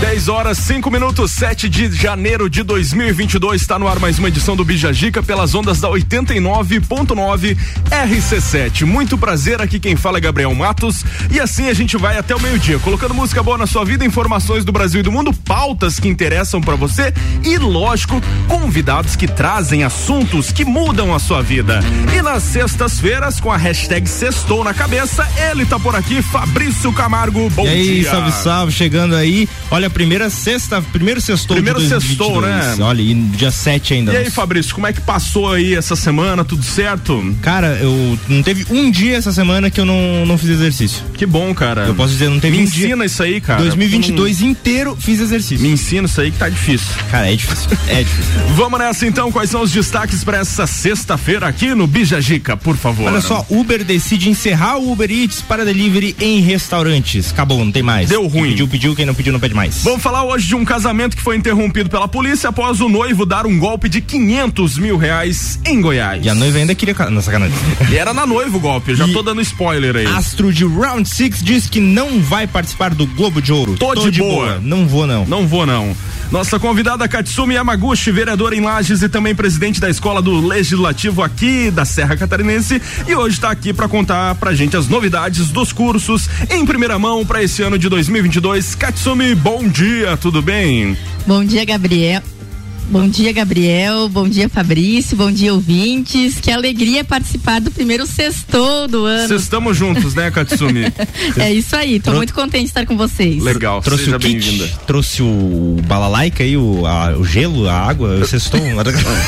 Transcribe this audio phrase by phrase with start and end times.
[0.00, 4.54] 10 horas 5 minutos 7 de janeiro de 2022 está no ar mais uma edição
[4.54, 7.56] do Bijagica pelas ondas da 89.9
[7.90, 8.84] RC7.
[8.84, 12.40] Muito prazer aqui quem fala é Gabriel Matos e assim a gente vai até o
[12.40, 16.08] meio-dia, colocando música boa na sua vida, informações do Brasil e do mundo, pautas que
[16.08, 21.80] interessam para você e lógico, convidados que trazem assuntos que mudam a sua vida.
[22.16, 27.48] E nas sextas-feiras com a hashtag Sextou na cabeça, ele tá por aqui, Fabrício Camargo.
[27.50, 28.10] Bom e aí, dia.
[28.10, 29.48] salve, salve, chegando aí.
[29.70, 32.78] Olha, primeira sexta, primeiro sextou Primeiro sextou, 2022.
[32.78, 32.84] né?
[32.84, 34.12] Olha, e dia 7 ainda.
[34.12, 34.30] E aí.
[34.30, 36.44] Fabrício, como é que passou aí essa semana?
[36.44, 37.34] Tudo certo?
[37.40, 41.02] Cara, eu não teve um dia essa semana que eu não, não fiz exercício.
[41.14, 41.86] Que bom, cara.
[41.86, 42.86] Eu posso dizer, não teve Me um dia.
[42.88, 43.62] ensina isso aí, cara.
[43.62, 45.66] 2022 inteiro fiz exercício.
[45.66, 46.88] Me ensina isso aí que tá difícil.
[47.10, 47.70] Cara, é difícil.
[47.88, 48.34] É difícil.
[48.54, 52.76] Vamos nessa então, quais são os destaques para essa sexta-feira aqui no Bija Gica, por
[52.76, 53.10] favor.
[53.10, 57.30] Olha só, Uber decide encerrar o Uber Eats para delivery em restaurantes.
[57.32, 58.10] Acabou, não tem mais.
[58.10, 58.42] Deu ruim.
[58.42, 59.75] Quem pediu, pediu, quem não pediu, não pede mais.
[59.82, 63.46] Vamos falar hoje de um casamento que foi interrompido pela polícia após o noivo dar
[63.46, 66.24] um golpe de 500 mil reais em Goiás.
[66.24, 66.92] E a noiva ainda queria.
[67.08, 67.56] Não, sacanagem.
[67.88, 70.06] E era na noiva o golpe, já E- tô dando spoiler aí.
[70.06, 73.76] Astro de Round Six diz que não vai participar do Globo de Ouro.
[73.76, 74.58] Tô de boa.
[74.60, 75.24] Não vou, não.
[75.24, 75.96] Não vou não.
[76.32, 81.70] Nossa convidada Katsumi Yamaguchi, vereadora em Lages e também presidente da Escola do Legislativo aqui
[81.70, 86.28] da Serra Catarinense, e hoje está aqui para contar pra gente as novidades dos cursos
[86.50, 88.74] em primeira mão para esse ano de 2022.
[88.74, 90.96] Katsumi, bom dia, tudo bem?
[91.26, 92.22] Bom dia, Gabriel.
[92.88, 94.08] Bom dia, Gabriel.
[94.08, 95.16] Bom dia, Fabrício.
[95.16, 96.38] Bom dia, ouvintes.
[96.38, 99.26] Que alegria participar do primeiro sextou do ano.
[99.26, 100.84] Vocês estamos juntos, né, Katsumi?
[101.36, 101.98] É isso aí.
[101.98, 103.42] Tô muito contente de estar com vocês.
[103.42, 104.68] Legal, Trouxe seja o kit, bem-vinda.
[104.86, 108.60] trouxe o balalaica aí, o, a- o gelo, a água, o cestou.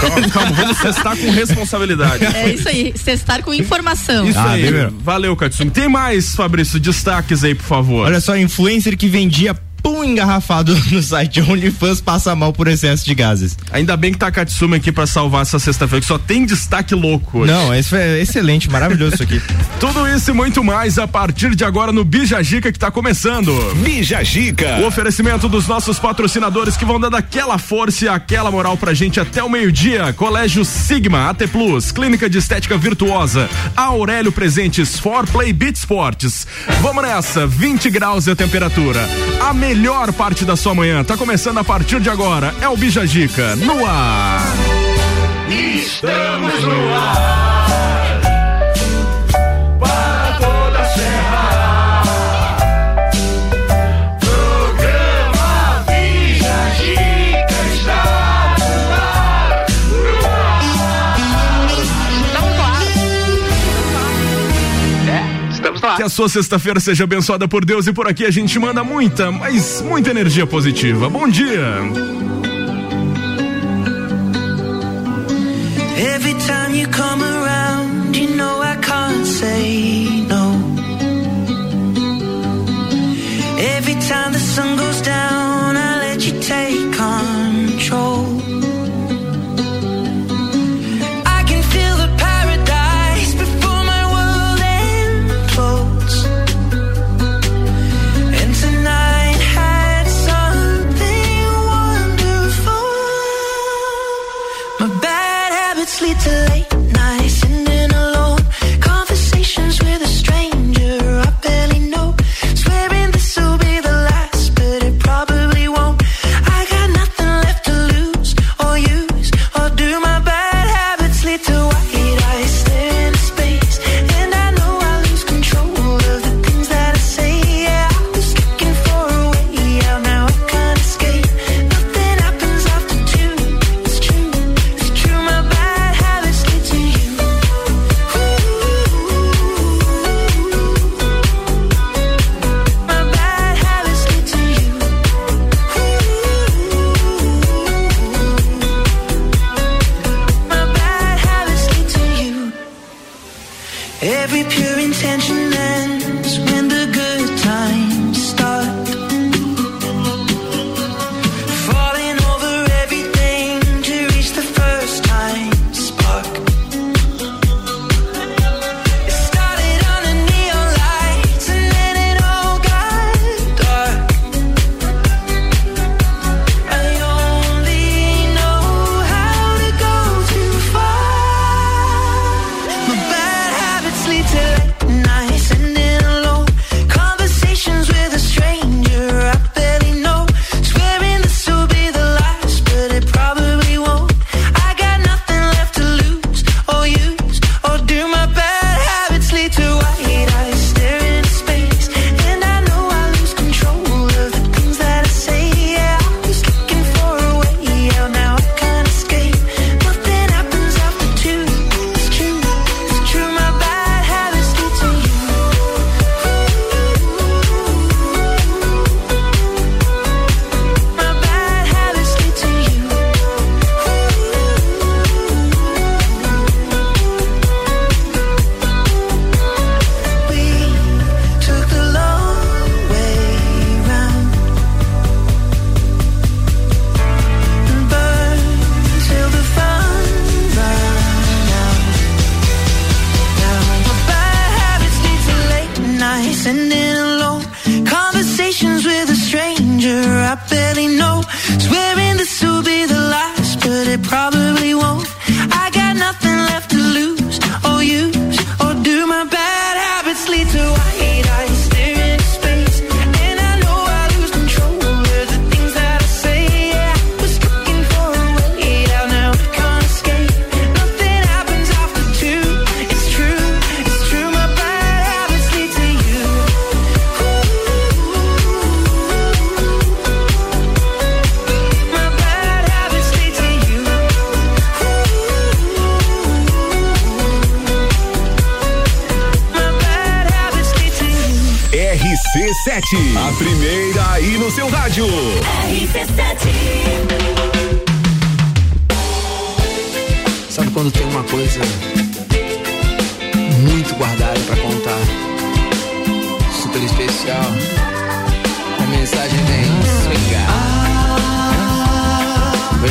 [0.01, 2.25] Calma, calma, vamos testar com responsabilidade.
[2.27, 2.93] É isso aí.
[2.97, 4.25] Cestar com informação.
[4.29, 4.71] Isso Ah, aí.
[4.71, 4.89] bem.
[5.03, 5.71] Valeu, Katsumi.
[5.73, 8.07] Tem mais, Fabrício, destaques aí, por favor.
[8.07, 9.53] Olha só, influencer que vendia
[9.89, 13.57] pão engarrafado no site OnlyFans passa mal por excesso de gases.
[13.73, 16.95] Ainda bem que tá a Katsumi aqui pra salvar essa sexta-feira, que só tem destaque
[16.95, 17.53] louco hoje.
[17.53, 19.41] Não, esse foi excelente, maravilhoso isso aqui.
[19.81, 23.51] Tudo isso e muito mais a partir de agora no Bija Gica que tá começando.
[23.83, 24.81] Bija Gica.
[24.83, 29.19] O oferecimento dos nossos patrocinadores que vão dando aquela força e aquela moral pra gente
[29.19, 30.13] até o meio-dia.
[30.13, 36.47] Colégio Sigma, AT Plus, Clínica de Estética Virtuosa, Aurélio Presentes, For Play Beat Sports.
[36.83, 39.01] Vamos nessa, 20 graus é a temperatura.
[39.41, 42.53] A melhor parte da sua manhã tá começando a partir de agora.
[42.61, 44.43] É o Bija Gica, no ar.
[45.49, 47.58] Estamos no ar.
[65.99, 69.33] Que a sua sexta-feira seja abençoada por Deus e por aqui a gente manda muita,
[69.33, 71.11] mas muita energia positiva.
[71.11, 71.51] Bom dia.
[76.15, 80.55] Every time you come around, you know I can't say no.
[83.59, 87.38] Every time the sun goes down, I let you take control.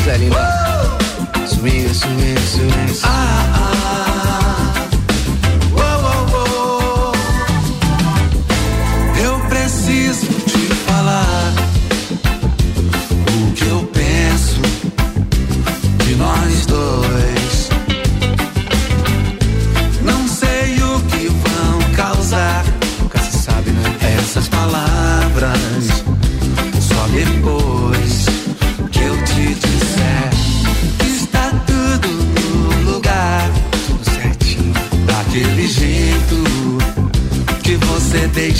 [0.08, 0.98] Coisa linda.
[1.46, 2.88] Swing, swing, swing.
[4.80, 4.87] Eu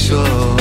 [0.08, 0.57] você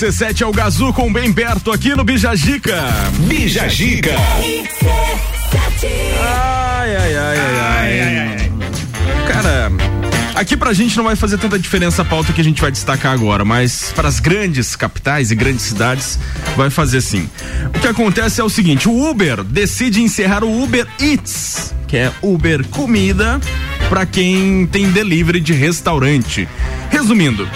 [0.00, 2.74] RC7 é o Gazu com bem perto aqui no Bijagica.
[3.28, 4.14] Bija Gica.
[6.22, 8.52] Ai, ai, ai, ai, ai.
[9.30, 9.70] Cara,
[10.34, 13.12] Aqui pra gente não vai fazer tanta diferença a pauta que a gente vai destacar
[13.12, 16.18] agora, mas para as grandes capitais e grandes cidades
[16.56, 17.28] vai fazer sim.
[17.66, 22.10] O que acontece é o seguinte: o Uber decide encerrar o Uber Eats, que é
[22.22, 23.38] Uber Comida,
[23.90, 26.48] para quem tem delivery de restaurante.
[26.88, 27.46] Resumindo,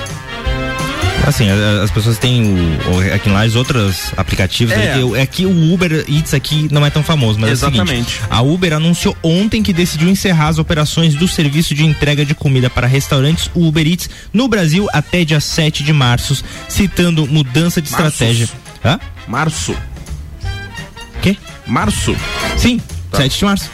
[1.29, 1.47] Assim,
[1.83, 2.55] as pessoas têm
[2.93, 4.75] o, aqui em Lages outros aplicativos.
[4.75, 4.85] É.
[4.85, 4.95] É.
[4.95, 8.13] Que, é que o Uber Eats aqui não é tão famoso, mas é o Exatamente.
[8.13, 12.35] seguinte, a Uber anunciou ontem que decidiu encerrar as operações do serviço de entrega de
[12.35, 17.91] comida para restaurantes Uber Eats no Brasil até dia 7 de março, citando mudança de
[17.91, 18.13] Marços.
[18.13, 18.49] estratégia.
[18.85, 19.01] Hã?
[19.27, 19.75] março.
[21.23, 21.37] Quê?
[21.67, 22.15] Março.
[22.57, 22.81] Sim.
[23.17, 23.71] 7 de março.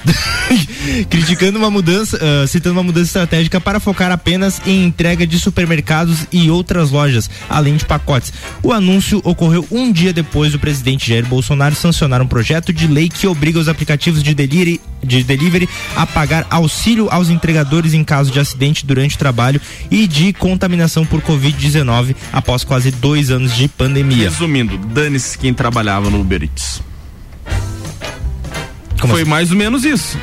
[1.09, 6.27] Criticando uma mudança, ah, citando uma mudança estratégica para focar apenas em entrega de supermercados
[6.33, 8.33] e outras lojas, além de pacotes.
[8.63, 13.09] O anúncio ocorreu um dia depois do presidente Jair Bolsonaro sancionar um projeto de lei
[13.09, 18.31] que obriga os aplicativos de delivery, de delivery a pagar auxílio aos entregadores em caso
[18.31, 23.69] de acidente durante o trabalho e de contaminação por Covid-19 após quase dois anos de
[23.69, 24.29] pandemia.
[24.29, 26.90] Resumindo, dane-se quem trabalhava no Uber Eats.
[29.01, 29.31] Como Foi assim?
[29.31, 30.19] mais ou menos isso.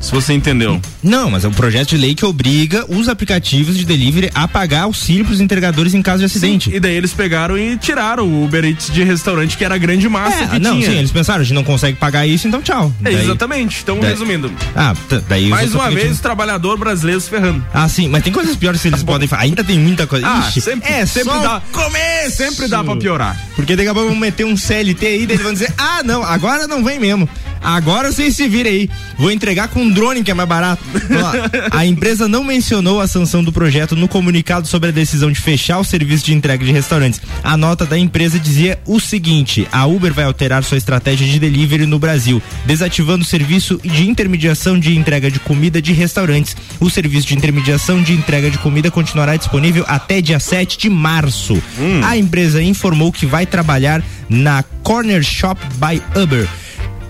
[0.00, 0.80] Se você entendeu.
[1.02, 4.84] Não, mas é um projeto de lei que obriga os aplicativos de delivery a pagar
[4.84, 6.74] auxílio para os entregadores em caso de acidente.
[6.74, 10.08] E daí eles pegaram e tiraram o Uber Eats de restaurante, que era a grande
[10.08, 10.90] massa É, que não, tinha.
[10.90, 12.90] sim, eles pensaram, a gente não consegue pagar isso, então tchau.
[13.00, 13.80] É, Daí- exatamente.
[13.82, 17.62] Então, daí- resumindo, Ah, tá, daí mais uma vez o trabalhador brasileiro se ferrando.
[17.72, 19.42] Ah, sim, mas tem coisas piores que eles podem fazer.
[19.42, 20.26] Ainda tem muita coisa.
[20.26, 22.36] Ah, Ixi, sempre- é, sempre dá- começo.
[22.38, 23.38] Sempre dá pra piorar.
[23.54, 26.24] Porque daqui a pouco vão meter um CLT aí, daí eles vão dizer: ah, não,
[26.24, 27.28] agora não vem mesmo.
[27.62, 28.90] Agora vocês se virem aí.
[29.18, 30.82] Vou entregar com um drone que é mais barato.
[31.10, 31.32] Lá.
[31.70, 35.78] a empresa não mencionou a sanção do projeto no comunicado sobre a decisão de fechar
[35.78, 37.20] o serviço de entrega de restaurantes.
[37.42, 41.86] A nota da empresa dizia o seguinte: a Uber vai alterar sua estratégia de delivery
[41.86, 46.56] no Brasil, desativando o serviço de intermediação de entrega de comida de restaurantes.
[46.78, 51.62] O serviço de intermediação de entrega de comida continuará disponível até dia 7 de março.
[52.04, 56.48] A empresa informou que vai trabalhar na Corner Shop by Uber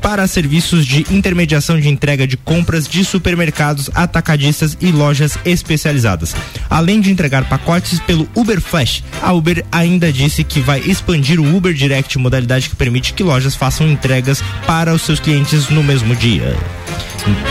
[0.00, 6.34] para serviços de intermediação de entrega de compras de supermercados, atacadistas e lojas especializadas.
[6.68, 11.56] Além de entregar pacotes pelo Uber Flash, a Uber ainda disse que vai expandir o
[11.56, 16.14] Uber Direct, modalidade que permite que lojas façam entregas para os seus clientes no mesmo
[16.16, 16.56] dia.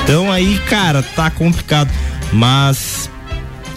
[0.03, 1.91] Então aí, cara, tá complicado,
[2.33, 3.09] mas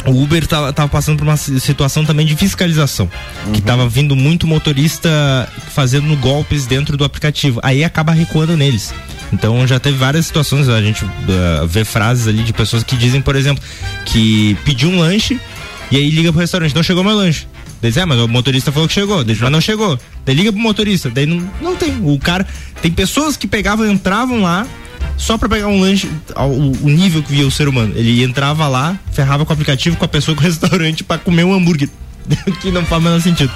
[0.07, 3.09] o Uber tava, passando por uma si- situação também de fiscalização.
[3.53, 7.61] Que tava vindo muito motorista fazendo golpes dentro do aplicativo.
[7.63, 8.93] Aí acaba recuando neles.
[9.33, 13.23] Então já teve várias situações, a gente ah, vê frases ali de pessoas que dizem,
[13.23, 13.63] por exemplo,
[14.05, 15.41] que pediu um lanche
[15.91, 17.47] e aí liga pro restaurante, não chegou meu lanche.
[17.81, 19.99] Diz, é, mas o motorista falou que chegou, mas não chegou.
[20.25, 21.99] Daí liga pro motorista, daí não, não tem.
[22.03, 22.47] O cara.
[22.81, 24.67] Tem pessoas que pegavam, entravam lá,
[25.17, 27.93] só pra pegar um lanche, ao- o, nível que via o ser humano.
[27.97, 31.45] Ele entrava lá, ferrava com o aplicativo, com a pessoa, com o restaurante pra comer
[31.45, 31.89] um hambúrguer.
[32.61, 33.53] que não faz o menor sentido.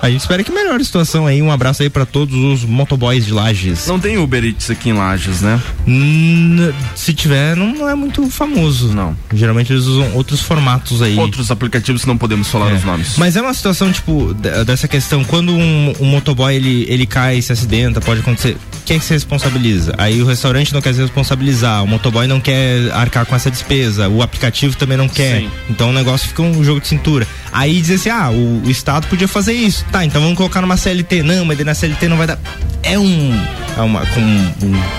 [0.00, 1.40] a gente espera que melhore a situação aí.
[1.42, 3.86] Um abraço aí pra todos os motoboys de Lages.
[3.86, 5.60] Não tem Uber Eats aqui em Lages, né?
[5.86, 8.88] Hum, se tiver, não, é muito famoso.
[8.94, 9.16] Não.
[9.32, 11.16] Geralmente eles usam outros formatos aí.
[11.18, 12.74] Outros aplicativos que não podemos falar É.
[12.74, 13.16] os nomes.
[13.16, 14.32] Mas é uma situação, tipo,
[14.66, 18.56] dessa questão, quando um, um motoboy ele, ele cai, se acidenta, pode acontecer.
[18.84, 19.94] Quem é que se responsabiliza?
[19.98, 24.08] Aí o restaurante não quer se responsabilizar, o motoboy não quer arcar com essa despesa,
[24.08, 25.40] o aplicativo também não quer.
[25.40, 25.50] Sim.
[25.68, 27.26] Então o negócio fica um jogo de cintura.
[27.52, 29.84] Aí diz assim: ah, o, o Estado podia fazer isso.
[29.90, 31.22] Tá, então vamos colocar numa CLT.
[31.22, 32.38] Não, mas na CLT não vai dar.
[32.82, 33.32] É um.
[33.76, 34.52] É uma, com um,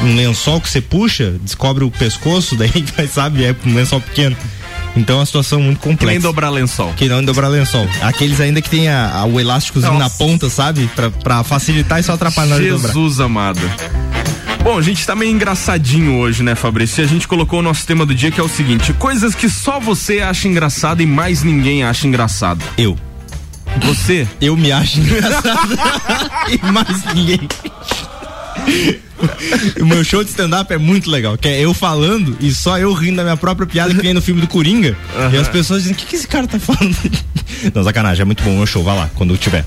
[0.04, 4.36] um- lençol que você puxa, descobre o pescoço, daí vai, sabe, é um lençol pequeno.
[4.96, 6.20] Então é uma situação muito Que nem complexa.
[6.22, 6.92] dobrar lençol.
[6.98, 7.88] Que não dobrar lençol.
[8.02, 10.04] Aqueles ainda que tem a, a- o elásticozinho Nossa.
[10.04, 10.90] na ponta, sabe?
[10.96, 12.88] Pra, pra facilitar e só atrapalhar na hora de dobrar.
[12.90, 13.60] Jesus amado.
[14.64, 17.02] Bom, a gente tá meio engraçadinho hoje, né, Fabrício?
[17.02, 19.50] E a gente colocou o nosso tema do dia que é o seguinte: coisas que
[19.50, 22.64] só você acha engraçado e mais ninguém acha engraçado.
[22.78, 22.96] Eu.
[23.84, 24.28] Você?
[24.40, 25.76] Eu me acho engraçado.
[26.48, 27.40] e mais ninguém.
[29.82, 32.94] o meu show de stand-up é muito legal, que é eu falando e só eu
[32.94, 34.96] rindo da minha própria piada que vem no filme do Coringa.
[35.34, 36.96] E as pessoas dizem, o que, que esse cara tá falando?
[37.74, 39.66] Não, sacanagem, é muito bom o meu show, vai lá, quando tiver.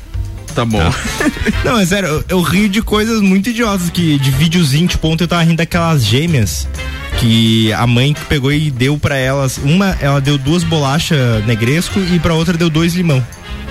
[0.55, 0.81] Tá bom.
[1.65, 5.25] Não, é sério, eu, eu rio de coisas muito idiotas, que de videozinho, tipo, ontem
[5.25, 6.69] eu tava rindo daquelas gêmeas
[7.19, 11.99] que a mãe que pegou e deu pra elas, uma, ela deu duas bolachas negresco
[12.01, 13.25] e pra outra deu dois limão.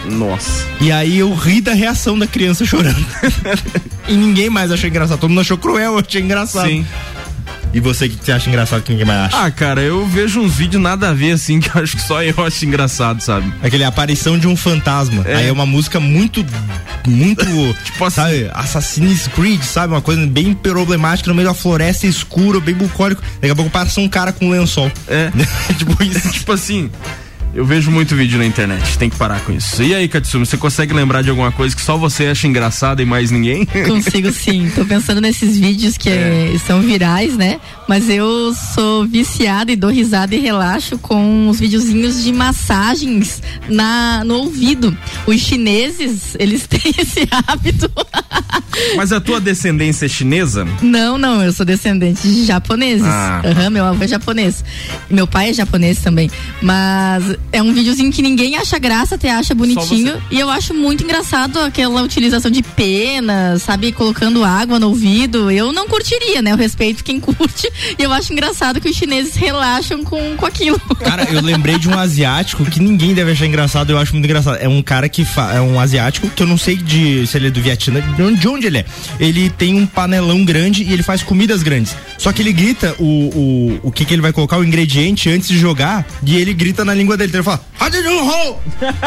[0.06, 0.66] Nossa.
[0.82, 3.06] E aí eu ri da reação da criança chorando.
[4.08, 5.20] e ninguém mais achou engraçado.
[5.20, 6.68] Todo mundo achou cruel, eu achei engraçado.
[6.68, 6.86] Sim.
[7.74, 9.46] E você, o que que você acha engraçado que ninguém mais acha?
[9.46, 12.22] Ah, cara, eu vejo uns vídeos nada a ver, assim, que eu acho que só
[12.22, 13.51] eu acho engraçado, sabe?
[13.63, 15.24] Aquele aparição de um fantasma.
[15.25, 15.36] É.
[15.36, 16.46] Aí é uma música muito,
[17.08, 17.44] muito,
[17.84, 18.15] Tipo assim.
[18.15, 19.94] sabe, Assassin's Creed, sabe?
[19.94, 23.22] Uma coisa bem problemática no meio da floresta escura, bem bucólico.
[23.42, 24.92] Daqui a pouco passa um cara com um lençol.
[25.08, 25.32] É.
[25.75, 26.32] tipo isso.
[26.32, 26.92] tipo assim,
[27.53, 29.83] eu vejo muito vídeo na internet, tem que parar com isso.
[29.83, 33.05] E aí, Katsumi, você consegue lembrar de alguma coisa que só você acha engraçada e
[33.05, 33.65] mais ninguém?
[33.88, 34.72] Consigo sim.
[34.74, 37.60] Tô pensando nesses vídeos que eh, são virais, né?
[37.88, 44.24] Mas eu sou viciada e dou risada e relaxo com os videozinhos de massagens na,
[44.24, 44.98] no ouvido.
[45.27, 47.91] Os chineses, eles têm esse hábito.
[48.95, 50.67] Mas a tua descendência é chinesa?
[50.81, 53.05] Não, não, eu sou descendente de japoneses.
[53.05, 53.41] Ah.
[53.45, 54.63] Aham, meu avô é japonês.
[55.07, 56.31] Meu pai é japonês também.
[56.62, 60.22] Mas é um videozinho que ninguém acha graça, até acha bonitinho.
[60.32, 63.92] E eu acho muito engraçado aquela utilização de pena, sabe?
[63.92, 65.52] Colocando água no ouvido.
[65.52, 66.52] Eu não curtiria, né?
[66.52, 67.72] Eu respeito quem curte.
[67.98, 70.80] E eu acho engraçado que os chineses relaxam com, com aquilo.
[71.04, 74.58] Cara, eu lembrei de um asiático que ninguém deve achar engraçado, eu acho muito engraçado.
[74.58, 75.54] É um cara que fa...
[75.54, 78.40] é um asiático que eu não sei de se ele é do Vietnã, de onde,
[78.40, 78.86] de onde ele é.
[79.20, 81.96] Ele tem um panelão grande e ele faz comidas grandes.
[82.18, 85.48] Só que ele grita o, o, o que que ele vai colocar, o ingrediente antes
[85.48, 87.33] de jogar, e ele grita na língua dele.
[87.38, 88.58] Ele fala, "Hajijunho!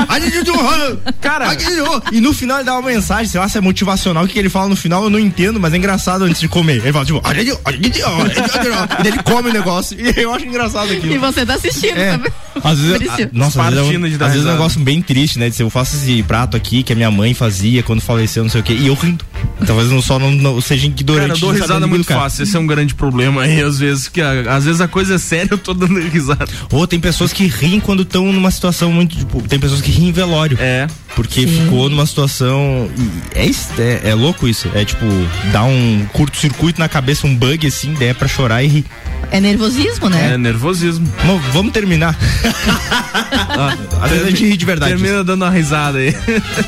[0.08, 1.00] Hajijunho!
[1.20, 1.48] Cara.
[1.48, 4.38] Hajijunho!" e no final ele dá uma mensagem, sei lá se é motivacional, o que
[4.38, 6.76] ele fala no final eu não entendo, mas é engraçado antes de comer.
[6.82, 11.12] Ele fala tipo, e daí ele come o negócio, e eu acho engraçado aquilo.
[11.14, 12.12] E você tá assistindo É.
[12.12, 12.32] também.
[12.64, 15.38] Às vezes, a, nossa, às vezes, é um, às vezes é um negócio bem triste,
[15.38, 15.48] né?
[15.50, 18.50] De ser, eu faço esse prato aqui que a minha mãe fazia quando faleceu, não
[18.50, 19.24] sei o quê, e eu rindo.
[19.66, 21.28] Talvez não só não, não seja ignorante.
[21.28, 22.20] Cara, eu dou risada muito cara.
[22.20, 22.42] fácil.
[22.42, 25.18] Esse é um grande problema aí, às vezes, que a- às vezes a coisa é
[25.18, 26.46] séria, eu tô dando risada.
[26.70, 29.16] Ou tem pessoas que riem quando estão numa situação muito.
[29.16, 30.58] Tipo, tem pessoas que riem em velório.
[30.60, 30.86] É.
[31.14, 32.90] Porque ficou numa situação.
[33.34, 34.68] É, isso- é, é louco isso.
[34.74, 35.04] É tipo,
[35.52, 38.84] dá um curto-circuito na cabeça, um bug assim, daí é pra chorar e rir.
[39.30, 40.34] É nervosismo, né?
[40.34, 41.06] É nervosismo.
[41.24, 42.16] Bom, vamos terminar.
[44.00, 44.92] Às vezes a gente ri de verdade.
[44.92, 46.14] Termina dando uma risada aí.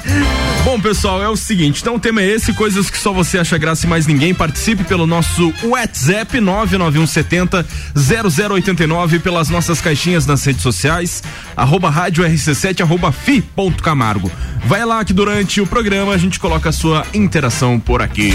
[0.65, 3.57] Bom, pessoal, é o seguinte, então o tema é esse, coisas que só você acha
[3.57, 4.35] graça e mais ninguém.
[4.35, 7.65] Participe pelo nosso WhatsApp 99170
[7.95, 11.23] 0089 pelas nossas caixinhas nas redes sociais,
[11.57, 14.31] arroba rádio RC7, arroba fi ponto Camargo.
[14.65, 18.33] Vai lá que durante o programa a gente coloca a sua interação por aqui.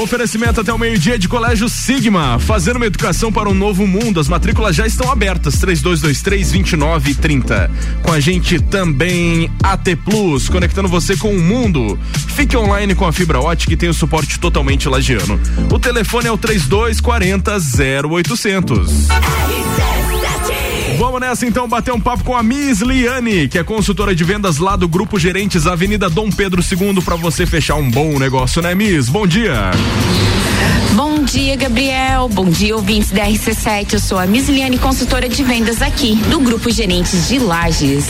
[0.00, 4.18] Oferecimento até o meio-dia de Colégio Sigma, fazendo uma educação para um novo mundo.
[4.18, 7.70] As matrículas já estão abertas, 3223-2930.
[8.02, 11.98] Com a gente também AT Plus, conectando você com o mundo.
[12.28, 15.38] Fique online com a fibra ótica e tem o suporte totalmente lagiano.
[15.70, 17.58] O telefone é o 3240
[18.08, 19.08] 0800.
[21.00, 24.58] Vamos nessa então bater um papo com a Miss Liane, que é consultora de vendas
[24.58, 28.74] lá do Grupo Gerentes Avenida Dom Pedro II para você fechar um bom negócio, né,
[28.74, 29.08] Miss?
[29.08, 29.70] Bom dia.
[30.92, 32.28] Bom dia, Gabriel.
[32.28, 33.92] Bom dia, ouvintes da RC7.
[33.92, 38.06] Eu sou a Miss Liane, consultora de vendas aqui do Grupo Gerentes de Lages.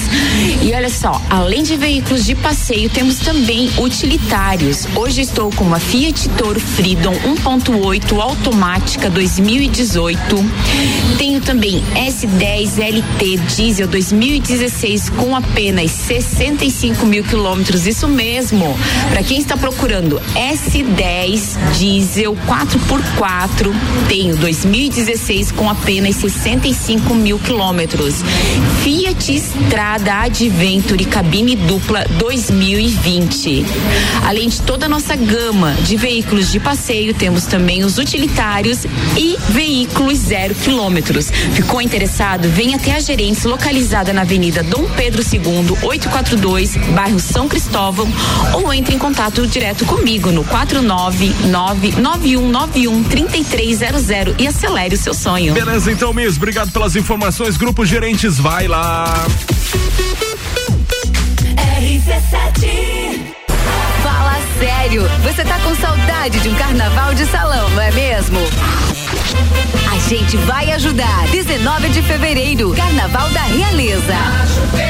[0.62, 4.86] E olha só, além de veículos de passeio, temos também utilitários.
[4.96, 10.18] Hoje estou com uma Fiat Toro Freedom 1.8 automática 2018.
[11.18, 17.86] Tenho também S10 LT diesel 2016 com apenas 65 mil quilômetros.
[17.86, 18.74] Isso mesmo.
[19.10, 22.34] Para quem está procurando S10 diesel
[23.16, 23.72] 4x4,
[24.08, 28.16] tenho 2016 com apenas 65 mil quilômetros.
[28.82, 33.64] Fiat Strada Adventure cabine dupla 2020.
[34.26, 38.84] Além de toda a nossa gama de veículos de passeio, temos também os utilitários
[39.16, 41.30] e veículos zero quilômetros.
[41.30, 42.48] Ficou interessado?
[42.48, 48.08] Venha até a gerência localizada na Avenida Dom Pedro II, 842, bairro São Cristóvão,
[48.54, 50.44] ou entre em contato direto comigo no
[53.04, 55.54] 49991913300 e acelere o seu sonho.
[55.54, 57.56] Beleza, então, Miss, obrigado pelas informações.
[57.56, 59.04] Grupo Gerentes, vai lá.
[64.02, 68.38] Fala sério, você tá com saudade de um carnaval de salão, não é mesmo?
[69.90, 71.26] A gente vai ajudar.
[71.28, 74.89] 19 de fevereiro, Carnaval da Realeza.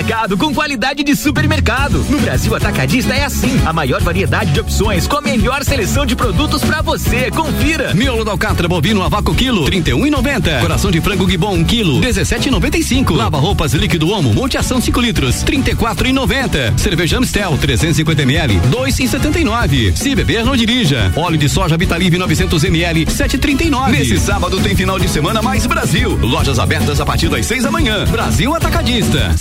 [0.00, 2.02] atacado com qualidade de supermercado.
[2.08, 6.16] No Brasil Atacadista é assim, a maior variedade de opções com a melhor seleção de
[6.16, 7.30] produtos para você.
[7.30, 7.92] Confira.
[7.92, 10.60] Miolo da alcatra bovino a vácuo quilo, 31,90.
[10.60, 13.14] Coração de frango gibon 1 quilo, 17,95.
[13.14, 16.78] Lava roupas líquido Omo, Monte Ação 5 litros, 34,90.
[16.78, 19.94] Cerveja Amstel 350 ml, 2,79.
[19.94, 21.12] Se beber não dirija.
[21.14, 23.90] Óleo de soja Vitalive 900 ml, 7,39.
[23.90, 26.18] Nesse sábado tem final de semana mais Brasil.
[26.22, 28.06] Lojas abertas a partir das 6 da manhã.
[28.06, 29.34] Brasil Atacadista.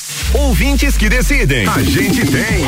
[0.49, 1.67] Ouvintes que decidem.
[1.67, 2.65] A gente tem.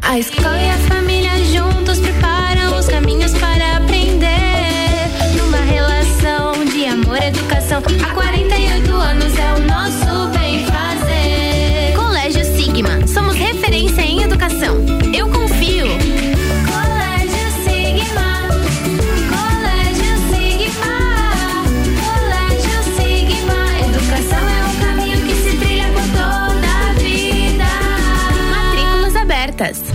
[0.00, 5.10] A escola e a família juntos preparam os caminhos para aprender.
[5.36, 7.82] Numa relação de amor educação.
[8.02, 10.01] Há 48 anos é o nosso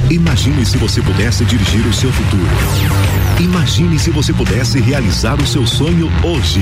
[0.10, 2.48] Imagine se você pudesse dirigir o seu futuro.
[3.42, 6.62] Imagine se você pudesse realizar o seu sonho hoje.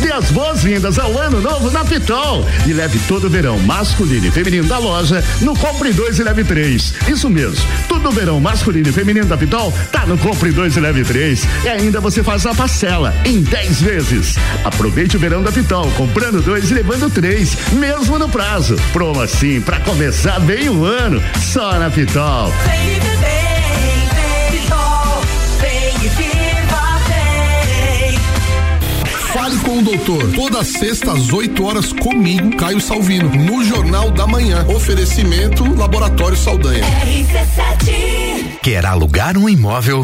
[0.00, 4.30] Dê as boas-vindas ao ano novo na Pitol e leve todo o verão masculino e
[4.30, 6.94] feminino da loja no Compre 2 e Leve 3.
[7.08, 10.80] Isso mesmo, tudo o verão masculino e feminino da Pitol tá no Compre 2 e
[10.80, 11.46] Leve 3.
[11.64, 14.36] E ainda você faz a parcela em 10 vezes.
[14.64, 18.76] Aproveite o verão da Pitol, comprando dois e levando três, mesmo no prazo.
[18.92, 22.52] Promo assim, pra começar bem o ano, só na Pitol.
[29.50, 30.32] Fale com o doutor.
[30.32, 34.64] Toda sexta às 8 horas comigo, Caio Salvino, no Jornal da Manhã.
[34.68, 36.84] Oferecimento Laboratório Saldanha.
[38.62, 40.02] Quer alugar um imóvel?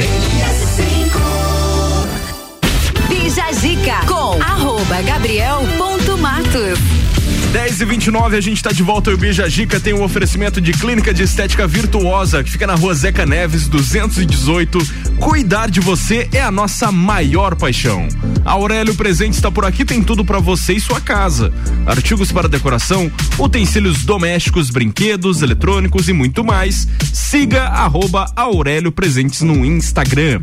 [3.09, 7.06] Bija Zica com arroba Gabriel ponto Matos.
[7.53, 9.11] 10 e 29 a gente está de volta.
[9.11, 12.95] O Bija Gica tem um oferecimento de clínica de estética virtuosa que fica na rua
[12.95, 14.79] Zeca Neves 218.
[15.19, 18.09] Cuidar de você é a nossa maior paixão.
[18.45, 21.53] A Aurélio Presente está por aqui, tem tudo para você e sua casa:
[21.87, 26.87] artigos para decoração, utensílios domésticos, brinquedos, eletrônicos e muito mais.
[27.13, 30.41] Siga arroba Aurélio Presentes no Instagram.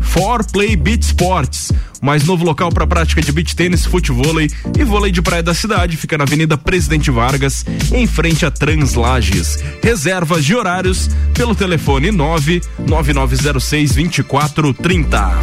[0.00, 1.72] For Play Beat Sports
[2.06, 5.96] mais novo local para prática de beach tênis, futevôlei e vôlei de praia da cidade.
[5.96, 9.58] Fica na Avenida Presidente Vargas, em frente a Translages.
[9.82, 15.40] Reservas de horários pelo telefone 99906 2430.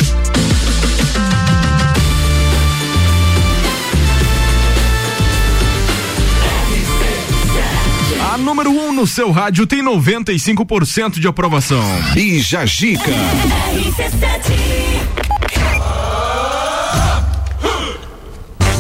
[8.32, 11.84] A número 1 um no seu rádio tem 95% de aprovação.
[12.14, 13.12] Bija Gica.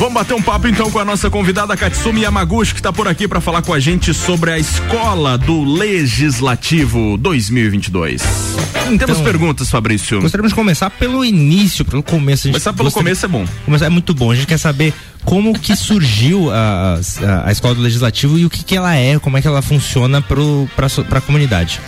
[0.03, 3.25] Vamos bater um papo então com a nossa convidada Katsumi Yamaguchi, que está por aqui
[3.25, 8.21] para falar com a gente sobre a escola do Legislativo 2022.
[8.21, 10.19] Temos Então, perguntas, Fabrício.
[10.19, 12.47] Gostaríamos de começar pelo início, pelo começo.
[12.47, 13.45] A gente Começar pelo começo é bom.
[13.63, 14.29] Começar é muito bom.
[14.29, 18.49] A gente quer saber como que surgiu a, a, a escola do legislativo e o
[18.49, 21.79] que que ela é, como é que ela funciona para a comunidade.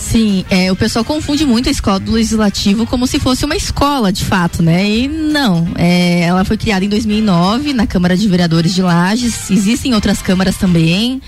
[0.00, 4.10] Sim, é, o pessoal confunde muito a escola do legislativo como se fosse uma escola,
[4.10, 4.88] de fato, né?
[4.88, 9.94] E não, é, ela foi criada em 2009 na Câmara de Vereadores de Lages, existem
[9.94, 11.20] outras câmaras também,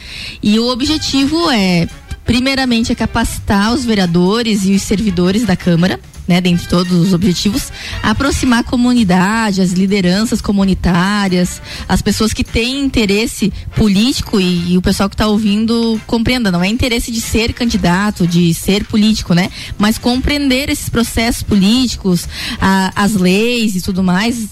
[0.42, 1.86] e o objetivo é
[2.24, 6.00] primeiramente é capacitar os vereadores e os servidores da Câmara.
[6.28, 12.80] Né, dentre todos os objetivos, aproximar a comunidade, as lideranças comunitárias, as pessoas que têm
[12.84, 17.52] interesse político e, e o pessoal que está ouvindo compreenda, não é interesse de ser
[17.52, 19.50] candidato, de ser político, né?
[19.76, 22.28] Mas compreender esses processos políticos,
[22.60, 24.50] a- as leis e tudo mais,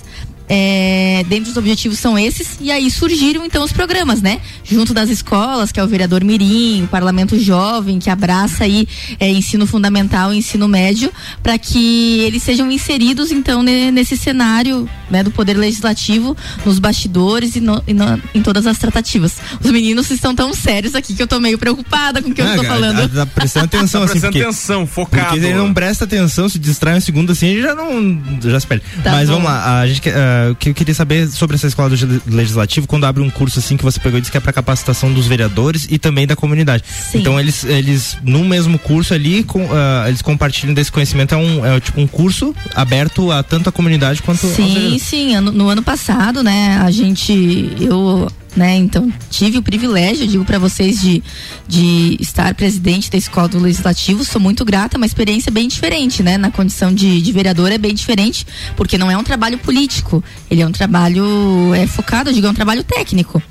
[0.52, 4.40] é, dentro dos objetivos são esses, e aí surgiram então os programas, né?
[4.64, 8.88] Junto das escolas, que é o vereador Mirim, o Parlamento Jovem, que abraça aí
[9.20, 14.90] é, ensino fundamental e ensino médio, para que eles sejam inseridos então ne- nesse cenário
[15.08, 16.36] né, do Poder Legislativo,
[16.66, 19.36] nos bastidores e, no- e no- em todas as tratativas.
[19.62, 22.46] Os meninos estão tão sérios aqui que eu tô meio preocupada com o que eu
[22.46, 23.08] Ah, tô cara, falando.
[23.08, 24.20] Tá, prestando atenção, Tá assim.
[24.20, 25.24] prestando porque- atenção, focado.
[25.28, 28.20] Porque ele não presta atenção, se distrai um segundo assim, ele já não.
[28.42, 28.84] Já se perde.
[29.04, 29.34] Tá Mas bom.
[29.36, 30.14] vamos lá, a gente, quer,
[30.50, 33.76] o que eu queria saber sobre essa escola do legislativo, quando abre um curso assim
[33.76, 36.85] que você pegou e disse que é para capacitação dos vereadores e também da comunidade.
[37.14, 41.64] Então eles, eles no mesmo curso ali, com, ah, eles compartilham desse conhecimento, é um
[41.66, 45.35] é, tipo um curso aberto a tanto a comunidade quanto Sim, sim.
[45.35, 50.58] Ano- no ano passado, né, a gente, eu, né, então tive o privilégio, digo para
[50.58, 51.22] vocês, de,
[51.66, 54.24] de estar presidente da escola do legislativo.
[54.24, 57.94] Sou muito grata, uma experiência bem diferente, né, na condição de, de vereador é bem
[57.94, 62.50] diferente, porque não é um trabalho político, ele é um trabalho é focado, digo, é
[62.50, 63.42] um trabalho técnico.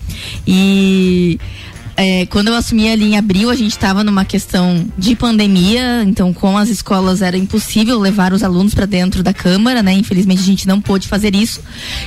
[0.45, 1.39] E
[2.01, 6.33] é, quando eu assumi ali em abril, a gente estava numa questão de pandemia, então
[6.33, 9.91] com as escolas era impossível levar os alunos para dentro da Câmara, né?
[9.91, 11.61] Infelizmente a gente não pôde fazer isso.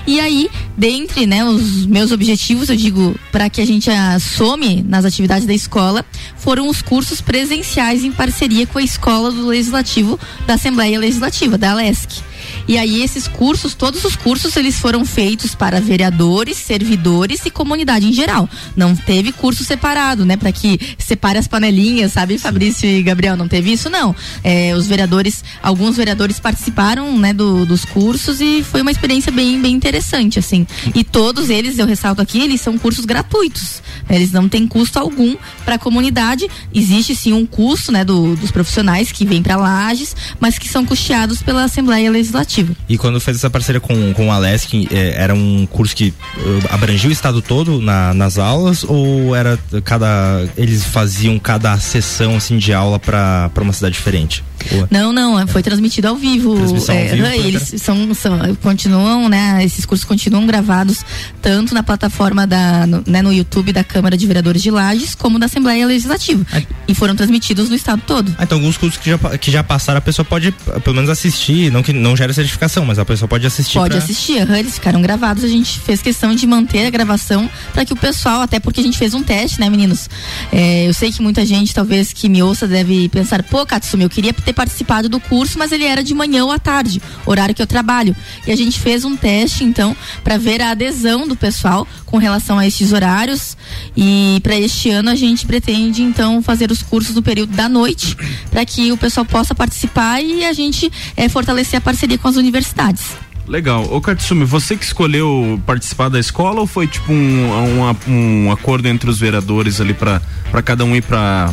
[0.07, 5.05] E aí, dentre né, os meus objetivos, eu digo, para que a gente some nas
[5.05, 6.03] atividades da escola,
[6.39, 11.73] foram os cursos presenciais em parceria com a Escola do Legislativo da Assembleia Legislativa, da
[11.73, 12.32] ALESC.
[12.69, 18.07] E aí esses cursos, todos os cursos, eles foram feitos para vereadores, servidores e comunidade
[18.07, 18.49] em geral.
[18.77, 20.37] Não teve curso separado, né?
[20.37, 23.37] Para que separe as panelinhas, sabe, Fabrício e Gabriel?
[23.37, 24.15] Não teve isso, não.
[24.45, 29.61] É, os vereadores, alguns vereadores participaram, né, do- dos cursos e foi uma experiência bem,
[29.61, 30.67] bem interessante, assim.
[30.95, 33.83] E todos eles, eu ressalto aqui, eles são cursos gratuitos.
[34.09, 34.17] né?
[34.17, 36.49] Eles não têm custo algum para a comunidade.
[36.75, 40.85] Existe sim um custo, né, do- dos profissionais que vêm para Lages, mas que são
[40.85, 42.52] custeados pela Assembleia Legislativa.
[42.89, 46.41] E quando fez essa parceria com, com o Alesc, eh, era um curso que eh,
[46.71, 52.59] abrangia o estado todo na- nas aulas ou era cada eles faziam cada sessão assim
[52.59, 54.43] de aula para uma cidade diferente?
[54.91, 56.55] Não, não, é, foi transmitido ao vivo.
[56.57, 59.63] Transmissão ao É, vivo, foi eles são, são- continuam, né?
[59.65, 60.99] Esses cursos continuam gravados
[61.41, 65.39] tanto na plataforma da, no, né, no YouTube da Câmara de Vereadores de Lages, como
[65.39, 66.45] da Assembleia Legislativa.
[66.89, 68.35] E foram transmitidos no estado todo.
[68.39, 71.11] Ah, então alguns cursos que já, que já passaram, a pessoa pode eh, pelo menos
[71.11, 73.79] assistir, não que não gera certificação, mas a pessoa pode assistir.
[73.79, 75.45] Pode pra- assistir, aham, eles ficaram gravados.
[75.45, 78.83] A gente fez questão de manter a gravação para que o pessoal, até porque a
[78.83, 80.09] gente fez um teste, né, meninos?
[80.53, 84.11] É, eu sei que muita gente, talvez, que me ouça, deve pensar: pô, Katsumi, eu
[84.11, 87.63] queria ter participado do curso, mas ele era de manhã ou à tarde, horário que
[87.63, 88.15] eu trabalho.
[88.47, 92.59] E a gente fez um teste, então, para ver a adesão do pessoal com relação
[92.59, 93.57] a estes horários.
[93.97, 98.17] E para este ano a gente pretende, então, fazer os cursos do período da noite,
[98.51, 102.37] para que o pessoal possa participar e a gente eh, fortalecer a parceria com as
[102.37, 103.03] universidades.
[103.47, 103.85] Legal.
[103.93, 108.87] Ô Katsumi, você que escolheu participar da escola ou foi tipo um, um, um acordo
[108.87, 110.21] entre os vereadores ali pra
[110.65, 111.53] cada um ir pra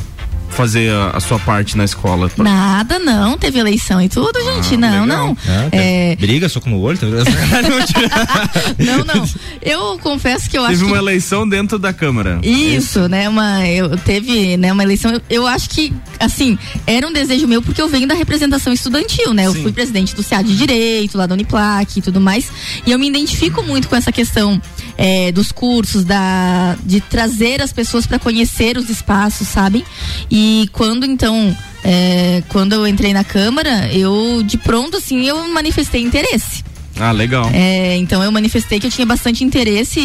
[0.49, 2.29] fazer a, a sua parte na escola?
[2.37, 3.37] Nada, não.
[3.37, 4.75] Teve eleição e tudo, gente.
[4.77, 5.37] não, não.
[5.47, 6.97] Ah, tem É, Briga, soco no olho.
[6.97, 7.07] tá-
[8.77, 9.29] não, não.
[9.61, 11.01] Eu confesso que eu Teve acho uma que.
[11.03, 12.39] eleição dentro da Câmara.
[12.43, 13.27] Isso, né?
[13.29, 15.11] Uma, eu teve, né, uma eleição.
[15.11, 19.33] Eu, eu acho que, assim, era um desejo meu porque eu venho da representação estudantil,
[19.33, 19.47] né?
[19.47, 22.51] Eu fui presidente do CA de Direito, lá da Uniplac e tudo mais.
[22.85, 24.61] E eu me identifico muito com essa questão
[25.01, 29.85] é, dos cursos, da, de trazer as pessoas para conhecer os espaços, sabem?
[30.29, 31.55] E quando então.
[31.85, 36.65] é, quando eu entrei na Câmara, eu de pronto assim eu manifestei interesse.
[36.99, 37.49] Ah, legal.
[37.53, 40.01] É, então eu manifestei que eu tinha bastante interesse,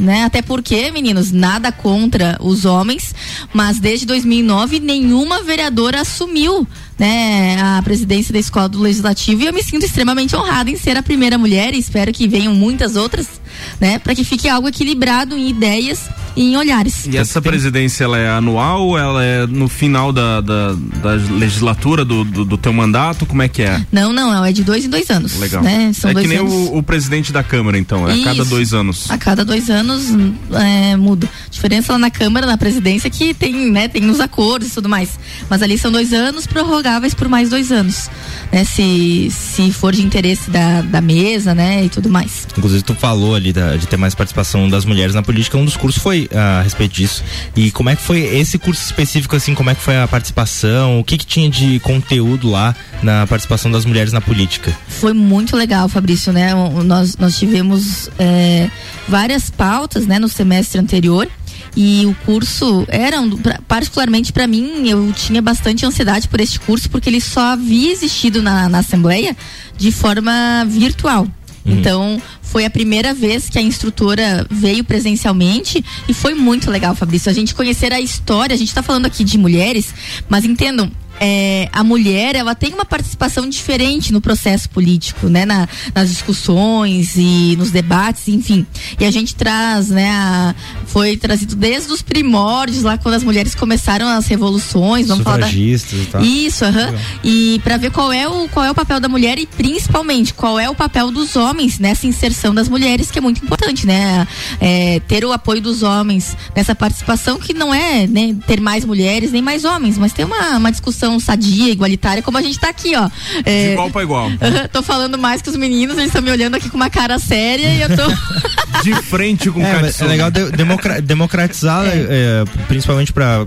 [0.00, 0.24] né?
[0.24, 3.14] Até porque, meninos, nada contra os homens,
[3.52, 6.66] mas desde 2009 nenhuma vereadora assumiu,
[6.98, 10.96] né, a presidência da escola do legislativo e eu me sinto extremamente honrada em ser
[10.96, 13.37] a primeira mulher e espero que venham muitas outras,
[13.80, 16.08] né, para que fique algo equilibrado em ideias
[16.40, 17.06] em olhares.
[17.06, 18.98] E essa presidência ela é anual?
[18.98, 23.24] Ela é no final da, da, da legislatura do, do, do teu mandato?
[23.24, 23.80] Como é que é?
[23.92, 25.38] Não, não, é de dois em dois anos.
[25.38, 25.62] Legal.
[25.62, 25.92] Né?
[25.94, 26.52] São é dois que nem anos.
[26.52, 28.08] o, o presidente da Câmara, então.
[28.08, 28.50] É a cada Isso.
[28.50, 29.10] dois anos.
[29.10, 30.06] A cada dois anos
[30.52, 31.28] é, muda.
[31.50, 34.88] Diferente diferença lá na Câmara, na presidência, que tem, né, tem os acordos e tudo
[34.88, 35.18] mais.
[35.50, 38.08] Mas ali são dois anos prorrogáveis por mais dois anos.
[38.50, 42.46] Né, se, se for de interesse da, da mesa, né, e tudo mais.
[42.56, 45.76] Inclusive, tu falou ali da- de ter mais participação das mulheres na política, um dos
[45.76, 47.22] cursos foi a respeito disso.
[47.56, 51.00] E como é que foi esse curso específico, assim, como é que foi a participação?
[51.00, 54.76] O que que tinha de conteúdo lá na participação das mulheres na política?
[54.88, 56.52] Foi muito legal, Fabrício, né?
[56.84, 58.70] Nós, nós tivemos é,
[59.08, 61.28] várias pautas, né, no semestre anterior.
[61.76, 63.30] E o curso era, um,
[63.68, 68.42] particularmente para mim, eu tinha bastante ansiedade por este curso, porque ele só havia existido
[68.42, 69.36] na, na Assembleia
[69.76, 71.26] de forma virtual.
[71.72, 77.30] Então, foi a primeira vez que a instrutora veio presencialmente e foi muito legal, Fabrício.
[77.30, 79.94] A gente conhecer a história, a gente tá falando aqui de mulheres,
[80.28, 85.44] mas entendam, é, a mulher ela tem uma participação diferente no processo político, né?
[85.44, 88.66] Na- nas discussões e nos debates, enfim.
[88.98, 90.08] E a gente traz, né?
[90.10, 90.54] a-
[90.86, 95.48] foi trazido desde os primórdios, lá quando as mulheres começaram as revoluções, vamos falar da,
[95.96, 96.22] e tal.
[96.24, 96.94] isso, aham.
[97.22, 100.58] E para ver qual é o qual é o papel da mulher e principalmente qual
[100.58, 104.26] é o papel dos homens nessa inserção das mulheres, que é muito importante, né?
[104.60, 109.30] É, ter o apoio dos homens nessa participação que não é né, ter mais mulheres
[109.32, 112.94] nem mais homens, mas ter uma, uma discussão sadia, igualitária, como a gente tá aqui,
[112.96, 113.08] ó.
[113.44, 114.30] É, De igual pra igual.
[114.72, 117.68] tô falando mais que os meninos, eles estão me olhando aqui com uma cara séria
[117.68, 118.02] e eu tô
[118.84, 123.46] De frente com o É, é legal de- democra- democratizar, é, principalmente para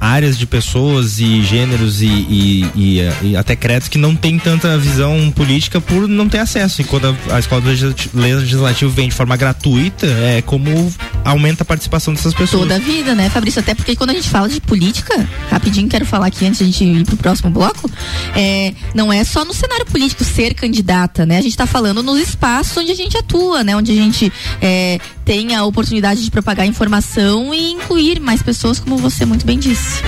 [0.00, 4.38] áreas de pessoas e gêneros e, e- e, é, e até créditos que não tem
[4.38, 6.82] tanta visão política por não ter acesso.
[6.82, 10.92] E quando a, a escola do legislati- legislativo vem de forma gratuita, é como
[11.24, 12.62] aumenta a participação dessas pessoas.
[12.64, 13.60] toda a vida, né, Fabrício?
[13.60, 16.66] Até porque quando a gente fala de política, rapidinho quero falar aqui antes de a
[16.66, 17.90] gente para pro próximo bloco,
[18.34, 21.38] é, não é só no cenário político ser candidata, né?
[21.38, 23.76] A gente está falando nos espaços onde a gente atua, né?
[23.76, 28.96] Onde a gente é, tem a oportunidade de propagar informação e incluir mais pessoas, como
[28.96, 30.02] você muito bem disse.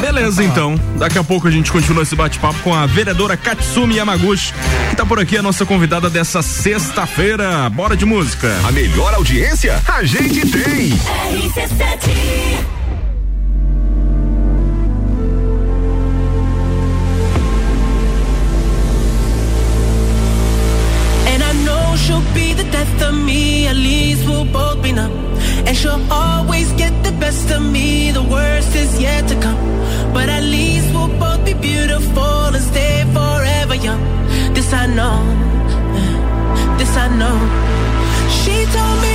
[0.00, 0.80] Beleza, então.
[0.96, 4.52] Daqui a pouco a gente continua esse bate-papo com a vereadora Katsumi Yamaguchi,
[4.88, 7.68] que tá por aqui a nossa convidada dessa sexta-feira.
[7.68, 8.50] Bora de música.
[8.66, 10.90] A melhor audiência a gente tem.
[10.90, 12.79] RC7.
[22.80, 25.12] Death of me, at least we'll both be numb.
[25.66, 29.62] And she'll always get the best of me, the worst is yet to come.
[30.16, 34.02] But at least we'll both be beautiful and stay forever young.
[34.54, 35.18] This I know,
[36.78, 37.38] this I know.
[38.40, 39.14] She told me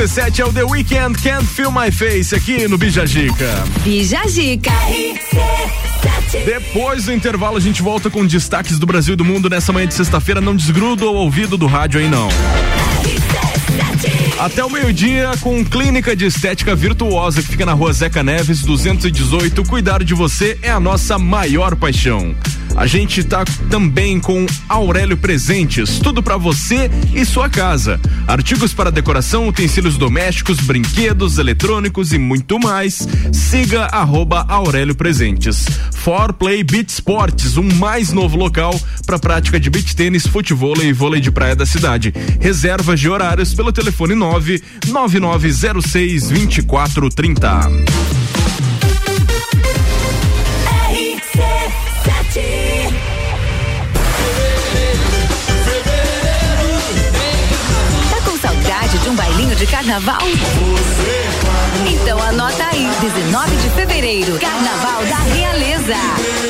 [0.00, 3.64] RC7 é o The Weekend Can't Feel My Face aqui no Bijagica.
[3.84, 4.72] Bijagica.
[6.46, 9.86] Depois do intervalo a gente volta com destaques do Brasil e do mundo nessa manhã
[9.86, 10.40] de sexta-feira.
[10.40, 12.30] Não desgruda o ouvido do rádio aí não.
[14.38, 19.62] Até o meio-dia com Clínica de Estética Virtuosa que fica na rua Zeca Neves 218.
[19.64, 22.34] Cuidar de você é a nossa maior paixão.
[22.76, 28.00] A gente tá também com Aurélio Presentes, tudo para você e sua casa.
[28.26, 33.06] Artigos para decoração, utensílios domésticos, brinquedos, eletrônicos e muito mais.
[33.32, 35.66] Siga arroba Aurélio Presentes.
[35.92, 40.92] For Play Beat Sports, um mais novo local para prática de beach tênis, futebol e
[40.92, 42.14] vôlei de praia da cidade.
[42.40, 47.60] Reservas de horários pelo telefone 9 9906 2430.
[59.10, 60.20] Um bailinho de carnaval?
[61.88, 66.49] Então anota aí, 19 de fevereiro, Carnaval da Realeza.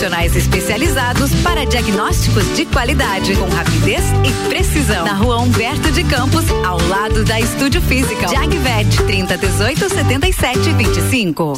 [0.00, 5.04] profissionais especializados para diagnósticos de qualidade, com rapidez e precisão.
[5.04, 8.26] Na rua Humberto de Campos, ao lado da Estúdio Física.
[8.28, 11.52] Jagvet, 30 18 77 25.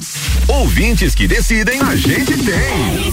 [0.48, 3.12] Ouvintes que decidem, a gente tem.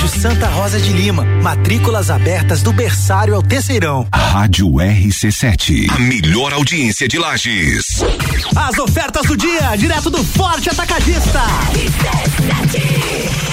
[0.00, 1.24] Colégio Santa Rosa de Lima.
[1.42, 4.06] Matrículas abertas do berçário ao terceirão.
[4.12, 5.90] Rádio RC7.
[5.90, 8.02] A melhor audiência de Lages.
[8.56, 11.42] As ofertas do dia, direto do Forte Atacadista.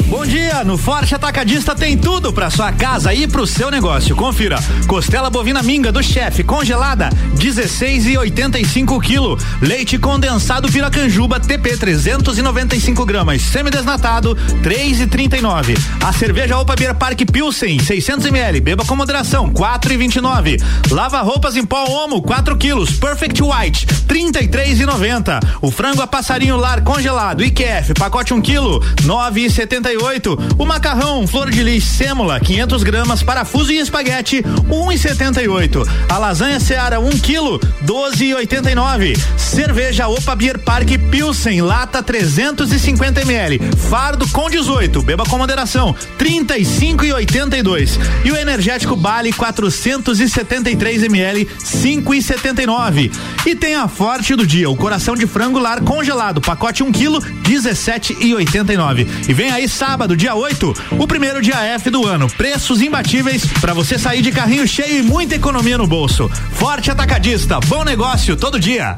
[0.08, 4.16] Bom dia, no Forte Atacadista tem tudo para sua casa e pro seu negócio.
[4.16, 11.76] Confira: costela bovina minga do chefe congelada 16 e 85 quilo, leite condensado Piracanjuba TP
[11.76, 14.34] 395 gramas, semidesnatado
[14.64, 15.76] 3 e 39.
[16.02, 20.58] A cerveja Opa Beer Park Pilsen 600 ml, beba com moderação 4 e 29.
[20.92, 25.40] Lava roupas em pó Omo 4 quilos, Perfect White 33 e 90.
[25.62, 30.56] O frango a passarinho lar congelado IQF pacote 1 quilo 9 e 78.
[30.58, 35.84] O macarrão flor de lis sêmula 500 gramas parafuso e espaguete 1 e 78.
[36.08, 39.18] A lasanha Seara 1 quilo 12 e 89.
[39.36, 43.60] Cerveja Opa Beer Park Pilsen lata 350 ml,
[43.90, 45.02] fardo com 18.
[45.02, 45.96] Beba com moderação
[46.28, 47.98] 35 e 82.
[48.26, 53.12] E o energético Bali 473 ml 5 e 79.
[53.46, 57.22] E tem a forte do dia, o coração de frango lar congelado, pacote 1 quilo
[57.22, 59.08] 17 e 89.
[59.30, 62.28] E vem aí sábado, dia 8, o primeiro dia F do ano.
[62.28, 66.30] Preços imbatíveis para você sair de carrinho cheio e muita economia no bolso.
[66.52, 68.98] Forte Atacadista, bom negócio todo dia.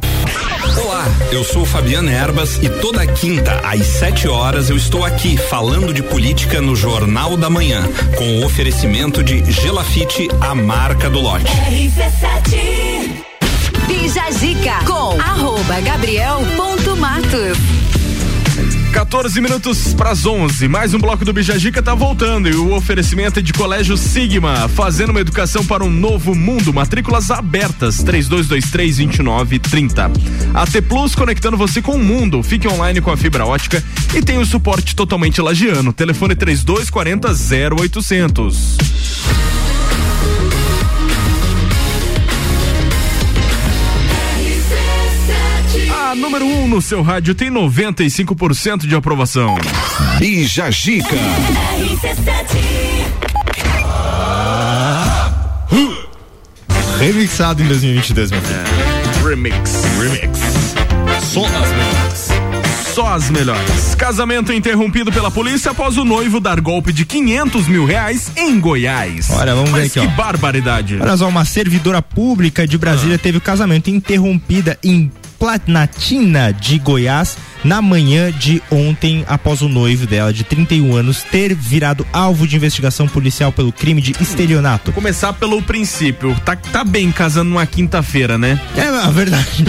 [0.83, 5.93] Olá, eu sou Fabiana Erbas e toda quinta às 7 horas eu estou aqui falando
[5.93, 7.83] de política no Jornal da Manhã,
[8.17, 11.51] com o oferecimento de Gelafite, a marca do lote.
[13.87, 17.88] Bija Zica com arroba gabriel.matos.
[18.91, 20.67] 14 minutos para as 11.
[20.67, 25.11] Mais um bloco do Bijagica tá voltando e o oferecimento é de Colégio Sigma, fazendo
[25.11, 26.73] uma educação para um novo mundo.
[26.73, 30.11] Matrículas abertas 3223-2930.
[30.53, 32.41] AT Plus conectando você com o mundo.
[32.41, 33.83] Fique online com a fibra ótica
[34.15, 35.93] e tem o suporte totalmente lagiano.
[35.93, 39.58] Telefone 3240 0800.
[46.09, 49.55] A número 1 um no seu rádio tem 95% de aprovação.
[50.17, 51.15] Bija Gica.
[56.97, 59.29] Remixado em 2022, meu filho.
[59.29, 59.83] Remix.
[59.99, 60.39] Remix.
[61.21, 62.29] Só as melhores.
[62.95, 63.93] Só as melhores.
[63.93, 69.29] Casamento interrompido pela polícia após o noivo dar golpe de 500 mil reais em Goiás.
[69.29, 70.17] Olha, vamos Mas ver aqui, que ó.
[70.17, 70.97] barbaridade.
[70.99, 77.37] Olha só, uma servidora pública de Brasília teve o casamento interrompida em Planatina de Goiás
[77.63, 82.55] na manhã de ontem, após o noivo dela, de 31 anos, ter virado alvo de
[82.55, 84.91] investigação policial pelo crime de estelionato.
[84.91, 86.35] Começar pelo princípio.
[86.45, 88.59] Tá, tá bem casando numa quinta-feira, né?
[88.75, 89.65] É a verdade.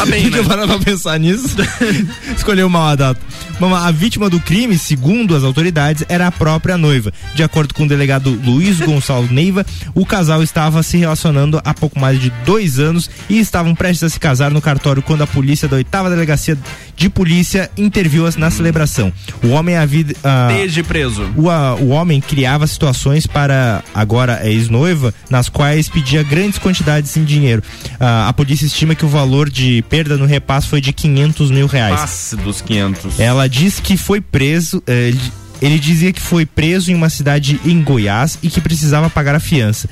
[0.00, 0.42] Tá bem, né?
[0.42, 1.56] pra pensar nisso.
[2.34, 3.20] Escolheu mal a data.
[3.60, 7.12] Bom, a vítima do crime, segundo as autoridades, era a própria noiva.
[7.34, 12.00] De acordo com o delegado Luiz Gonçalo Neiva, o casal estava se relacionando há pouco
[12.00, 15.68] mais de dois anos e estavam prestes a se casar no cartório quando a polícia
[15.68, 16.56] da oitava delegacia
[17.00, 19.10] de polícia interviu na celebração.
[19.42, 20.04] O homem havia.
[20.22, 21.26] ah, Desde preso.
[21.34, 27.24] o, a- o homem criava situações para agora ex-noiva, nas quais pedia grandes quantidades em
[27.24, 27.62] dinheiro.
[27.98, 31.66] Ah, a polícia estima que o valor de perda no repasse foi de 500 mil
[31.66, 31.98] reais.
[31.98, 33.18] Passe dos 500.
[33.18, 34.82] Ela diz que foi preso.
[34.86, 35.14] eh,
[35.60, 39.40] ele, dizia que foi preso em uma cidade em Goiás e que precisava pagar a
[39.40, 39.88] fiança.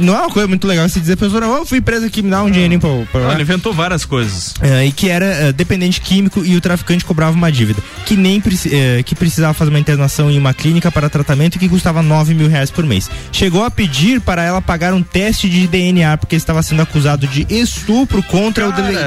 [0.00, 2.42] Não é uma coisa muito legal você dizer, oh, eu fui preso aqui, me dá
[2.42, 2.90] um dinheirinho pra.
[3.10, 4.54] pra ele inventou várias coisas.
[4.60, 7.82] é, e que era é, dependente químico e o traficante cobrava uma dívida.
[8.04, 11.68] Que nem é, que precisava fazer uma internação em uma clínica para tratamento e que
[11.68, 13.10] custava 9 mil reais por mês.
[13.32, 17.46] Chegou a pedir para ela pagar um teste de DNA, porque estava sendo acusado de
[17.48, 18.98] estupro contra, o, dele-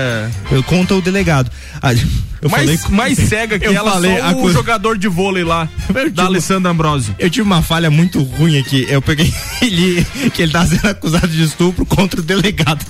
[0.65, 1.51] contra o delegado.
[1.81, 1.91] Ah,
[2.43, 5.43] eu mais, falei- mais cega que eu ela, falei só o coisa- jogador de vôlei
[5.43, 5.67] lá,
[6.13, 7.15] da Alessandra Ambrosio.
[7.19, 8.85] Eu tive uma falha muito ruim aqui.
[8.89, 12.83] Eu peguei ele, que ele tá sendo acusado de estupro contra o delegado.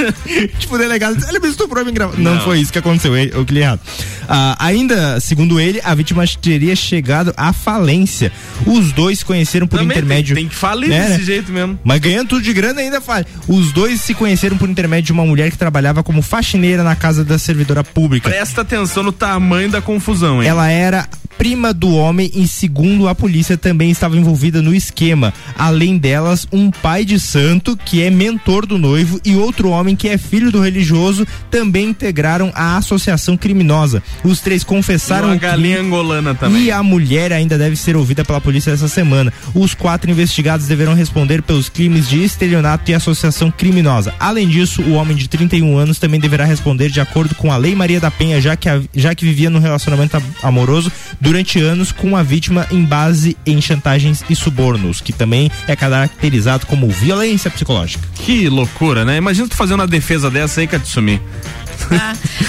[0.58, 2.18] tipo, o delegado disse, ele me estuprou me gravou.
[2.18, 2.40] Não, Não.
[2.42, 3.80] foi isso que aconteceu, eu eu li errado.
[4.28, 8.32] Ah, ainda, segundo ele, a vítima teria chegado à falência.
[8.66, 10.34] Os dois se conheceram por Também intermédio.
[10.34, 11.24] Tem, tem que falir né, desse né?
[11.24, 11.78] jeito mesmo.
[11.84, 13.26] Mas ganhando tudo de grana ainda faz.
[13.48, 17.24] Os dois se conheceram por intermédio de uma mulher que trabalhava como faxineira na casa
[17.24, 18.30] da servidora pública.
[18.30, 20.48] Presta atenção no tamanho da confusão, hein?
[20.48, 21.08] Ela era
[21.38, 25.32] prima do homem e, segundo a polícia, também estava envolvida no esquema.
[25.58, 30.08] Além delas, um pai de santo, que é mentor do noivo, e outro homem que
[30.08, 34.02] é filho do religioso, também integraram a associação criminosa.
[34.22, 36.64] Os três confessaram uma galinha angolana também.
[36.64, 39.32] e a mulher ainda deve ser ouvida pela polícia essa semana.
[39.54, 44.14] Os quatro investigados deverão responder pelos crimes de estelionato e associação criminosa.
[44.18, 47.74] Além disso, o homem de 31 anos também deverá responder de acordo com a Lei
[47.74, 50.90] Maria da Penha, já que, a- já que vivia num relacionamento am- amoroso
[51.24, 56.66] durante anos com a vítima em base em chantagens e subornos, que também é caracterizado
[56.66, 58.06] como violência psicológica.
[58.14, 59.16] Que loucura, né?
[59.16, 61.18] Imagina tu fazendo uma defesa dessa aí, Katsumi.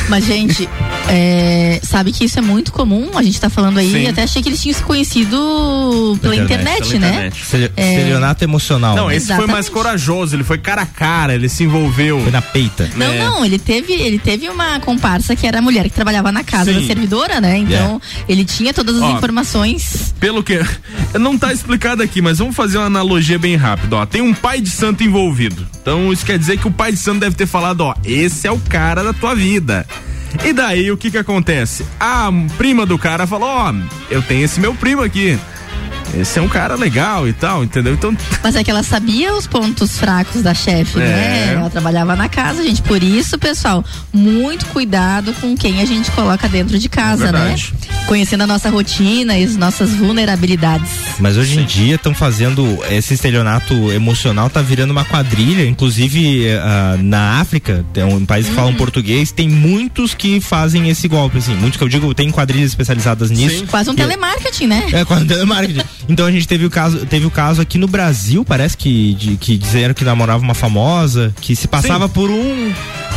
[0.10, 0.70] Mas, gente,
[1.08, 3.12] é, sabe que isso é muito comum.
[3.16, 4.08] A gente tá falando aí, Sim.
[4.08, 7.32] até achei que eles tinham se conhecido pela internet, pela né?
[7.32, 7.72] internet.
[7.76, 8.46] É.
[8.46, 8.96] Emocional.
[8.96, 9.16] Não, né?
[9.16, 12.20] esse foi mais corajoso, ele foi cara a cara, ele se envolveu.
[12.22, 12.90] Foi na peita.
[12.96, 13.20] Não, É.
[13.20, 16.72] não, ele teve, ele teve uma comparsa que era a mulher que trabalhava na casa
[16.72, 16.80] Sim.
[16.80, 17.58] da servidora, né?
[17.58, 20.14] Então, ele tinha todas as Ó, informações.
[20.20, 20.60] Pelo que.
[21.20, 23.96] Não tá explicado aqui, mas vamos fazer uma analogia bem rápida.
[23.98, 25.66] Ó, tem um pai de santo envolvido.
[25.82, 28.52] Então isso quer dizer que o pai de santo deve ter falado: ó, esse é
[28.52, 29.86] o cara da tua vida.
[30.44, 31.86] E daí o que que acontece?
[32.00, 33.74] A prima do cara falou: ó,
[34.10, 35.40] eu tenho esse meu primo aqui.
[36.16, 37.94] Esse é um cara legal e tal, entendeu?
[37.94, 38.16] Então.
[38.44, 41.02] Mas é que ela sabia os pontos fracos da chefe, É.
[41.02, 41.54] né?
[41.56, 42.82] Ela trabalhava na casa, gente.
[42.82, 47.56] Por isso, pessoal, muito cuidado com quem a gente coloca dentro de casa, É né?
[48.08, 50.90] Conhecendo a nossa rotina e as nossas vulnerabilidades.
[51.20, 55.66] Mas hoje em dia estão fazendo esse estelionato emocional, tá virando uma quadrilha.
[55.68, 58.78] Inclusive ah, na África, tem um país que falam Uhum.
[58.78, 61.56] português, tem muitos que fazem esse golpe, assim.
[61.56, 63.66] Muitos que eu digo, tem quadrilhas especializadas nisso.
[63.68, 64.86] Quase um telemarketing, né?
[64.92, 65.82] É, quase um telemarketing.
[66.08, 69.38] Então a gente teve o caso, teve o caso aqui no Brasil, parece que, de,
[69.38, 72.14] que disseram que namorava uma famosa, que se passava Sim.
[72.14, 72.74] por um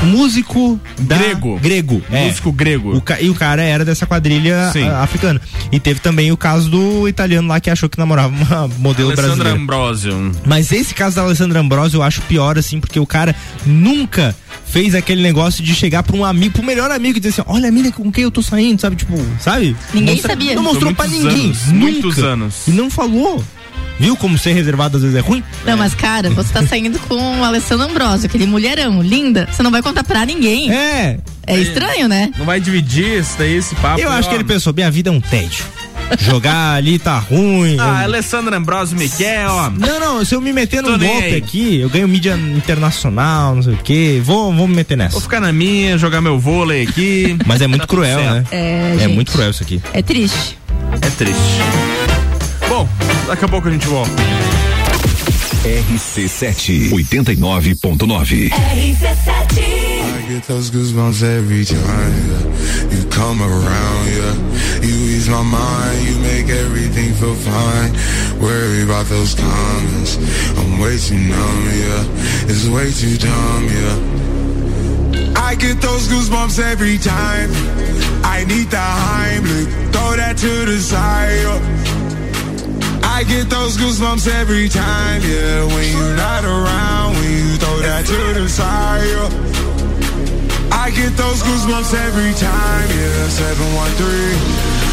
[0.07, 1.59] músico da- Grego.
[1.59, 2.03] Grego.
[2.11, 2.27] é.
[2.27, 2.97] Músico grego.
[2.97, 5.41] O ca- e o cara era dessa quadrilha ah, africana.
[5.73, 9.35] E teve também o caso do italiano lá que achou que namorava uma modelo Alessandra
[9.35, 9.59] brasileira.
[9.61, 10.33] Ambrosio.
[10.47, 13.35] Mas esse caso da Alessandra Ambrosio eu acho pior, assim, porque o cara
[13.67, 14.35] nunca
[14.67, 17.69] fez aquele negócio de chegar pra um amigo, pro melhor amigo e dizer assim, olha
[17.69, 18.97] a mina com quem eu tô saindo, sabe?
[18.97, 19.75] Tipo, sabe?
[19.95, 20.55] Ninguém Mostra- sabia.
[20.55, 21.47] Não mostrou pra ninguém.
[21.47, 21.75] anos, nunca.
[21.79, 22.55] muitos anos.
[22.69, 23.43] E não falou.
[23.99, 25.43] Viu como ser reservado às vezes é ruim?
[25.65, 29.49] Não, mas cara, você tá saindo com o Alessandro Ambrosio, aquele mulherão, linda.
[29.51, 30.73] Você não vai contar pra ninguém.
[30.73, 31.19] É.
[31.47, 32.31] É estranho, né?
[32.39, 34.01] Não vai dividir esse daí, esse papo.
[34.01, 34.31] Eu acho ó.
[34.31, 35.65] que ele pensou, minha vida é um tédio.
[36.21, 37.77] Jogar ali tá ruim.
[37.79, 39.69] Ah, eu- Alessandra Ambrosio me quer, ó.
[39.71, 43.63] Não, não, se eu me meter num nem golpe aqui, eu ganho mídia internacional, não
[43.63, 44.21] sei o quê.
[44.25, 45.13] Vou, vou me meter nessa.
[45.13, 47.37] Vou ficar na minha, jogar meu vôlei aqui.
[47.47, 48.45] Mas é muito Tá cruel, né?
[48.51, 49.15] É, É gente.
[49.15, 49.81] muito cruel isso aqui.
[49.93, 50.57] É triste.
[51.03, 52.08] É triste.
[52.69, 52.87] Bom,
[53.27, 54.11] daqui a pouco a gente volta.
[55.65, 58.51] RC7 89.9.
[58.53, 62.95] I get those goosebumps every time yeah.
[62.95, 64.07] you come around.
[64.09, 64.35] Yeah,
[64.83, 67.93] you ease my mind, you make everything feel fine.
[68.39, 70.19] Worry about those comments,
[70.59, 71.65] I'm way too numb.
[71.73, 72.05] Yeah,
[72.49, 73.69] it's way too dumb.
[73.69, 77.51] Yeah, I get those goosebumps every time.
[78.23, 81.43] I need the Heimlich, throw that to the side.
[81.43, 81.98] yeah.
[83.19, 85.67] I get those goosebumps every time, yeah.
[85.67, 89.27] When you're not around, when you throw that to the side, yeah.
[90.71, 93.27] I get those goosebumps every time, yeah.
[93.27, 94.39] 713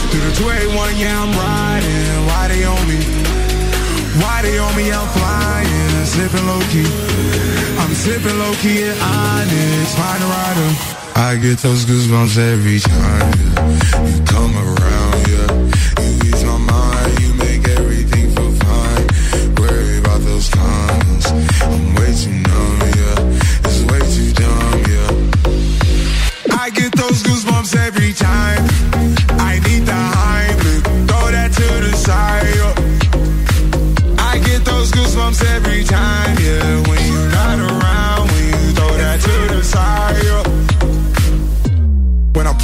[0.10, 2.26] through the 281, yeah, I'm riding.
[2.26, 2.98] Why they on me?
[4.18, 4.90] Why they on me?
[4.90, 6.90] I'm flying, sipping low key.
[7.78, 10.70] I'm sipping low key in Onyx, find a rider.
[11.14, 14.10] I get those goosebumps every time, yeah.
[14.10, 15.45] You come around, yeah.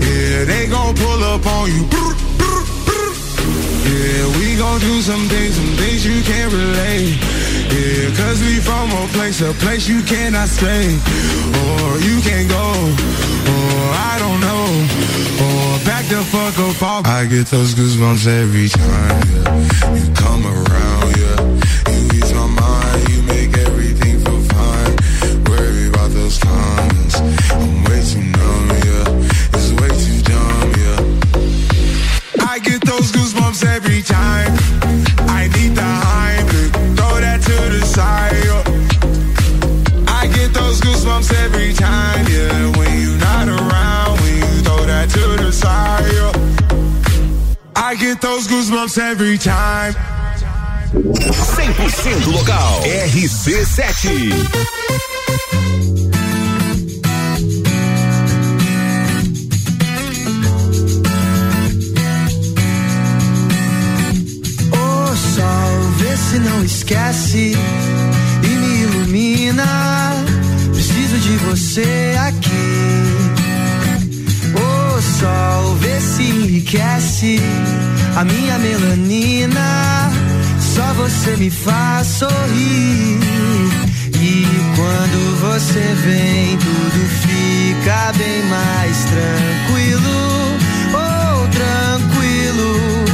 [0.00, 1.84] Yeah, they gon' pull up on you.
[3.84, 7.18] Yeah, we gon' do some things, some things you can't relate.
[7.70, 10.86] Yeah, cause we from a place, a place you cannot stay.
[11.62, 12.66] Or you can't go,
[13.52, 14.64] or I don't know.
[15.44, 17.06] Or back the fuck up.
[17.06, 19.22] I get those goosebumps every time.
[19.96, 21.03] You come around,
[48.24, 49.92] those goosebumps every time.
[50.94, 52.80] 100% local.
[53.12, 54.32] RC7.
[64.72, 67.52] Ô sol, vê se não esquece
[68.42, 69.66] e me ilumina.
[70.72, 72.72] Preciso de você aqui.
[74.54, 77.38] Ô sol, vê se enriquece
[78.16, 80.10] a minha melanina.
[80.60, 83.18] Só você me faz sorrir.
[84.20, 84.46] E
[84.76, 90.58] quando você vem, tudo fica bem mais tranquilo.
[90.94, 93.04] Oh, tranquilo.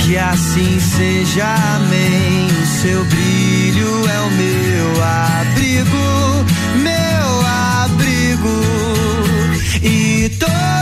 [0.00, 2.46] Que assim seja, amém.
[2.62, 6.46] O seu brilho é o meu abrigo,
[6.82, 7.46] meu
[7.84, 8.62] abrigo.
[9.82, 10.77] E todo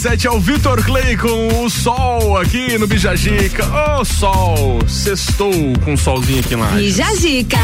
[0.00, 3.66] RC7 é o Vitor Clay com o sol aqui no Bijagica.
[3.98, 5.52] Ô sol, sextou
[5.84, 6.68] com um solzinho aqui lá.
[6.68, 7.58] Bijagica.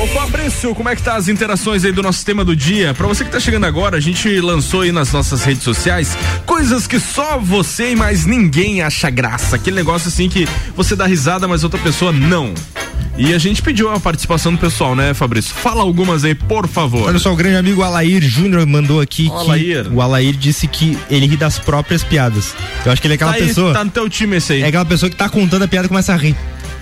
[0.00, 2.94] Ô Fabrício, como é que tá as interações aí do nosso tema do dia?
[2.94, 6.86] Pra você que tá chegando agora, a gente lançou aí nas nossas redes sociais coisas
[6.86, 9.56] que só você e mais ninguém acha graça.
[9.56, 10.46] Aquele negócio assim que
[10.76, 12.54] você dá risada, mas outra pessoa não.
[13.16, 15.54] E a gente pediu a participação do pessoal, né, Fabrício?
[15.54, 17.06] Fala algumas aí, por favor.
[17.08, 19.86] Olha só, o grande amigo Alair Júnior mandou aqui que Alair.
[19.92, 22.54] o Alair disse que ele ri das próprias piadas.
[22.84, 23.72] Eu acho que ele é aquela Tá aí, pessoa.
[23.72, 24.62] tá no teu time esse aí.
[24.62, 26.34] É aquela pessoa que tá contando a piada e começa a rir.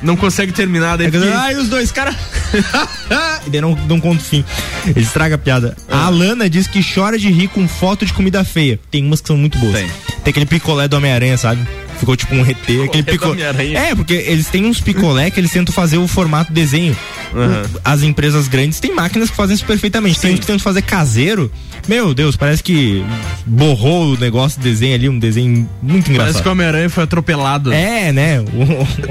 [0.03, 2.17] Não consegue terminar, daí É que- porque- Ai, os dois caras.
[3.47, 4.43] e daí não, não conta o fim.
[4.87, 5.77] Ele estraga a piada.
[5.89, 5.99] Ah.
[5.99, 8.81] A Alana diz que chora de rir com foto de comida feia.
[8.91, 9.75] Tem umas que são muito boas.
[9.75, 9.87] Tem.
[10.25, 11.61] Tem aquele picolé do Homem-Aranha, sabe?
[12.03, 13.71] Ficou tipo um retê, aquele picolé.
[13.75, 16.97] É, porque eles têm uns picolé que eles tentam fazer o formato desenho.
[17.33, 17.63] Aham.
[17.85, 20.19] As empresas grandes têm máquinas que fazem isso perfeitamente.
[20.19, 21.49] Tem uns que tentam fazer caseiro.
[21.87, 23.05] Meu Deus, parece que
[23.47, 26.17] borrou o negócio do desenho ali, um desenho muito engraçado.
[26.33, 27.73] Parece que o Homem-Aranha foi atropelado.
[27.73, 28.41] É, né?
[28.41, 28.45] O-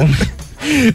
[0.03, 0.40] o-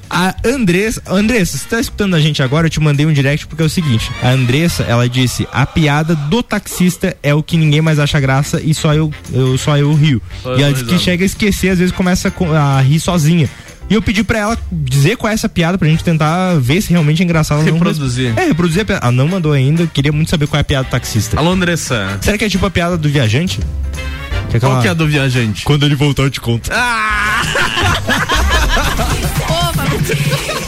[0.09, 2.67] a Andressa, Andressa, você tá escutando a gente agora?
[2.67, 6.15] Eu te mandei um direct porque é o seguinte: a Andressa, ela disse: a piada
[6.15, 9.93] do taxista é o que ninguém mais acha graça e só eu, eu só eu
[9.95, 10.21] rio.
[10.43, 13.49] Só e eu ela disse que chega a esquecer, às vezes começa a rir sozinha.
[13.89, 16.91] E eu pedi pra ela dizer qual é essa piada pra gente tentar ver se
[16.91, 17.73] realmente é engraçado ou não.
[17.75, 18.33] Reproduzir.
[18.37, 19.01] É, reproduzir a piada.
[19.05, 21.39] Ela não mandou ainda, eu queria muito saber qual é a piada do taxista.
[21.39, 22.19] Alô, Andressa.
[22.21, 23.61] Será que é tipo a piada do viajante?
[24.51, 25.63] Que Qual aquela- que é a do viajante?
[25.65, 26.69] Quando ele voltar, eu te conto.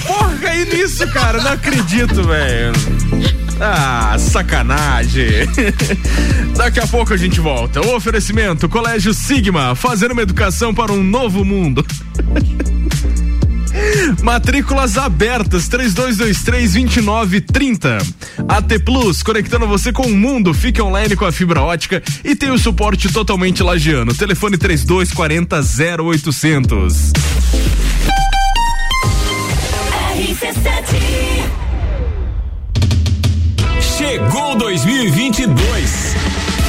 [0.06, 1.42] Porra, caí nisso, cara.
[1.42, 2.72] Não acredito, velho.
[3.60, 5.46] Ah, sacanagem.
[6.56, 7.80] Daqui a pouco a gente volta.
[7.80, 11.84] O oferecimento: Colégio Sigma, fazendo uma educação para um novo mundo.
[14.22, 18.06] Matrículas abertas 3223-2930.
[18.48, 20.54] AT Plus, conectando você com o mundo.
[20.54, 24.14] Fique online com a fibra ótica e tem o suporte totalmente lagiano.
[24.14, 25.60] Telefone 3240
[26.02, 27.12] 0800.
[33.80, 36.47] Chegou 2022.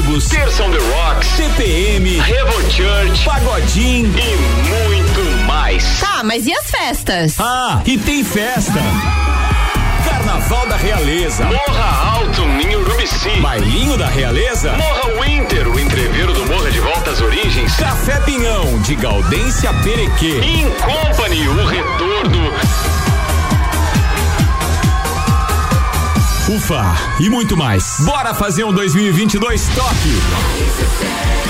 [0.00, 6.00] Terça on the Rocks, CPM, Revo Church, Pagodim e muito mais.
[6.00, 7.36] Tá, mas e as festas?
[7.38, 8.80] Ah, e tem festa.
[10.02, 11.44] Carnaval da Realeza.
[11.44, 13.40] Morra Alto, em Urubici.
[13.42, 14.72] Bailinho da Realeza.
[14.72, 17.76] Morra Winter, o entreveiro do Morra de Volta às Origens.
[17.76, 20.40] Café Pinhão, de Gaudência Perequê.
[20.42, 22.52] In Company, o retorno.
[26.50, 28.00] Ufa, e muito mais.
[28.00, 31.49] Bora fazer um 2022 top.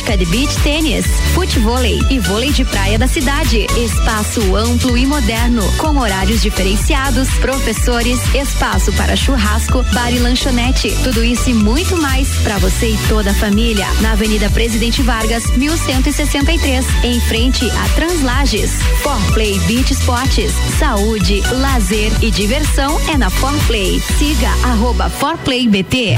[0.01, 3.67] prática de beach tênis, futevôlei e vôlei de praia da cidade.
[3.77, 10.91] Espaço amplo e moderno, com horários diferenciados, professores, espaço para churrasco, bar e lanchonete.
[11.03, 13.85] Tudo isso e muito mais para você e toda a família.
[14.01, 18.71] Na Avenida Presidente Vargas, 1163, em frente a Translages.
[19.01, 24.01] Forplay Beach Sports, saúde, lazer e diversão é na Forplay.
[24.17, 26.17] Siga arroba ForplayBT.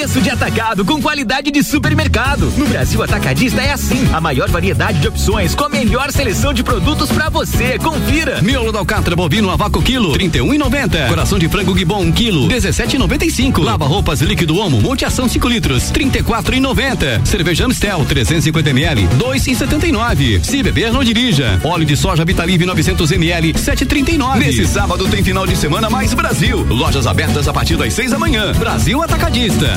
[0.00, 2.50] Preço de atacado com qualidade de supermercado.
[2.56, 4.08] No Brasil Atacadista é assim.
[4.14, 7.78] A maior variedade de opções com a melhor seleção de produtos para você.
[7.78, 8.40] Confira.
[8.40, 11.06] Miolo da alcatra bovino a vácuo quilo, 31,90.
[11.06, 13.62] Coração de frango gibon um quilo, 17,95.
[13.62, 17.26] Lava roupas líquido Omo, multiação 5 litros, 34,90.
[17.26, 20.42] Cerveja Amstel, 350 ml, 2,79.
[20.42, 21.60] Se beber, não dirija.
[21.62, 24.38] Óleo de soja Vitalive 900 ml, 7,39.
[24.38, 26.66] Nesse sábado tem final de semana mais Brasil.
[26.70, 28.52] Lojas abertas a partir das 6 da manhã.
[28.54, 29.74] Brasil Atacadista.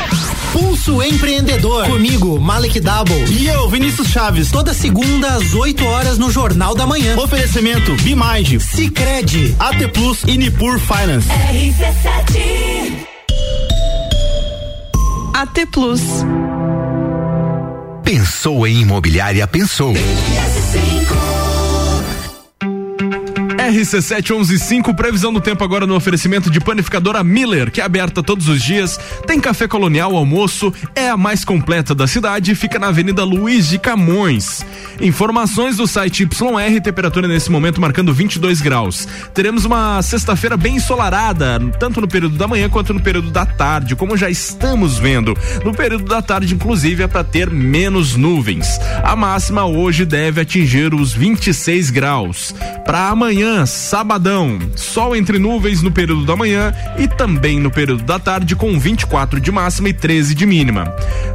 [0.51, 1.85] Pulso Empreendedor.
[1.85, 3.25] Comigo, Malek Double.
[3.29, 4.51] E eu, Vinícius Chaves.
[4.51, 7.17] Toda segunda às 8 horas no Jornal da Manhã.
[7.17, 11.27] Oferecimento Bimage, Cicred, AT Plus e Nipur Finance.
[11.27, 13.11] RC7
[15.33, 16.01] AT Plus.
[18.03, 19.93] Pensou em imobiliária, pensou.
[23.71, 28.49] RC7 115, previsão do tempo agora no oferecimento de panificadora Miller, que é aberta todos
[28.49, 33.23] os dias, tem café colonial, almoço, é a mais completa da cidade, fica na Avenida
[33.23, 34.65] Luiz de Camões.
[34.99, 39.07] Informações do site YR, temperatura nesse momento marcando 22 graus.
[39.33, 43.95] Teremos uma sexta-feira bem ensolarada, tanto no período da manhã quanto no período da tarde,
[43.95, 45.35] como já estamos vendo.
[45.63, 48.79] No período da tarde, inclusive, é para ter menos nuvens.
[49.03, 52.53] A máxima hoje deve atingir os 26 graus.
[52.85, 58.19] Para amanhã, sabadão, sol entre nuvens no período da manhã e também no período da
[58.19, 60.93] tarde, com 24 de máxima e 13 de mínima.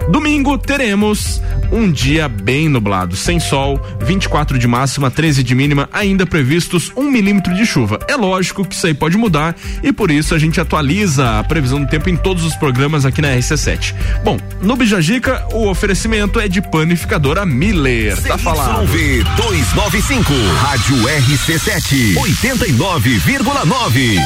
[0.08, 6.26] Domingo teremos um dia bem nublado, sem sol, 24 de máxima, 13 de mínima, ainda
[6.26, 7.98] previstos um milímetro de chuva.
[8.08, 11.80] É lógico que isso aí pode mudar e por isso a gente atualiza a previsão
[11.80, 13.94] do tempo em todos os programas aqui na RC7.
[14.24, 18.20] Bom, no Bijagica, o oferecimento é de panificadora Miller.
[18.22, 18.86] Tá falado.
[18.86, 24.18] CYV 295, Rádio RC7, 89,9.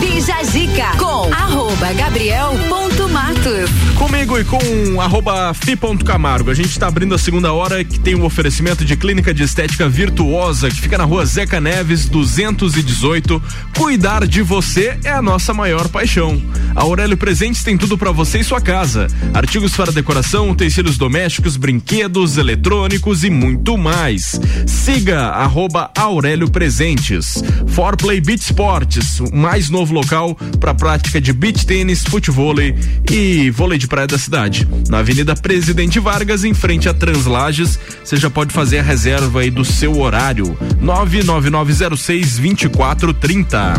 [0.00, 3.70] Bija Zica com arroba Gabriel ponto Matos.
[3.96, 6.50] Comigo e com arroba fi.camargo.
[6.50, 9.88] A gente está abrindo a segunda hora que tem um oferecimento de clínica de estética
[9.88, 13.42] virtuosa que fica na rua Zeca Neves 218.
[13.76, 16.42] Cuidar de você é a nossa maior paixão.
[16.74, 19.06] A Aurélio Presentes tem tudo para você e sua casa.
[19.32, 24.40] Artigos para decoração, utensílios domésticos, brinquedos, eletrônicos e muito mais.
[24.66, 27.42] Siga arroba Aurélio Presentes.
[27.68, 32.74] Forplay Beach Sports, o mais novo local para prática de beach tênis, futevôlei
[33.10, 34.66] e vôlei de praia da cidade.
[34.88, 39.50] Na Avenida Presidente Vargas, em frente a Translages, você já pode fazer a reserva aí
[39.50, 40.56] do seu horário.
[40.80, 43.74] 99906 2430.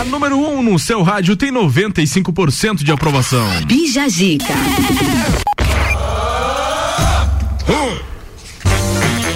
[0.00, 3.46] A número 1 um no seu rádio tem 95% de aprovação.
[3.66, 4.54] Bija Zica.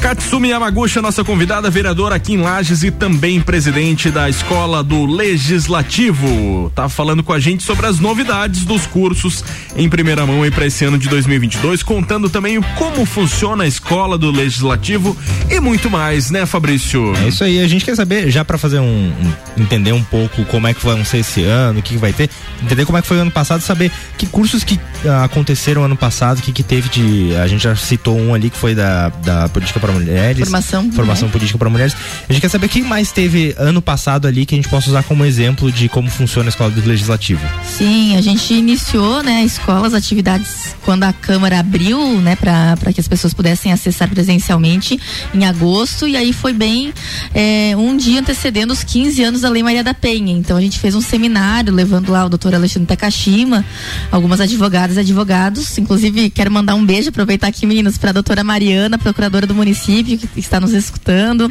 [0.04, 6.70] Katsumi Yamaguchi, nossa convidada, vereadora aqui em Lages e também presidente da Escola do Legislativo.
[6.74, 9.42] Tá falando com a gente sobre as novidades dos cursos
[9.74, 14.18] em primeira mão aí para esse ano de 2022, contando também como funciona a Escola
[14.18, 15.16] do Legislativo
[15.50, 17.14] e muito mais, né, Fabrício?
[17.24, 19.10] É isso aí, a gente quer saber, já para fazer um,
[19.56, 22.28] entender um pouco como é que vão ser esse ano, o que, que vai ter,
[22.62, 25.96] entender como é que foi o ano passado, saber que cursos que ah, aconteceram ano
[25.96, 29.08] passado, o que que teve de, a gente já citou um ali que foi da,
[29.08, 30.40] da política para mulheres.
[30.40, 30.92] Formação.
[30.92, 31.32] Formação né?
[31.32, 31.96] política para mulheres.
[32.28, 34.90] A gente quer saber o que mais teve ano passado ali que a gente possa
[34.90, 37.40] usar como exemplo de como funciona a escola do legislativo.
[37.64, 42.92] Sim, a gente iniciou, né, a escola, as atividades quando a Câmara abriu, né, para
[42.92, 44.98] que as pessoas pudessem acessar presencialmente
[45.32, 46.92] em agosto e aí foi bem
[47.34, 50.32] é, um dia antecedendo os 15 anos da Lei Maria da Penha.
[50.32, 53.64] Então a gente fez um seminário levando lá o doutor Alexandre Takashima,
[54.10, 55.76] algumas advogadas e advogados.
[55.78, 59.83] Inclusive, quero mandar um beijo, aproveitar aqui, meninas, para a doutora Mariana, procuradora do município,
[59.84, 61.50] que está nos escutando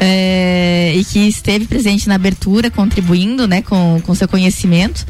[0.00, 5.06] é, e que esteve presente na abertura, contribuindo né, com, com seu conhecimento.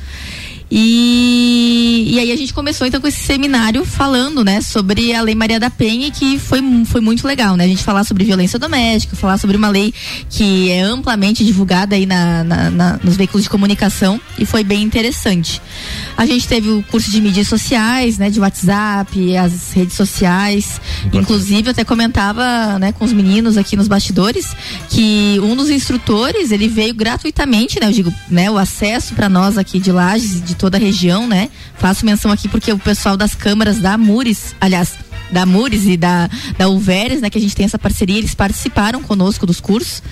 [0.70, 5.34] E, e aí a gente começou então com esse seminário falando, né, sobre a Lei
[5.34, 7.64] Maria da Penha, que foi, foi muito legal, né?
[7.64, 9.94] A gente falar sobre violência doméstica, falar sobre uma lei
[10.28, 14.82] que é amplamente divulgada aí na, na, na, nos veículos de comunicação e foi bem
[14.82, 15.62] interessante.
[16.16, 20.80] A gente teve o curso de mídias sociais, né, de WhatsApp, as redes sociais.
[21.12, 24.54] Inclusive, eu até comentava, né, com os meninos aqui nos bastidores
[24.90, 29.56] que um dos instrutores, ele veio gratuitamente, né, eu digo, né, o acesso para nós
[29.56, 31.48] aqui de Lages, de toda a região, né?
[31.76, 34.94] Faço menção aqui porque o pessoal das câmaras da Mures, aliás,
[35.30, 39.02] da Mures e da, da Uveres, né, que a gente tem essa parceria, eles participaram
[39.02, 40.02] conosco dos cursos.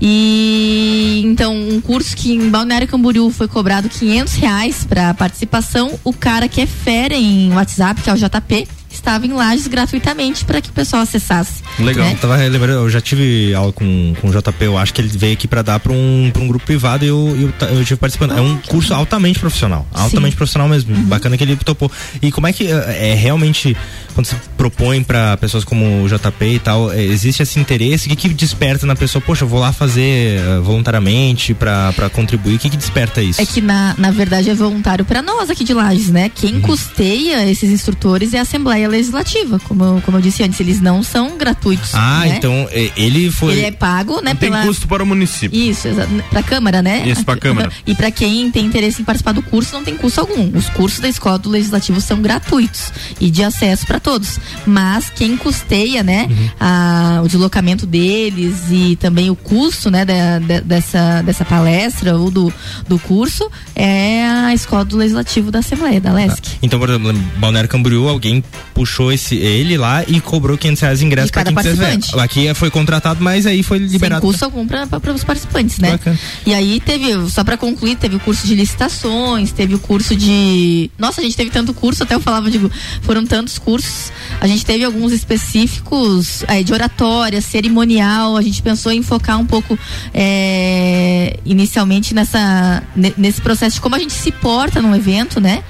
[0.00, 5.98] E então, um curso que em Balneário Camboriú foi cobrado 500 reais para participação.
[6.02, 8.68] O cara que é fera em WhatsApp, que é o JP,
[9.04, 11.62] estava em Lages gratuitamente para que o pessoal acessasse.
[11.78, 12.06] Legal.
[12.06, 12.12] né?
[12.12, 15.08] Eu tava lembrando, eu já tive aula com, com o JP, eu acho que ele
[15.08, 17.96] veio aqui para dar para um, pra um grupo privado e eu, eu, eu tive
[17.96, 18.32] participando.
[18.32, 19.86] é um curso altamente profissional.
[19.92, 20.94] Altamente profissional mesmo.
[21.04, 21.90] Bacana que ele topou.
[22.22, 23.76] E como é que é, é realmente,
[24.14, 28.06] quando você propõe para pessoas como o JP e tal, é, existe esse interesse?
[28.06, 29.20] O que, que desperta na pessoa?
[29.20, 32.56] Poxa, eu vou lá fazer eh, voluntariamente para contribuir.
[32.56, 33.40] O que, que desperta isso?
[33.40, 36.24] É que na, na verdade é voluntário para nós aqui de Lages, né?
[36.24, 36.30] Uhum.
[36.34, 40.80] Quem custeia esses instrutores é a Assembleia Legislativa, como, eu- como eu disse antes, eles
[40.80, 41.94] não são gratuitos.
[41.94, 42.36] Ah, né?
[42.36, 43.52] então ele foi.
[43.54, 44.32] Ele é pago, né?
[44.32, 44.62] Não tem pela...
[44.64, 45.58] custo para o município.
[45.58, 45.88] Isso,
[46.30, 47.06] para a Câmara, né?
[47.08, 47.70] Isso, pra Câmara.
[47.86, 50.56] E para quem tem interesse em participar do curso, não tem custo algum.
[50.56, 54.38] Os cursos da Escola do Legislativo são gratuitos e de acesso para todos.
[54.66, 56.48] Mas quem custeia, né, Uhum.
[56.60, 62.30] a- o deslocamento deles e também o custo, né, da- da- dessa, dessa palestra ou
[62.30, 62.52] do,
[62.86, 66.58] do curso é a Escola do Legislativo da Assembleia, da LESC.
[66.62, 68.44] Então, por exemplo, em Balneário Camboriú, alguém
[68.74, 72.18] puxou esse, ele lá e cobrou 500 reais de ingresso De para quem participante.
[72.20, 74.20] Aqui foi contratado, mas aí foi Sem liberado.
[74.20, 75.92] custo algum para os participantes, né?
[75.92, 76.18] Bacana.
[76.46, 80.90] E aí teve, só para concluir, teve o curso de licitações, teve o curso de.
[80.98, 82.70] Nossa, a gente teve tanto curso, até eu falava, digo,
[83.02, 83.93] foram tantos cursos.
[84.40, 88.36] A gente teve alguns específicos eh, de oratória, cerimonial.
[88.36, 89.78] A gente pensou em focar um pouco
[90.12, 95.62] eh, inicialmente nessa, ne- nesse processo de como a gente se porta num evento, né?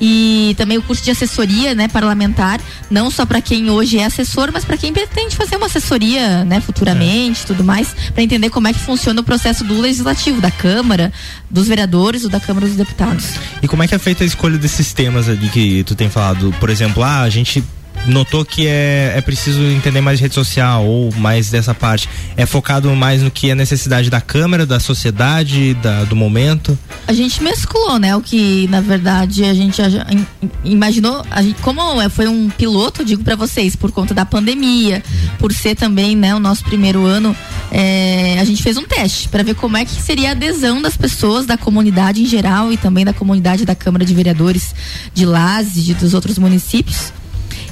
[0.00, 2.58] E também o curso de assessoria, né, parlamentar,
[2.90, 6.58] não só para quem hoje é assessor, mas para quem pretende fazer uma assessoria, né,
[6.60, 11.12] futuramente, tudo mais, para entender como é que funciona o processo do legislativo, da Câmara,
[11.50, 13.26] dos vereadores ou da Câmara dos Deputados.
[13.62, 16.54] E como é que é feita a escolha desses temas ali que tu tem falado?
[16.58, 17.62] Por exemplo, ah, a gente
[18.06, 22.08] notou que é, é preciso entender mais de rede social ou mais dessa parte.
[22.36, 26.78] É focado mais no que é necessidade da Câmara, da sociedade, da, do momento?
[27.06, 28.14] A gente mesclou, né?
[28.16, 29.80] O que na verdade a gente
[30.64, 35.02] imaginou, a gente- como é- foi um piloto, digo para vocês, por conta da pandemia,
[35.38, 37.36] por ser também, né, o nosso primeiro ano,
[37.70, 40.96] é, a gente fez um teste para ver como é que seria a adesão das
[40.96, 44.74] pessoas, da comunidade em geral e também da comunidade da Câmara de Vereadores
[45.14, 47.12] de Lages e de- dos outros municípios.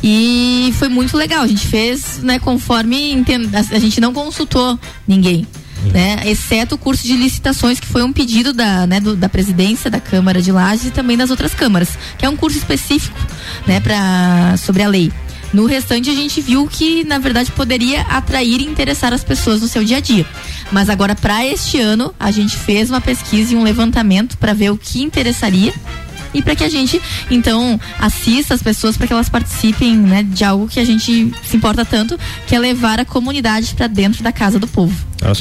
[0.03, 1.43] E foi muito legal.
[1.43, 3.25] A gente fez, né, conforme
[3.73, 5.47] a, gente não consultou ninguém.
[5.93, 9.89] Né, exceto o curso de licitações que foi um pedido da, né, do- da presidência
[9.89, 13.17] da Câmara de Lages e também das outras câmaras, que é um curso específico,
[13.65, 15.13] né, para sobre a lei.
[15.55, 19.69] No restante a gente viu que na verdade poderia atrair e interessar as pessoas no
[19.69, 20.27] seu dia a dia.
[20.73, 24.71] Mas agora para este ano a gente fez uma pesquisa e um levantamento para ver
[24.71, 25.73] o que interessaria
[26.33, 27.01] e para que a gente
[27.31, 31.57] então assista as pessoas para que elas participem né, de algo que a gente se
[31.57, 34.95] importa tanto, que é levar a comunidade para dentro da casa do povo.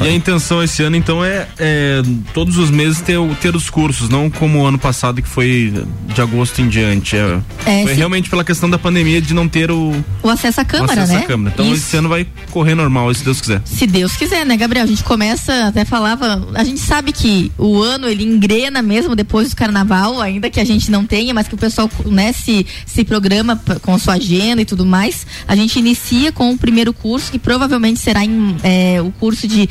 [0.03, 2.01] E a intenção esse ano, então, é, é
[2.33, 5.73] todos os meses ter, ter os cursos, não como o ano passado, que foi
[6.13, 7.15] de agosto em diante.
[7.15, 7.97] É, É, foi sim.
[7.97, 11.13] realmente pela questão da pandemia de não ter o, O acesso à o Câmara, acesso
[11.13, 11.19] né?
[11.19, 11.53] à Câmara.
[11.53, 11.85] Então, Isso.
[11.87, 13.61] esse ano vai correr normal, se Deus quiser.
[13.65, 14.85] Se Deus quiser, né, Gabriel?
[14.85, 19.49] A gente começa, até falava, a gente sabe que o ano ele engrena mesmo depois
[19.49, 23.03] do carnaval, ainda que a gente não tenha, mas que o pessoal, né, se, se
[23.03, 25.25] programa com sua agenda e tudo mais.
[25.47, 29.66] A gente inicia com o primeiro curso, que provavelmente será em, é, o curso de.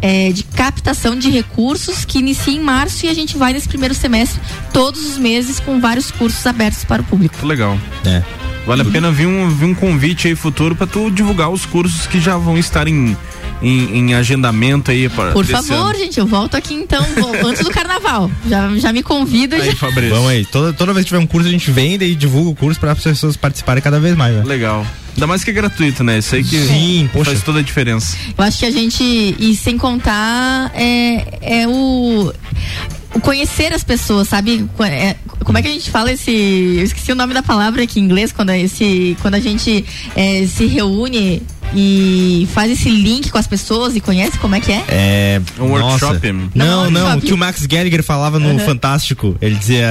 [0.00, 3.94] É, de captação de recursos que inicia em março e a gente vai nesse primeiro
[3.94, 4.40] semestre
[4.72, 7.44] todos os meses com vários cursos abertos para o público.
[7.44, 7.78] Legal.
[8.04, 8.22] É.
[8.66, 12.06] Vale a pena vir um, vir um convite aí futuro para tu divulgar os cursos
[12.06, 13.16] que já vão estar em,
[13.62, 15.08] em, em agendamento aí.
[15.08, 15.98] Pra, Por favor, ano.
[15.98, 17.04] gente, eu volto aqui então,
[17.44, 18.30] antes do carnaval.
[18.48, 19.56] Já, já me convida.
[19.56, 19.76] Aí, já...
[19.76, 20.14] Fabrício.
[20.14, 20.44] Vamos aí.
[20.44, 22.92] Toda, toda vez que tiver um curso, a gente vende e divulga o curso para
[22.92, 24.34] as pessoas participarem cada vez mais.
[24.34, 24.42] Né?
[24.44, 24.86] Legal.
[25.14, 26.18] Ainda mais que é gratuito, né?
[26.18, 27.30] Isso aí que Sim, poxa.
[27.32, 28.16] faz toda a diferença.
[28.36, 29.02] Eu acho que a gente,
[29.38, 32.32] e sem contar, é, é o,
[33.14, 34.64] o conhecer as pessoas, sabe?
[34.80, 36.30] É- como é que a gente fala esse.
[36.30, 40.46] Eu esqueci o nome da palavra aqui em inglês, quando, esse, quando a gente é,
[40.46, 41.42] se reúne
[41.74, 44.84] e faz esse link com as pessoas e conhece como é que é?
[44.88, 45.40] É.
[45.58, 46.06] Um nossa.
[46.06, 46.32] workshop?
[46.32, 47.00] Não, Não, não.
[47.02, 47.26] workshop.
[47.26, 48.58] Que o Max Gallagher falava no Uhum.
[48.58, 49.36] Fantástico.
[49.40, 49.86] Ele dizia.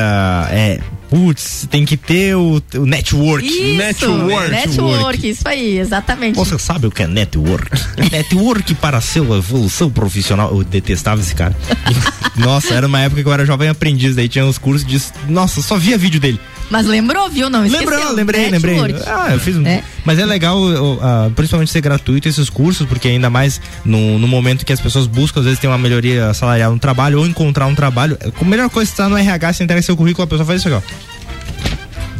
[0.51, 0.79] É.
[1.09, 3.47] Putz, tem que ter o, o network.
[3.47, 4.51] Isso, network.
[4.51, 6.35] network, isso aí, exatamente.
[6.35, 7.69] Você sabe o que é network?
[8.11, 10.49] network para a sua evolução profissional.
[10.51, 11.55] Eu detestava esse cara.
[12.35, 15.01] Nossa, era uma época que eu era jovem aprendiz, daí tinha uns cursos de.
[15.31, 16.39] Nossa, só via vídeo dele.
[16.69, 17.49] Mas lembrou, viu?
[17.49, 17.89] Não esqueceu.
[17.89, 18.95] Lembrou, lembrei, lembrei.
[19.05, 19.65] Ah, eu fiz um.
[19.65, 19.83] É.
[20.03, 20.57] Mas é legal,
[21.01, 25.07] ah, principalmente ser gratuito esses cursos, porque ainda mais no, no momento que as pessoas
[25.07, 28.17] buscam, às vezes, ter uma melhoria salarial no trabalho ou encontrar um trabalho.
[28.39, 30.67] A melhor coisa é estar no RH, você entrega seu currículo, a pessoa faz isso
[30.67, 31.16] aqui, ó.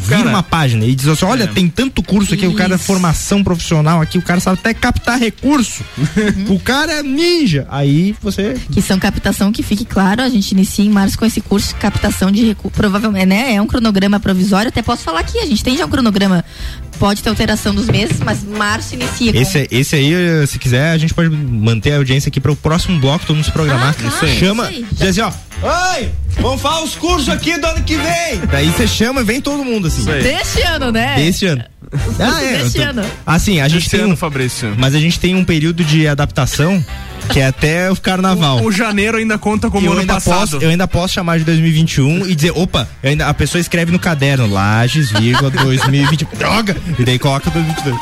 [0.08, 1.48] Vira Cara, uma página e diz assim: olha, é.
[1.48, 5.20] tem tanto curso aqui, o cara é formação profissional aqui, o cara sabe até captar
[5.20, 5.84] recurso.
[6.50, 7.68] o cara é ninja.
[7.70, 8.56] Aí você.
[8.72, 12.32] Que são captação, que fique claro, a gente inicia em março com esse curso, captação
[12.32, 13.54] de recursos, provavelmente, né?
[13.56, 16.44] É um cronograma provisório, até posso falar aqui, a gente tem já um cronograma,
[17.00, 19.40] pode ter alteração dos meses, mas março inicia com...
[19.40, 23.00] Esse, esse aí, se quiser, a gente pode manter a audiência aqui para o próximo
[23.00, 23.90] bloco, todo mundo se programar.
[23.90, 24.40] Ah, claro, Isso aí.
[24.40, 24.86] Chama, isso aí.
[24.92, 25.47] diz assim, ó.
[25.62, 26.10] Oi,
[26.40, 28.40] vamos falar os cursos aqui do ano que vem.
[28.52, 30.04] Daí você chama e vem todo mundo assim.
[30.06, 31.16] Deste ano, né?
[31.16, 31.64] Deste ano.
[32.20, 32.58] Ah, é.
[32.60, 33.04] Deste ano.
[33.26, 34.76] Assim, a gente Deste tem ano, um, Fabrício.
[34.78, 36.84] mas a gente tem um período de adaptação
[37.30, 38.62] que é até o carnaval.
[38.64, 40.40] O janeiro ainda conta como eu ano ainda, passado.
[40.52, 44.00] posso, eu ainda posso chamar de 2021 e dizer, opa, ainda- a pessoa escreve no
[44.00, 46.78] caderno, Lages, vírgula, 2020, droga!
[47.00, 48.00] E daí coloca 2022.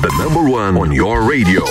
[0.00, 1.64] The number one on your radio.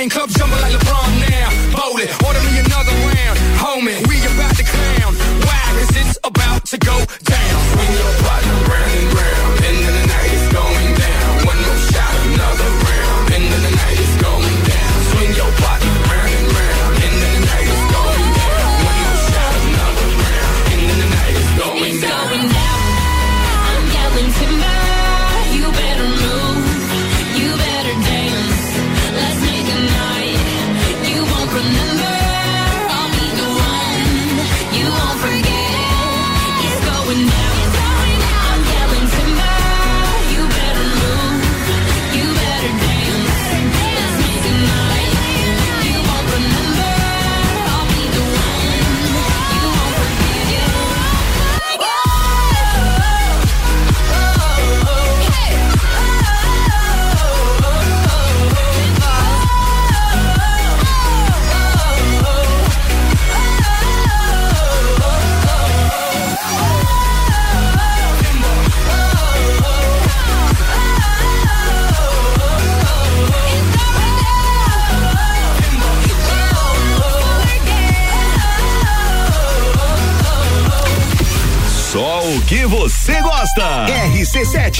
[0.00, 0.39] Lion Club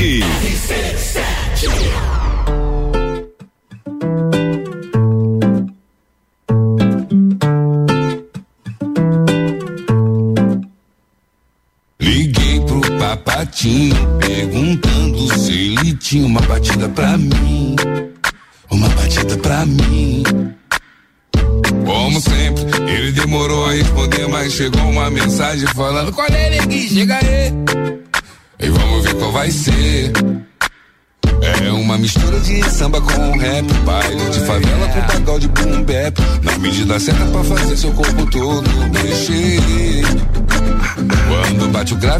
[0.00, 0.79] RC7.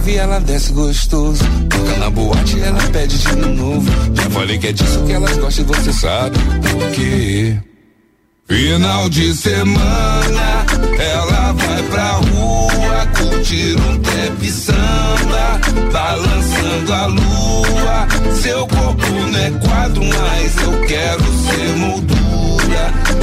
[0.01, 1.45] Grave, ela desce gostoso.
[1.69, 3.91] Toca na boate, ela pede de novo.
[4.15, 7.57] Já falei que é disso que elas gostam e você sabe por quê.
[8.49, 10.67] Final de semana,
[10.99, 15.61] ela vai pra rua curtir um trap samba,
[15.93, 18.09] balançando a lua.
[18.35, 22.50] Seu corpo não é quadro, mas eu quero ser moldura.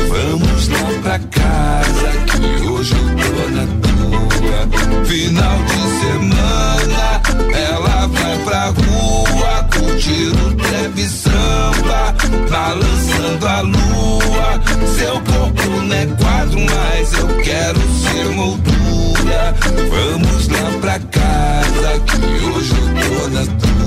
[0.09, 4.59] Vamos lá pra casa, que hoje eu tô na tua.
[5.05, 7.21] Final de semana,
[7.53, 12.15] ela vai pra rua curtir um trap samba,
[12.49, 14.61] balançando a lua.
[14.97, 19.55] Seu corpo não é quadro, mas eu quero ser moldura.
[19.89, 23.77] Vamos lá pra casa, que hoje eu tô na tua.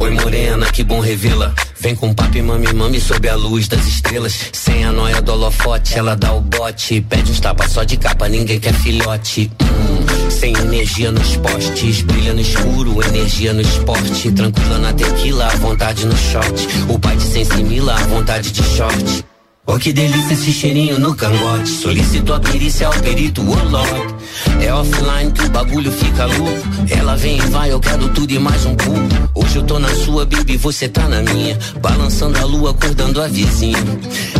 [0.00, 1.54] Oi morena, que bom revê-la.
[1.80, 4.50] Vem com papo e mami, mami sob a luz das estrelas.
[4.52, 7.00] Sem a noia do holofote, ela dá o bote.
[7.00, 9.50] Pede uns tapas só de capa, ninguém quer filhote.
[9.62, 14.32] Hum, sem energia nos postes, brilha no escuro, energia no esporte.
[14.32, 16.68] Tranquila na tequila, à vontade no short.
[16.88, 19.24] O pai de sensimila, à vontade de short.
[19.64, 21.68] Oh, que delícia esse cheirinho no cangote.
[21.68, 24.14] Solicito a perícia ao perito, Lord.
[24.60, 26.68] É offline que o bagulho fica louco.
[26.90, 29.00] Ela vem e vai, eu quero tudo e mais um pouco.
[29.34, 31.58] Hoje eu tô na sua, baby, você tá na minha.
[31.80, 33.78] Balançando a lua, acordando a vizinha.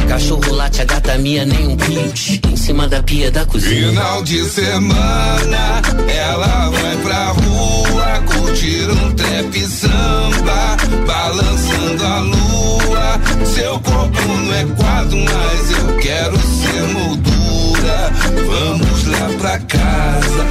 [0.08, 2.40] Cachorro late, a gata minha, nem um pinch.
[2.50, 3.90] Em cima da pia da cozinha.
[3.90, 10.76] Final de semana, ela vai pra rua curtir um trap samba,
[11.06, 13.20] balançando a lua.
[13.44, 17.37] Seu corpo não é quadro, mas eu quero ser moldura.
[18.46, 20.46] Vamos lá pra casa,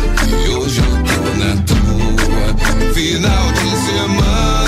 [0.57, 2.93] hoje eu tô na tua.
[2.93, 4.66] Final de semana,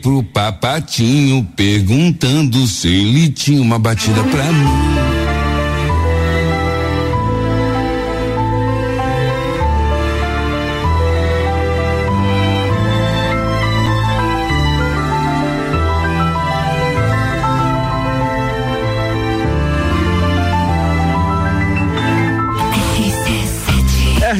[0.00, 5.19] pro papatinho perguntando se ele tinha uma batida pra mim.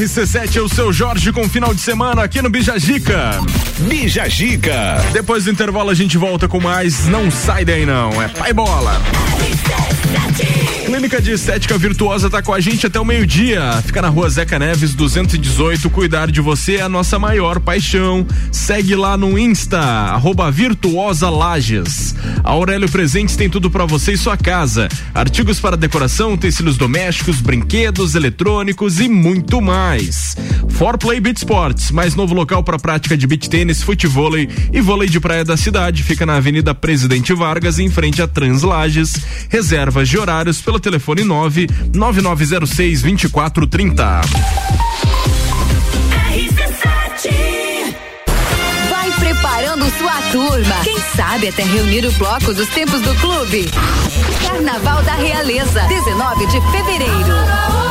[0.01, 3.39] RC7 é o seu Jorge com final de semana aqui no Bijagica.
[3.81, 4.97] Bijagica.
[5.13, 7.07] Depois do intervalo a gente volta com mais.
[7.07, 8.99] Não sai daí não, é pai bola.
[10.91, 13.81] Clínica de Estética Virtuosa tá com a gente até o meio-dia.
[13.87, 15.89] Fica na rua Zeca Neves 218.
[15.89, 18.27] Cuidar de você é a nossa maior paixão.
[18.51, 22.17] Segue lá no Insta, arroba Virtuosa Lages.
[22.43, 24.89] A Aurélio Presentes tem tudo para você e sua casa.
[25.15, 30.37] Artigos para decoração, tecidos domésticos, brinquedos, eletrônicos e muito mais.
[30.71, 35.09] For Play Beat Sports, mais novo local para prática de beach tênis, futevôlei e vôlei
[35.09, 36.03] de praia da cidade.
[36.03, 39.15] Fica na Avenida Presidente Vargas, em frente a Translages.
[39.49, 44.21] Reservas de horários pelo telefone 9 9906 2430.
[48.89, 50.75] Vai preparando sua turma.
[50.85, 53.71] Quem sabe até reunir o bloco dos tempos do clube.
[54.47, 57.90] Carnaval da Realeza, 19 de fevereiro.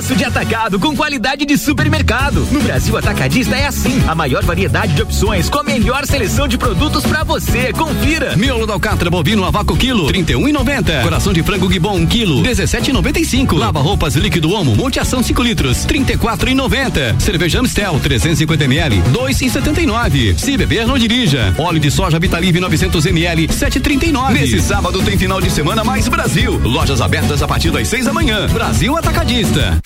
[0.00, 2.48] Preço de atacado com qualidade de supermercado.
[2.50, 4.02] No Brasil Atacadista é assim.
[4.08, 7.70] A maior variedade de opções com a melhor seleção de produtos para você.
[7.74, 8.34] Confira.
[8.34, 11.02] Miolo da alcatra bovino a vácuo quilo, 31,90.
[11.02, 13.58] Coração de frango gibon um quilo, 17,95.
[13.58, 17.20] Lava roupas líquido Omo, Monte Ação 5 litros, 34,90.
[17.20, 20.38] Cerveja Amstel 350 ml, 2,79.
[20.38, 21.54] Se beber não dirija.
[21.58, 24.32] Óleo de soja Vitalive 900 ml, 7,39.
[24.32, 26.58] Nesse sábado tem final de semana mais Brasil.
[26.64, 28.46] Lojas abertas a partir das 6 da manhã.
[28.46, 29.78] Brasil Atacadista.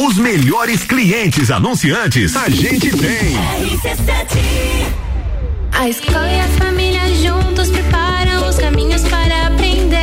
[0.00, 3.34] Os melhores clientes anunciantes a gente tem.
[5.72, 9.98] A escola e a família juntos preparam os caminhos para aprender.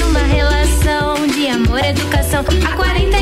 [0.00, 3.19] Numa relação de amor educação, há 48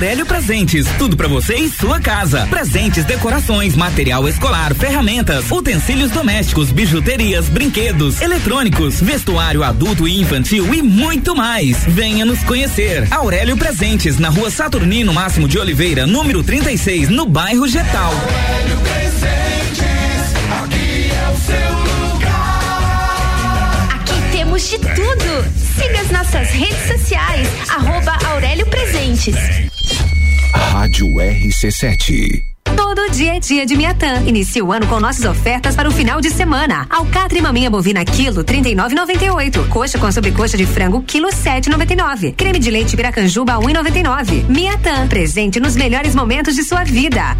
[0.00, 2.46] Aurélio Presentes, tudo pra você e sua casa.
[2.46, 10.80] Presentes, decorações, material escolar, ferramentas, utensílios domésticos, bijuterias, brinquedos, eletrônicos, vestuário adulto e infantil e
[10.80, 11.84] muito mais.
[11.86, 13.06] Venha nos conhecer.
[13.10, 18.14] Aurélio Presentes, na rua Saturnino Máximo de Oliveira, número 36, no bairro Getal.
[23.92, 25.59] Aqui temos de tudo.
[25.80, 27.48] Siga as nossas redes sociais.
[27.70, 29.34] Arroba Aurélio Presentes.
[30.52, 32.49] Rádio RC7.
[32.76, 34.22] Todo dia é dia de Miatã.
[34.26, 36.86] Inicie o ano com nossas ofertas para o final de semana.
[36.88, 39.68] Alcatra e maminha bovina quilo 39,98.
[39.68, 42.34] Coxa com sobrecoxa de frango quilo 7,99.
[42.34, 44.48] Creme de leite piracanjuba 1,99.
[44.48, 47.36] Miatã, presente nos melhores momentos de sua vida.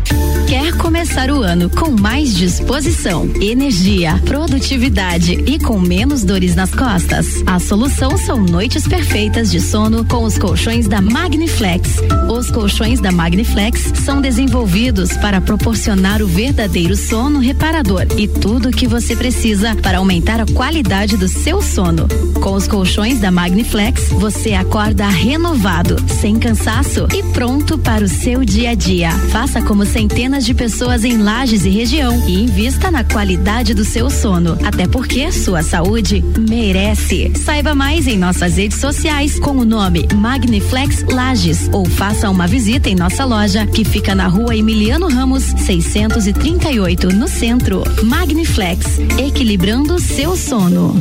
[0.49, 7.43] Quer começar o ano com mais disposição, energia, produtividade e com menos dores nas costas?
[7.47, 11.99] A solução são noites perfeitas de sono com os colchões da Magniflex.
[12.29, 18.73] Os colchões da Magniflex são desenvolvidos para proporcionar o verdadeiro sono reparador e tudo o
[18.73, 22.09] que você precisa para aumentar a qualidade do seu sono.
[22.41, 28.45] Com os colchões da Magniflex, você acorda renovado, sem cansaço e pronto para o seu
[28.45, 29.11] dia a dia.
[29.31, 34.09] Faça como centenas de pessoas em Lages e região e invista na qualidade do seu
[34.09, 37.33] sono, até porque sua saúde merece.
[37.37, 42.89] Saiba mais em nossas redes sociais com o nome Magniflex Lages ou faça uma visita
[42.89, 47.83] em nossa loja que fica na rua Emiliano Ramos 638 no centro.
[48.05, 50.95] Magniflex, equilibrando seu sono.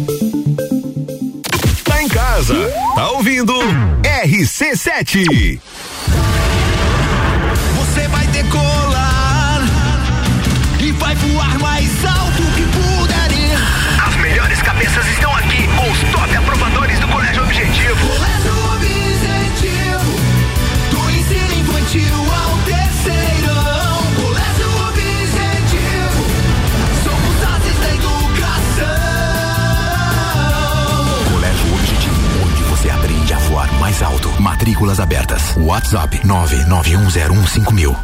[1.83, 2.55] Tá em casa,
[2.95, 3.53] tá ouvindo
[4.23, 5.59] RC7.
[7.77, 9.61] Você vai decolar
[10.81, 11.78] e vai voar mais
[33.99, 34.29] mais alto.
[34.41, 35.55] Matrículas abertas.
[35.57, 37.95] WhatsApp 991015000.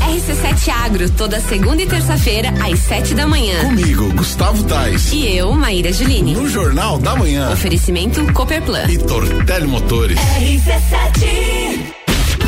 [0.00, 3.60] RC7 Agro, toda segunda e terça-feira, às sete da manhã.
[3.60, 5.12] Comigo, Gustavo Tais.
[5.12, 6.34] E eu, Maíra Juline.
[6.34, 7.52] No Jornal da Manhã.
[7.52, 8.86] Oferecimento Cooperplan.
[8.88, 10.18] E Tortelli Motores.
[10.18, 11.94] RC7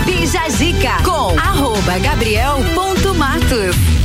[0.04, 4.01] Bija Zica com arroba Gabriel ponto Matos.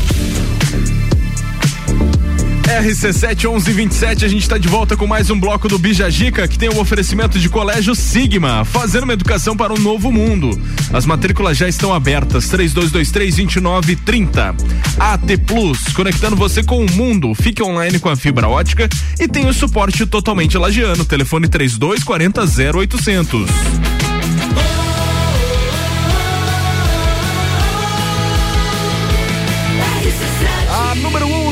[2.67, 6.67] RC7 1127, a gente está de volta com mais um bloco do Bijagica, que tem
[6.67, 10.49] o oferecimento de Colégio Sigma, fazendo uma educação para um novo mundo.
[10.91, 14.53] As matrículas já estão abertas, 3223-2930.
[14.99, 17.33] AT Plus, conectando você com o mundo.
[17.33, 21.05] Fique online com a fibra ótica e tem o suporte totalmente lagiano.
[21.05, 22.41] Telefone 3240
[22.77, 23.49] 0800.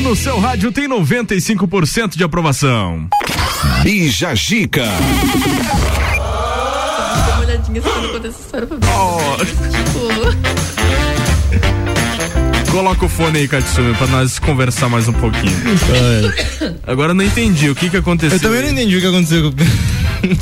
[0.06, 3.08] No seu rádio tem 95% de aprovação.
[3.82, 4.84] Bija Gica.
[4.84, 4.92] Dá
[7.34, 8.84] uma olhadinha se quando conta essa história pra mim.
[9.72, 9.98] Tipo.
[12.70, 15.56] Coloca o fone aí, Katsumi, pra nós conversar mais um pouquinho.
[16.86, 18.36] Agora eu não entendi o que que aconteceu.
[18.36, 19.52] Eu também não entendi o que aconteceu.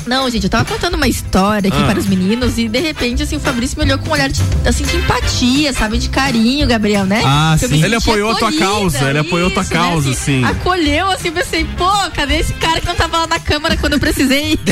[0.07, 1.87] Não, gente, eu tava contando uma história aqui Ah.
[1.87, 4.41] para os meninos e de repente, assim, o Fabrício me olhou com um olhar de,
[4.67, 5.99] assim, de empatia, sabe?
[5.99, 7.23] De carinho, Gabriel, né?
[7.25, 7.83] Ah, sim.
[7.83, 10.45] Ele apoiou a tua acolhida, causa, ele apoiou a tua isso, causa, né, sim.
[10.45, 14.01] Acolheu, assim, pensei, pô, cadê esse cara que não tava lá na câmara quando eu
[14.01, 14.59] precisei?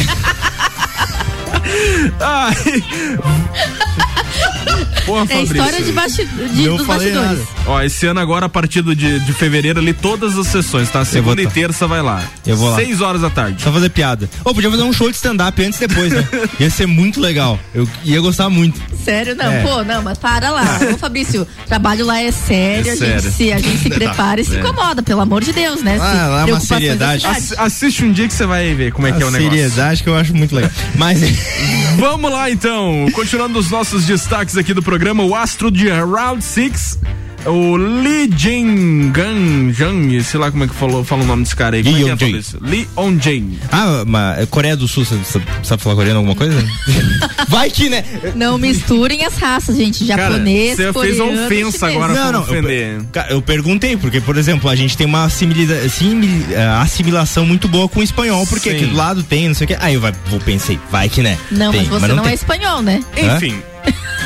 [2.21, 2.55] Ai.
[5.07, 5.57] Porra, É Fabrício.
[5.57, 7.49] história de basti de, Não dos falei bastidores.
[7.67, 11.05] Ó, esse ano agora, a partir de, de fevereiro, ali, todas as sessões, tá?
[11.05, 11.51] Segunda e tá.
[11.51, 12.23] terça vai lá.
[12.47, 12.77] Eu vou lá.
[12.77, 13.61] Seis horas da tarde.
[13.63, 14.31] Só fazer piada.
[14.45, 16.27] Ô, podia fazer um show de stand-up antes e depois, né?
[16.61, 17.59] Ia ser muito legal.
[17.75, 18.81] Eu ia gostar muito.
[19.05, 19.63] Sério, não, É.
[19.63, 20.79] pô, não, mas para lá.
[20.95, 23.21] Ô, Fabrício, trabalho lá é sério, É a, sério.
[23.23, 24.61] Gente se, a gente se prepara e se É.
[24.61, 25.99] incomoda, pelo amor de Deus, né?
[26.01, 27.27] Ah, lá é uma da seriedade.
[27.27, 29.51] Ass- assiste um dia que você vai ver como é que é A o negócio.
[29.51, 30.71] seriedade que eu acho muito legal.
[30.95, 31.21] Mas.
[31.99, 36.99] Vamos lá então, continuando os nossos destaques aqui do programa, o astro de Round 6,
[37.47, 41.77] o Lee Jin-gan, Jang, sei lá como é que falou, fala o nome desse cara
[41.77, 41.83] aí.
[41.83, 42.17] Como é é?
[42.61, 43.59] Lee On-jae.
[43.71, 46.55] Ah, mas Coreia do Sul, você sabe, sabe falar coreano alguma coisa?
[47.49, 48.05] Vai que, né?
[48.35, 50.05] Não misturem as raças, gente.
[50.05, 51.97] Japonês, você fez coreano, ofensa chinês.
[51.97, 52.97] agora Não, pra não, ofender.
[52.99, 57.69] eu, cara, eu perguntei, porque, por exemplo, a gente tem uma assimila- eh, assimilação muito
[57.69, 58.77] boa com o espanhol, porque Sim.
[58.77, 59.77] aqui do lado tem, não sei o que.
[59.81, 61.39] Aí eu vai, vou, pensei, vai que né?
[61.51, 62.33] Não, Tem, mas você não, tem.
[62.33, 63.01] é espanhol, né?
[63.19, 63.72] Hã?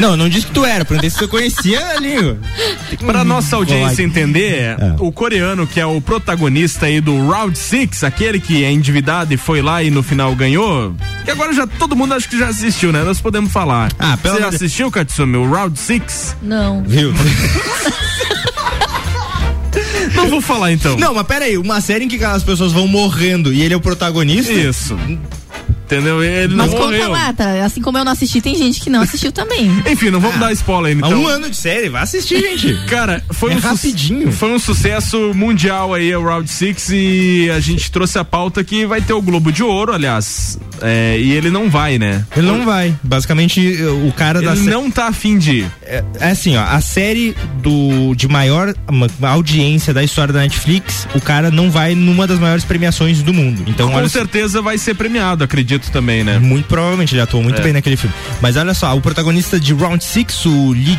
[0.00, 2.38] Não, eu não disse que tu era, perguntei se você conhecia a língua.
[3.04, 8.38] Pra nossa audiência entender, o coreano que é o protagonista aí do Round 6, aquele
[8.40, 10.94] que é endividado e foi lá e no final ganhou,
[11.24, 13.02] que agora já todo mundo acho que já assistiu, né?
[13.02, 13.90] Nós podemos falar.
[13.98, 16.36] Ah, pelo Você já assistiu, Katsumi, o Round 6?
[16.42, 16.82] Não.
[16.82, 17.12] Viu?
[20.14, 20.96] Não vou falar então.
[20.96, 23.76] Não, mas pera aí, uma série em que as pessoas vão morrendo e ele é
[23.76, 24.52] o protagonista.
[24.52, 24.96] Isso.
[25.86, 26.22] Entendeu?
[26.22, 27.10] Ele Mas não conta morreu.
[27.10, 27.64] lá, tá?
[27.64, 29.70] Assim como eu não assisti, tem gente que não assistiu também.
[29.88, 31.22] Enfim, não vamos dar spoiler Há então.
[31.22, 32.74] um ano de série, vai assistir, gente.
[32.86, 34.32] Cara, foi É um rapidinho.
[34.32, 38.84] Foi um sucesso mundial aí o Round 6 e a gente trouxe a pauta que
[38.84, 40.58] vai ter o Globo de Ouro, aliás.
[40.82, 42.24] é, e ele não vai, né?
[42.36, 42.94] Ele não vai.
[43.02, 43.60] Basicamente,
[44.06, 45.64] o cara da Ele sé- não tá afim de.
[45.82, 48.74] É, é assim, ó, a série do de maior
[49.22, 53.62] audiência da história da Netflix, o cara não vai numa das maiores premiações do mundo.
[53.66, 56.38] Então, Com olha certeza vai ser premiado, acredito também, né?
[56.38, 57.62] Muito provavelmente, ele atuou muito É.
[57.64, 58.14] bem naquele filme.
[58.40, 60.96] Mas olha só, o protagonista de Round 6, o Lee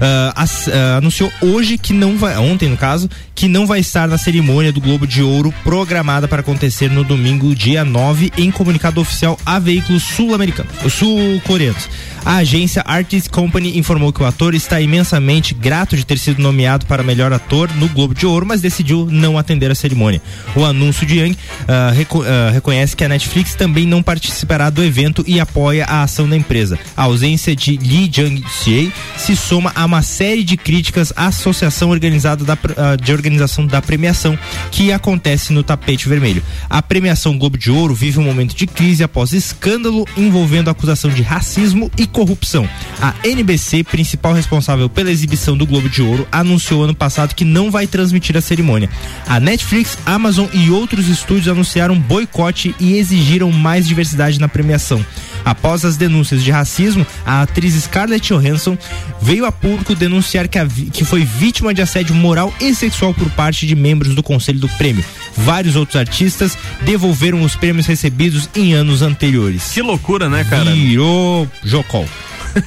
[0.00, 4.08] ah, as- ah, anunciou hoje que não vai, ontem no caso, que não vai estar
[4.08, 9.00] na cerimônia do Globo de Ouro programada para acontecer no domingo, dia 9, em comunicado
[9.00, 11.88] oficial a veículos sul-americanos, sul-coreanos.
[12.28, 16.84] A agência Artist Company informou que o ator está imensamente grato de ter sido nomeado
[16.84, 20.20] para melhor ator no Globo de Ouro, mas decidiu não atender a cerimônia.
[20.56, 21.38] O anúncio de Yang
[21.68, 26.02] ah, reco- ah, reconhece que a Netflix também não participará do evento e apoia a
[26.02, 26.76] ação da empresa.
[26.96, 32.44] A ausência de Lee Jung-jae se soma a uma série de críticas à associação organizada
[32.44, 34.36] da, ah, de organização da premiação
[34.72, 36.42] que acontece no tapete vermelho.
[36.68, 41.22] A premiação Globo de Ouro vive um momento de crise após escândalo envolvendo acusação de
[41.22, 42.66] racismo e corrupção.
[42.98, 47.70] A NBC, principal responsável pela exibição do Globo de Ouro, anunciou ano passado que não
[47.70, 48.88] vai transmitir a cerimônia.
[49.26, 55.04] A Netflix, Amazon e outros estúdios anunciaram boicote e exigiram mais diversidade na premiação.
[55.44, 58.78] Após as denúncias de racismo, a atriz Scarlett Johansson
[59.20, 63.28] veio a público denunciar que, a que foi vítima de assédio moral e sexual por
[63.32, 65.04] parte de membros do conselho do prêmio.
[65.36, 69.70] Vários outros artistas devolveram os prêmios recebidos em anos anteriores.
[69.72, 70.70] Que loucura, né, cara?
[70.72, 72.06] Virou Jocol.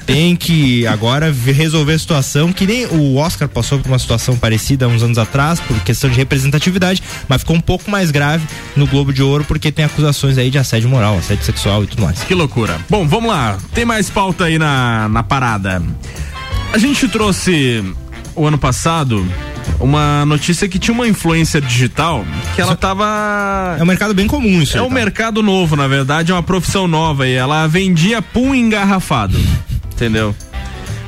[0.06, 4.36] Tem que agora ve- resolver a situação que nem o Oscar passou por uma situação
[4.36, 8.86] parecida uns anos atrás, por questão de representatividade, mas ficou um pouco mais grave no
[8.86, 12.22] Globo de Ouro porque tem acusações aí de assédio moral, assédio sexual e tudo mais.
[12.22, 12.78] Que loucura.
[12.88, 13.58] Bom, vamos lá.
[13.74, 15.82] Tem mais pauta aí na, na parada.
[16.72, 17.82] A gente trouxe
[18.40, 19.26] o ano passado
[19.78, 23.76] uma notícia que tinha uma influência digital que ela tava.
[23.78, 24.76] É um mercado bem comum isso.
[24.76, 24.94] É aí, um tá?
[24.94, 29.38] mercado novo, na verdade, é uma profissão nova e ela vendia pum engarrafado.
[29.92, 30.34] Entendeu?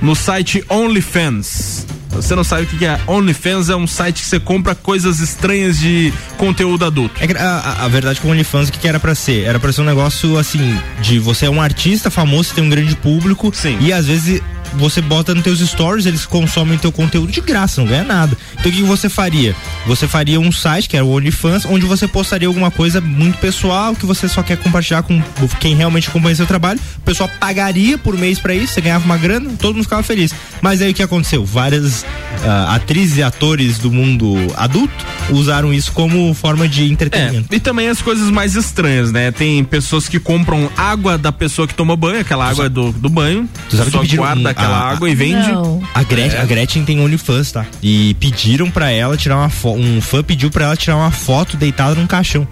[0.01, 1.87] No site OnlyFans.
[2.11, 3.01] Você não sabe o que é?
[3.07, 7.15] OnlyFans é um site que você compra coisas estranhas de conteúdo adulto.
[7.19, 9.45] É a, a- verdade com o OnlyFans, o que, que era pra ser?
[9.47, 12.95] Era pra ser um negócio assim, de você é um artista famoso, tem um grande
[12.97, 13.51] público.
[13.55, 13.79] Sim.
[13.81, 14.43] E às vezes
[14.75, 18.37] você bota nos teus stories, eles consomem teu conteúdo de graça, não ganha nada.
[18.59, 19.55] Então o que, você faria?
[19.87, 23.95] Você faria um site, que era o OnlyFans, onde você postaria alguma coisa muito pessoal,
[23.95, 25.23] que você só quer compartilhar com
[25.61, 26.81] quem realmente acompanha seu trabalho.
[26.99, 30.35] O pessoal pagaria por mês pra isso, você ganhava uma grana, todo mundo ficava feliz.
[30.61, 31.45] Mas aí o que aconteceu?
[31.45, 32.05] Várias
[32.45, 37.53] ah, atrizes e atores do mundo adulto usaram isso como forma de entretenimento.
[37.53, 39.31] É, e também as coisas mais estranhas, né?
[39.31, 43.49] Tem pessoas que compram água da pessoa que toma banho, aquela água do, do banho.
[43.69, 45.51] Só guarda aquela a- água e vende.
[45.95, 46.43] A Gretchen, É.
[46.43, 47.67] a Gretchen tem OnlyFans, tá?
[47.83, 49.79] E pediram pra ela tirar uma foto.
[49.81, 52.47] Um fã pediu pra ela tirar uma foto deitada num caixão.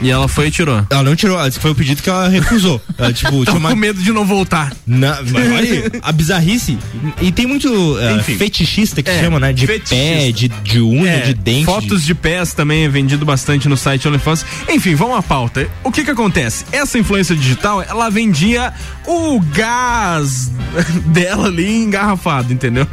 [0.00, 0.84] E ela foi e tirou.
[0.90, 2.80] Ela não tirou, ela disse que foi o pedido que ela recusou.
[2.98, 3.70] Ela, tipo, tinha uma...
[3.70, 4.72] com medo de não voltar.
[4.86, 6.76] Na, mas olha aí, a bizarrice.
[7.20, 9.52] E tem muito uh, fetichista que É, chama, né?
[9.52, 11.64] De pé, de, de unha, É, de dente.
[11.64, 14.44] Fotos de pés também é vendido bastante no site OnlyFans.
[14.68, 15.68] Enfim, vamos à pauta.
[15.84, 16.64] O que que acontece?
[16.72, 18.72] Essa influência digital, ela vendia
[19.06, 20.50] o gás
[21.06, 22.86] dela ali engarrafado, entendeu?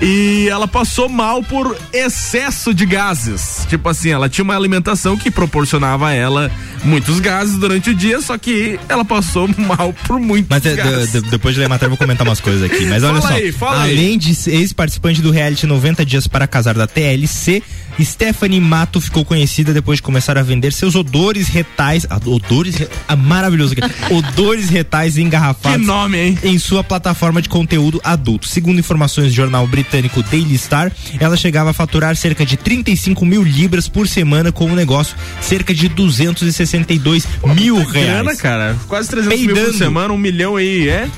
[0.00, 3.66] E ela passou mal por excesso de gases.
[3.68, 6.41] Tipo assim, ela tinha uma alimentação que proporcionava a ela
[6.84, 11.12] muitos gases durante o dia, só que ela passou mal por muitos Mas é, gases.
[11.12, 12.84] de- de- depois de ler a matéria eu vou comentar umas coisas aqui.
[12.86, 13.38] Mas olha Fala só.
[13.38, 13.92] aí, fala aí.
[13.92, 17.62] além de ser ex-participante do reality 90 Dias para Casar da TLC,
[18.00, 22.06] Stephanie Mato ficou conhecida depois de começar a vender seus odores retais.
[22.08, 22.74] ah, odores.
[22.76, 23.74] re- Ah, maravilhoso.
[23.74, 23.82] aqui,
[24.14, 25.80] odores retais engarrafados.
[25.80, 26.38] Que nome, hein?
[26.42, 28.48] Em sua plataforma de conteúdo adulto.
[28.48, 30.90] Segundo informações do jornal britânico Daily Star,
[31.20, 35.74] ela chegava a faturar cerca de 35 mil libras por semana com o negócio, cerca
[35.74, 37.92] de 262 mil reais.
[38.24, 38.76] Grana, cara.
[38.88, 39.78] Quase 300 mil por Peidando.
[39.78, 41.08] semana, um milhão aí, é?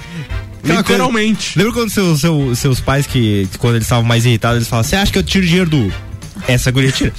[0.62, 1.52] Literalmente.
[1.55, 4.68] coisa- lembra quando seu- seu- seus pais, que que quando eles estavam mais irritados, eles
[4.68, 5.92] falavam: Você acha que eu tiro dinheiro do.
[6.46, 7.12] Essa guria tira.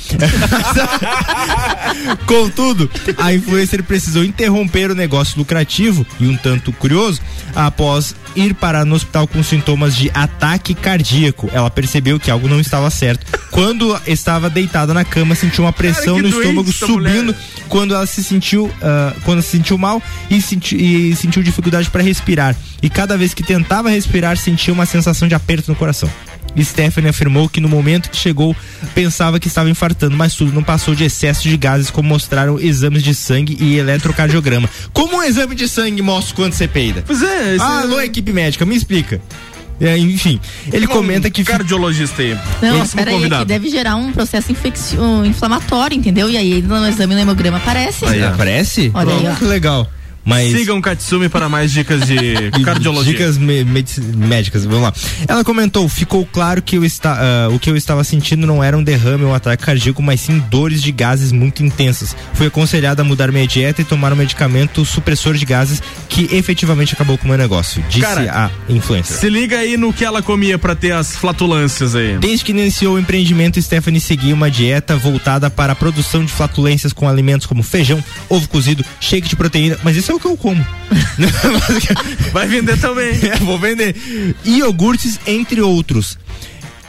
[2.26, 7.22] Contudo, a influencer precisou interromper o negócio lucrativo e um tanto curioso
[7.56, 11.50] após ir parar no hospital com sintomas de ataque cardíaco.
[11.54, 13.26] Ela percebeu que algo não estava certo.
[13.52, 17.36] Quando estava deitada na cama, sentiu uma pressão que no estômago subindo mulher.
[17.70, 22.04] quando ela se sentiu ah, quando se sentiu mal e, senti- e sentiu dificuldade para
[22.04, 26.10] respirar e cada vez que tentava respirar sentia uma sensação de aperto no coração.
[26.64, 28.56] Stephanie afirmou que no momento que chegou
[28.94, 33.04] pensava que estava infartando, mas tudo não passou de excesso de gases, como mostraram exames
[33.04, 34.70] de sangue e eletrocardiograma.
[34.94, 37.04] Como um exame de sangue mostra quando você peida?
[37.06, 39.20] Pois é, esse- Ah, alô, equipe médica, me explica.
[39.82, 40.40] É, enfim,
[40.72, 41.44] ele comenta que.
[41.44, 42.34] Cardiologista aí.
[42.62, 43.44] Não, Próximo peraí, que convidado.
[43.46, 46.30] deve gerar um processo infeccio- inflamatório, entendeu?
[46.30, 48.06] E aí no exame no hemograma aparece.
[48.06, 48.90] Aí, aparece?
[48.94, 49.36] Olha aí, ó.
[49.36, 49.86] que legal.
[50.26, 53.14] Mas Sigam Katsumi para mais dicas de cardiologia.
[53.14, 54.94] Dicas médicas, vamos lá.
[55.28, 58.76] Ela comentou: ficou claro que eu está, ah, o que eu estava sentindo não era
[58.76, 62.16] um derrame ou um ataque cardíaco, mas sim dores de gases muito intensas.
[62.34, 66.94] Fui aconselhada a mudar minha dieta e tomar um medicamento supressor de gases que efetivamente
[66.94, 69.18] acabou com o meu negócio, disse Cara, a influencer.
[69.18, 72.18] Se liga aí no que ela comia pra ter as flatulências aí.
[72.18, 76.92] Desde que iniciou o empreendimento, Stephanie seguia uma dieta voltada para a produção de flatulências
[76.92, 80.38] com alimentos como feijão, ovo cozido, shake de proteína, mas isso é o que eu
[80.38, 80.66] como.
[82.32, 83.14] Vai vender também.
[83.26, 83.96] É, vou vender.
[84.46, 86.18] Iogurtes, entre outros.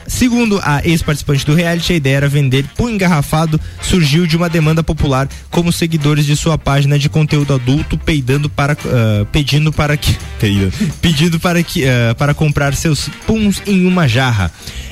[0.07, 4.81] Segundo a ex-participante do reality, a ideia era vender por engarrafado, surgiu de uma demanda
[4.81, 10.15] popular, como seguidores de sua página de conteúdo adulto peidando para ah, pedindo para que
[11.01, 14.49] pedindo para que ah, para comprar seus puns em uma jarra.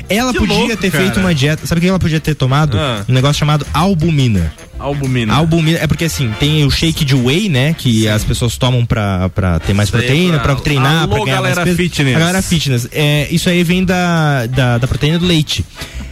[0.10, 1.04] Ela Que podia louco, ter cara.
[1.04, 2.78] feito uma dieta, sabe o que ela podia ter tomado?
[2.78, 3.06] Ah.
[3.08, 4.54] Um negócio chamado albumina.
[4.78, 5.34] Albumina.
[5.34, 7.74] Albumina, é porque assim, tem o shake de whey, né?
[7.74, 11.26] Que as pessoas tomam pra, pra ter mais é proteína, pra- pra treinar, Alô, pra
[11.26, 11.78] ganhar mais galera peso.
[11.78, 12.16] fitness.
[12.16, 12.88] A galera fitness.
[12.92, 15.66] É, isso aí vem da, da, da proteína do leite.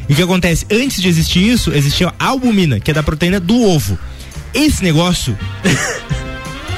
[0.09, 0.65] E o que acontece?
[0.71, 3.97] Antes de existir isso, existia a albumina, que é da proteína do ovo.
[4.53, 5.37] Esse negócio.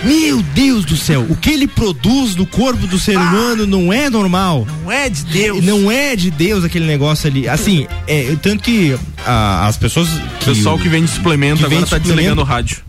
[0.06, 4.10] Meu Deus do céu, o que ele produz no corpo do ser humano não é
[4.10, 4.68] normal.
[4.84, 5.66] Não é de Deus.
[5.66, 7.48] Não é de Deus aquele negócio ali.
[7.50, 8.96] Assim, é, tanto que
[9.26, 10.08] ah, as pessoas.
[10.42, 12.86] O pessoal que vende suplemento que agora vende tá suplemento- desligando o rádio.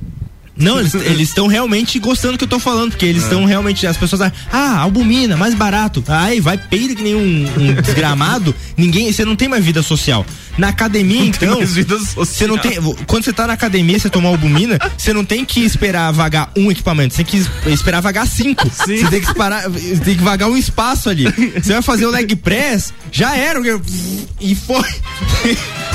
[0.59, 3.87] Não, eles estão realmente gostando do que eu tô falando, porque eles estão realmente.
[3.87, 6.03] As pessoas ah, ah, albumina, mais barato.
[6.09, 9.13] Aí vai peida que nem um, um desgramado, ninguém.
[9.13, 10.25] Você não tem mais vida social.
[10.59, 11.61] Na academia, Não então.
[12.17, 12.79] Você não tem.
[13.07, 16.71] Quando você tá na academia, você tomar albumina, você não tem que esperar vagar um
[16.71, 18.69] equipamento, você tem que es- esperar vagar cinco.
[18.71, 18.99] Sim.
[18.99, 19.71] Você tem que esperar,
[20.05, 21.25] tem que vagar um espaço ali.
[21.63, 23.61] Você vai fazer o leg press, já era.
[24.41, 24.85] E foi.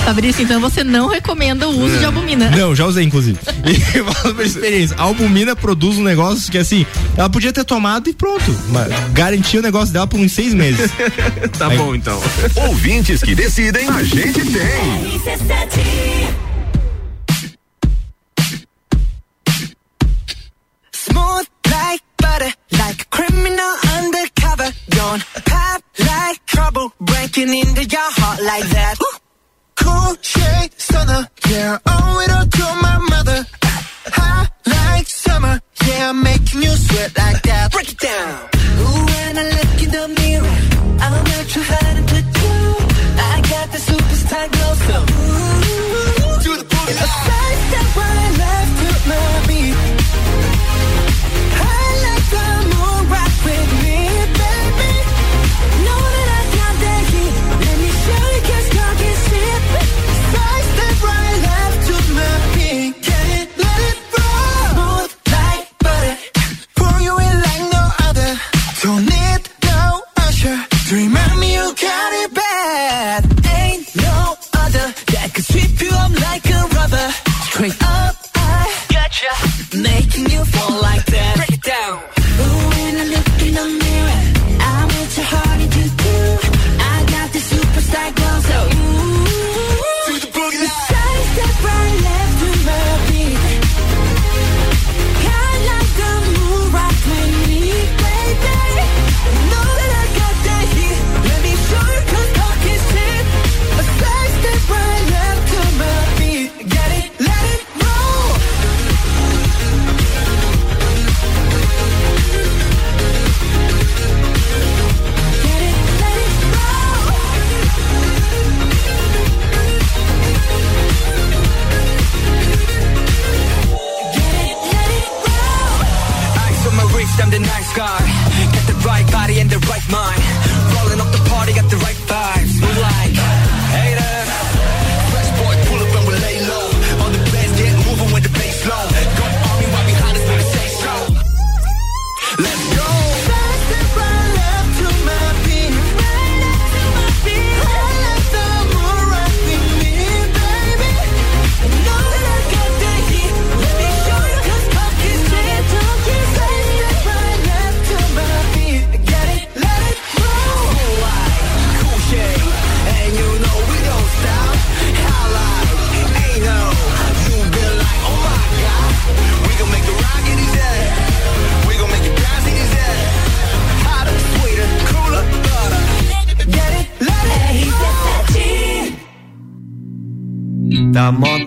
[0.04, 2.50] Fabrício, então você não recomenda o uso de albumina.
[2.50, 3.38] Não, já usei, inclusive.
[3.66, 3.76] E
[4.14, 4.96] falo por experiência.
[4.98, 6.86] A albumina produz um negócio que, assim,
[7.16, 8.56] ela podia ter tomado e pronto.
[8.70, 10.90] Mas Garantia o negócio dela por uns seis meses.
[11.58, 12.20] Tá Aí- bom então.
[12.68, 16.36] Ouvintes que decidem, a gente tem.
[20.92, 24.70] Smooth like butter, like a criminal undercover.
[24.90, 28.96] Don't pop like trouble, breaking into your heart like that.
[29.76, 33.46] Cool shade stunner, yeah, owe it all to my mother.
[34.18, 37.72] Hot like summer, yeah, I'm making you sweat like that.
[37.72, 38.50] Break it down.
[38.80, 40.58] Ooh, when I look in the mirror,
[41.04, 42.31] I'm not too hard to
[44.48, 46.40] glow, so ooh,
[47.96, 50.01] right left to my beat.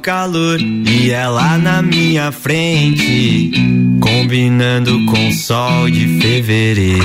[0.05, 3.51] Calor e ela na minha frente,
[4.02, 7.02] combinando com o sol de fevereiro.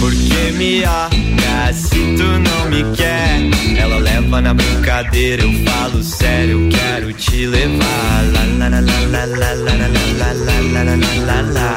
[0.00, 3.42] Porque me olha se tu não me quer.
[3.76, 8.24] Ela leva na brincadeira, eu falo sério, eu quero te levar.
[8.32, 9.86] Lá, lá, lá, lá, lá, lá, lá,
[10.22, 10.96] lá, lá,
[11.26, 11.76] lá, lá.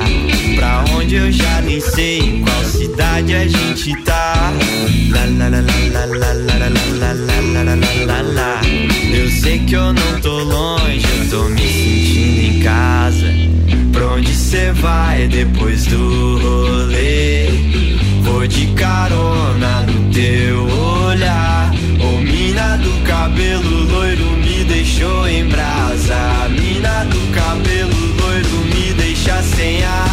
[0.55, 4.53] Pra onde eu já nem sei, em qual cidade a gente tá.
[5.11, 8.92] Lá, lá, lá, lá, lá, lá, lá, lá, lá, lá, lá, lá, lá, lá.
[9.13, 13.27] Eu sei que eu não tô longe, eu tô me sentindo em casa.
[13.91, 17.47] Pra onde cê vai depois do rolê?
[18.23, 20.63] Vou de carona no teu
[21.05, 21.71] olhar.
[22.01, 26.49] Ô mina do cabelo loiro me deixou em brasa.
[26.49, 30.12] Mina do cabelo loiro me deixa sem ar.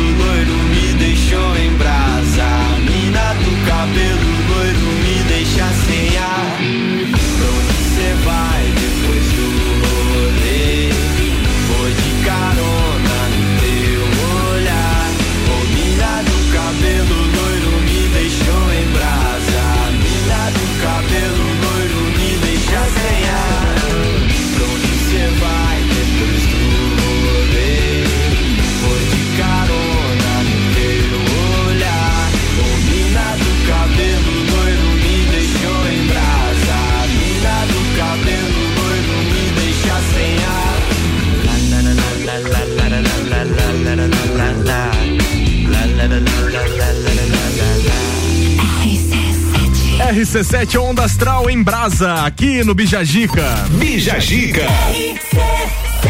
[50.21, 53.43] RC7 Onda Astral em Brasa, aqui no Bijagica.
[53.71, 54.67] Bijagica.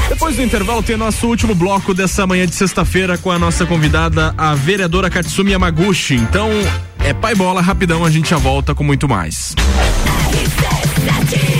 [0.09, 4.35] Depois do intervalo tem nosso último bloco dessa manhã de sexta-feira com a nossa convidada,
[4.37, 6.15] a vereadora Katsumi Yamaguchi.
[6.15, 6.49] Então,
[6.99, 9.55] é pai bola, rapidão, a gente já volta com muito mais.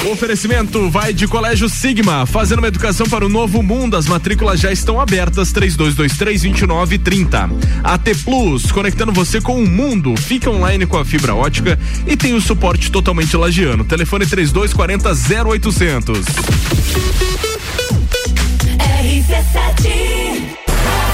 [0.05, 3.95] O oferecimento vai de Colégio Sigma, fazendo uma educação para o novo mundo.
[3.95, 7.49] As matrículas já estão abertas, 3223-2930.
[7.83, 10.15] AT Plus, conectando você com o mundo.
[10.17, 13.83] Fica online com a fibra ótica e tem o suporte totalmente lagiano.
[13.83, 15.11] Telefone 3240
[15.49, 16.25] 0800.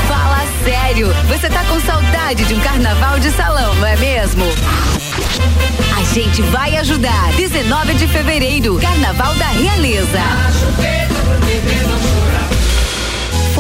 [0.07, 4.45] Fala sério, você tá com saudade de um carnaval de salão, não é mesmo?
[6.17, 7.31] Gente vai ajudar.
[7.33, 10.19] 19 de fevereiro, Carnaval da Realeza.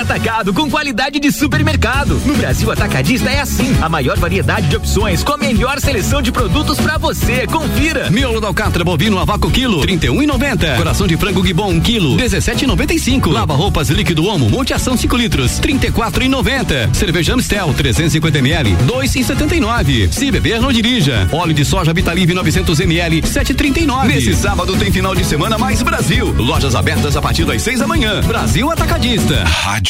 [0.00, 2.20] atacado com qualidade de supermercado.
[2.24, 3.76] No Brasil Atacadista é assim.
[3.82, 7.46] A maior variedade de opções com a melhor seleção de produtos pra você.
[7.46, 8.10] Confira.
[8.10, 10.76] Miolo da alcatra bovino a vácuo quilo, 31,90.
[10.76, 13.30] Coração de frango gibon um quilo, 17,95.
[13.30, 16.94] Lava roupas líquido Omo, monte ação 5 litros, 34,90.
[16.94, 20.10] Cerveja Amstel 350 ml, 2,79.
[20.10, 21.28] Se beber não dirija.
[21.30, 24.06] Óleo de soja Vitalive 900 ml, 7,39.
[24.06, 26.34] Nesse sábado tem final de semana mais Brasil.
[26.38, 28.22] Lojas abertas a partir das 6 da manhã.
[28.22, 29.44] Brasil Atacadista.
[29.44, 29.89] Rádio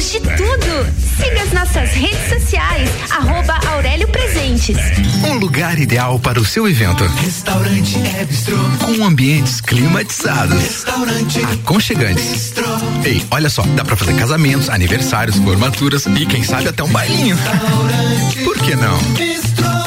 [0.00, 0.86] de tudo.
[1.16, 4.76] Siga as nossas redes sociais, arroba Aurélio Presentes.
[5.28, 7.04] Um lugar ideal para o seu evento.
[7.04, 8.56] Restaurante é bistrô.
[8.80, 10.60] Com ambientes climatizados.
[10.60, 12.24] Restaurante Aconchegantes.
[12.24, 12.66] bistrô.
[13.04, 17.36] Ei, olha só, dá pra fazer casamentos, aniversários, formaturas e quem sabe até um bailinho.
[18.44, 18.98] Por que não?
[18.98, 19.81] Junto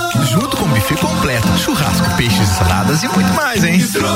[0.66, 3.78] com buffet completo, churrasco, peixes saladas e muito mais, hein?
[3.78, 4.08] Bistrô,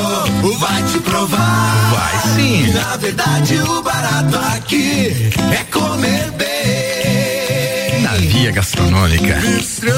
[0.58, 1.90] vai te provar.
[1.92, 2.64] Vai sim.
[2.64, 8.02] E na verdade o barato aqui é comer bem.
[8.02, 9.34] Na via gastronômica.
[9.36, 9.92] Bistrô.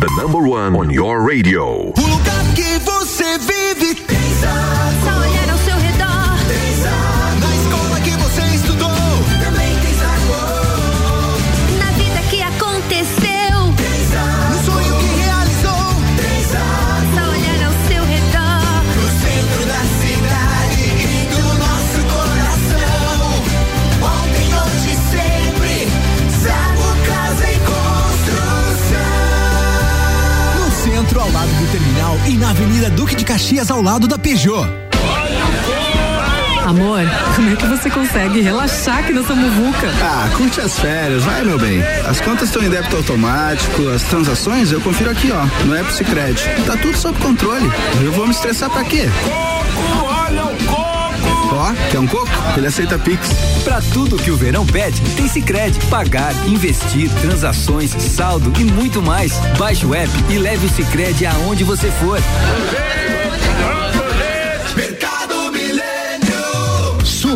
[0.00, 1.92] The number one on your radio.
[1.96, 2.95] O lugar que você
[32.56, 34.66] Avenida Duque de Caxias, ao lado da Peugeot.
[36.64, 37.02] Amor,
[37.34, 39.92] como é que você consegue relaxar aqui nessa muvuca?
[40.02, 41.82] Ah, curte as férias, vai meu bem.
[42.08, 46.44] As contas estão em débito automático, as transações eu confiro aqui, ó, no App Sicredi.
[46.66, 47.70] Tá tudo sob controle.
[48.02, 49.04] Eu vou me estressar pra quê?
[50.02, 50.85] Olha o coco!
[51.52, 52.28] Ó, quer um coco?
[52.56, 53.28] Ele aceita Pix.
[53.64, 55.78] Pra tudo que o verão pede, tem Sicredi.
[55.86, 59.38] Pagar, investir, transações, saldo e muito mais.
[59.58, 62.18] Baixe o app e leve o Sicredi aonde você for.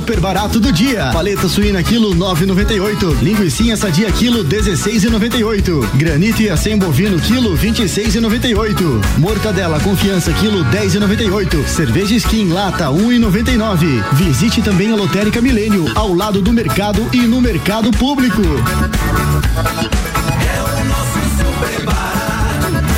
[0.00, 1.10] Super barato do dia.
[1.12, 3.20] Paleta suína quilo 9,98.
[3.20, 5.90] Linguiça sadia quilo 16,98.
[5.92, 9.18] Granito e acém bovino quilo 26,98.
[9.18, 11.66] Mortadela confiança quilo 10,98.
[11.66, 14.02] Cerveja Skin lata 1,99.
[14.14, 18.40] Visite também a Lotérica Milênio ao lado do mercado e no mercado público.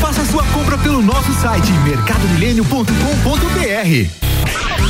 [0.00, 4.22] Faça sua compra pelo nosso site mercadomilênio.com.br.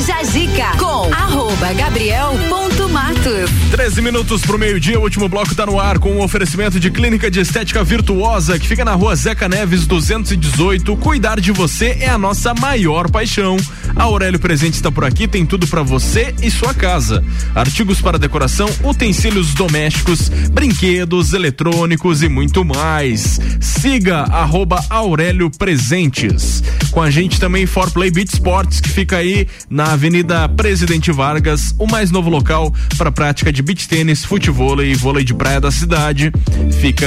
[0.00, 3.50] Jajica com arroba Gabriel ponto Matos.
[3.70, 7.30] 13 minutos pro meio-dia, o último bloco tá no ar com um oferecimento de clínica
[7.30, 10.96] de estética virtuosa que fica na rua Zeca Neves 218.
[10.96, 13.58] Cuidar de você é a nossa maior paixão.
[14.00, 17.22] A Aurélio Presente está por aqui, tem tudo para você e sua casa.
[17.54, 23.38] Artigos para decoração, utensílios domésticos, brinquedos, eletrônicos e muito mais.
[23.60, 26.64] Siga arroba Aurélio Presentes.
[26.90, 31.74] Com a gente também For Play Beat Sports, que fica aí na Avenida Presidente Vargas,
[31.78, 35.70] o mais novo local para prática de beach tênis, futebol e vôlei de praia da
[35.70, 36.32] cidade.
[36.80, 37.06] Fica,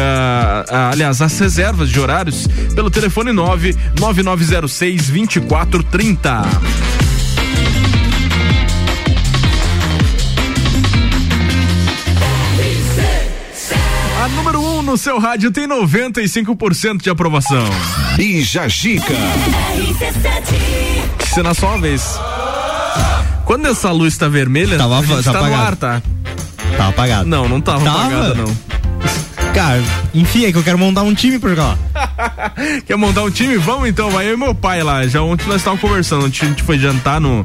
[0.69, 6.82] ah, aliás, as reservas de horários pelo telefone 9 9906 2430.
[14.93, 17.65] No seu rádio tem 95% de aprovação.
[18.15, 19.11] Bija Gica.
[21.33, 22.19] Cena só uma vez.
[23.43, 25.63] Quando essa luz tá vermelha, Tava- a gente tá tá no apagado.
[25.63, 26.01] ar, tá?
[26.77, 27.27] Tá apagado.
[27.27, 28.01] Não, não tava, Tava?
[28.01, 28.55] apagada, não.
[29.51, 29.81] Cara,
[30.13, 31.63] enfim, é que eu quero montar um time pra jogar
[31.95, 32.51] lá.
[32.85, 33.57] Quer montar um time?
[33.57, 35.07] Vamos então, vai eu e meu pai lá.
[35.07, 37.43] Já ontem nós estávamos conversando, a gente foi jantar no,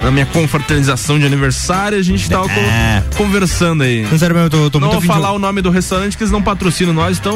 [0.00, 3.02] na minha confraternização de aniversário, a gente tava co- É.
[3.16, 4.06] conversando aí.
[4.10, 6.16] Não, sério, eu tô, tô não muito vou afim de falar o nome do restaurante
[6.16, 7.34] que eles não patrocinam nós, então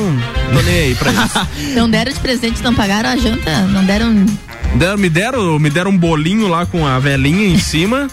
[0.52, 1.48] tô nem aí pra isso.
[1.74, 4.24] Não deram de presente, não pagaram a janta, não deram.
[4.74, 8.08] Deram- me, deram, me deram um bolinho lá com a velhinha em cima.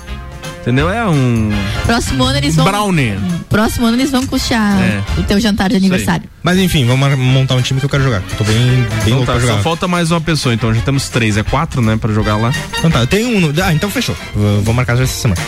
[0.62, 0.90] Entendeu?
[0.90, 1.50] É um.
[1.86, 2.66] Próximo ano eles vão.
[2.66, 3.18] Brownie.
[3.50, 5.02] Próximo ano eles vão custear É.
[5.18, 6.30] o teu jantar de aniversário.
[6.44, 8.22] Mas enfim, vamos montar um time que eu quero jogar.
[8.38, 9.64] Tô bem, bem Então louco tá, pra só jogar.
[9.64, 12.54] falta mais uma pessoa, então já temos três, é quatro, né, pra jogar lá.
[12.78, 13.54] Então tá, eu tenho um.
[13.64, 14.16] Ah, então fechou.
[14.36, 15.42] Vou, vou marcar já essa semana.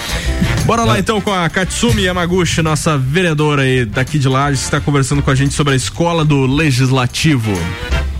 [0.65, 5.21] Bora lá então com a Katsumi Yamaguchi, nossa vereadora aí daqui de que está conversando
[5.21, 7.51] com a gente sobre a escola do legislativo.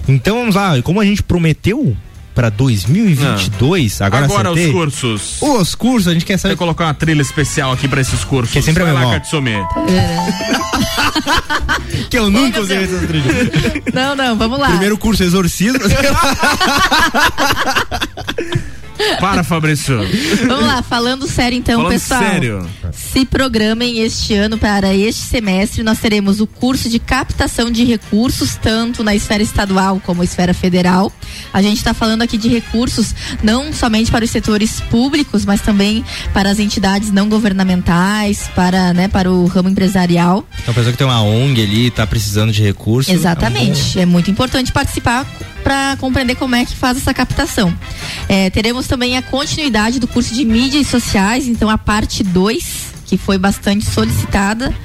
[0.07, 1.95] Então vamos lá, como a gente prometeu
[2.33, 4.67] pra 2022, agora Agora acertei.
[4.67, 5.41] os cursos.
[5.41, 6.55] Os cursos, a gente quer saber.
[6.55, 8.51] Vou colocar uma trilha especial aqui pra esses cursos.
[8.53, 9.19] Que é sempre a Vai lá, mesma, ó.
[9.19, 9.51] Katsumi.
[12.09, 13.49] que eu nunca usei essas trilhas.
[13.93, 14.69] Não, não, vamos lá.
[14.69, 15.79] Primeiro curso exorcismo.
[19.19, 19.97] Para, Fabrício.
[20.47, 22.21] Vamos lá, falando sério então, Falando pessoal.
[22.21, 22.69] sério.
[22.91, 25.83] Se programem este ano para este semestre.
[25.83, 31.11] Nós teremos o curso de captação de recursos, tanto na esfera estadual como esfera federal.
[31.53, 33.13] A gente está falando aqui de recursos
[33.43, 36.03] não somente para os setores públicos, mas também
[36.33, 40.45] para as entidades não governamentais, para, né, para o ramo empresarial.
[40.61, 43.13] Então, a pessoa que tem uma ONG ali, tá precisando de recursos.
[43.13, 43.99] Exatamente.
[43.99, 45.25] É muito importante participar
[45.71, 47.73] para compreender como é que faz essa captação.
[48.27, 53.15] É, teremos também a continuidade do curso de mídias sociais, então a parte 2, que
[53.15, 54.75] foi bastante solicitada.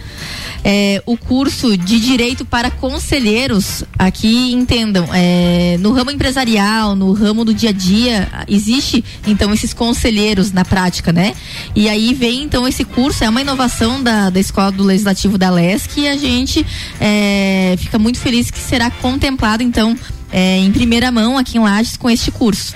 [0.65, 7.45] É, o curso de direito para conselheiros, aqui entendam, é, no ramo empresarial, no ramo
[7.45, 11.35] do dia a dia, existe então esses conselheiros na prática, né?
[11.75, 15.51] E aí vem então esse curso, é uma inovação da, da Escola do Legislativo da
[15.51, 16.65] LESC e a gente
[17.01, 19.97] é, fica muito feliz que será contemplado então
[20.33, 22.75] é, em primeira mão aqui em Lages com este curso.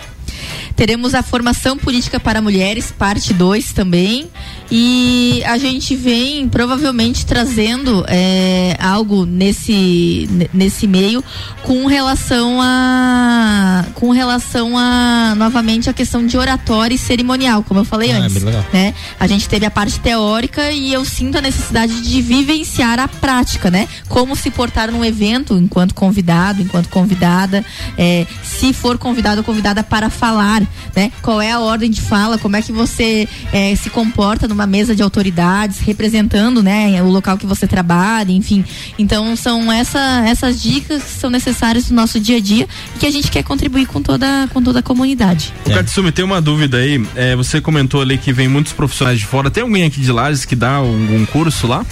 [0.77, 4.29] Teremos a formação política para mulheres, parte 2 também.
[4.71, 11.25] E a gente vem provavelmente trazendo é, algo nesse, ne- nesse meio
[11.63, 13.85] com relação a.
[13.95, 18.21] com relação a novamente a questão de oratória e cerimonial, como eu falei Ah, é
[18.21, 18.43] antes.
[18.43, 18.65] legal.
[18.73, 18.95] Né?
[19.19, 23.71] A gente teve a parte teórica e eu sinto a necessidade de vivenciar a prática,
[23.71, 23.89] né?
[24.09, 27.65] Como se portar num evento enquanto convidado, enquanto convidada,
[27.99, 30.63] é, se for convidado ou convidada para falar,
[30.95, 31.11] né?
[31.23, 34.95] Qual é a ordem de fala, como é que você é, se comporta numa mesa
[34.95, 38.65] de autoridades, representando, né, o local que você trabalha, enfim.
[38.99, 43.07] Então são essa, essas dicas que são necessárias no nosso dia a dia e que
[43.07, 45.53] a gente quer contribuir com toda, com toda a comunidade.
[45.67, 47.05] O Katsumi, tem uma dúvida aí.
[47.15, 49.51] É, você comentou ali que vem muitos profissionais de fora.
[49.51, 51.85] Tem alguém aqui de Lages que dá um, um curso lá?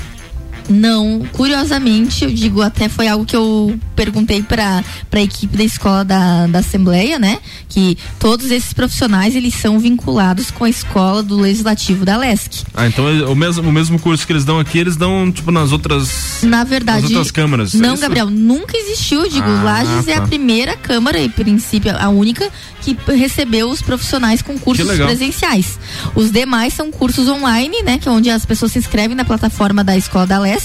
[0.68, 4.82] Não, curiosamente, eu digo, até foi algo que eu perguntei para
[5.12, 7.38] a equipe da escola da, da Assembleia, né?
[7.68, 12.64] Que todos esses profissionais, eles são vinculados com a escola do Legislativo da LESC.
[12.74, 15.50] Ah, então é o mesmo, o mesmo curso que eles dão aqui, eles dão, tipo,
[15.50, 16.40] nas outras.
[16.42, 17.02] Na verdade.
[17.02, 17.74] Nas outras câmaras.
[17.74, 18.02] é Não, isso?
[18.02, 19.22] Gabriel, nunca existiu.
[19.24, 20.26] Eu digo, Ah, Lages é a tá.
[20.26, 22.48] primeira câmara, em princípio, a única
[22.82, 25.78] que recebeu os profissionais com cursos presenciais.
[26.14, 27.98] Os demais são cursos online, né?
[27.98, 30.57] Que é onde as pessoas se inscrevem na plataforma da escola da LESC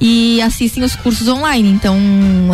[0.00, 1.68] e assistem os cursos online.
[1.70, 1.96] Então,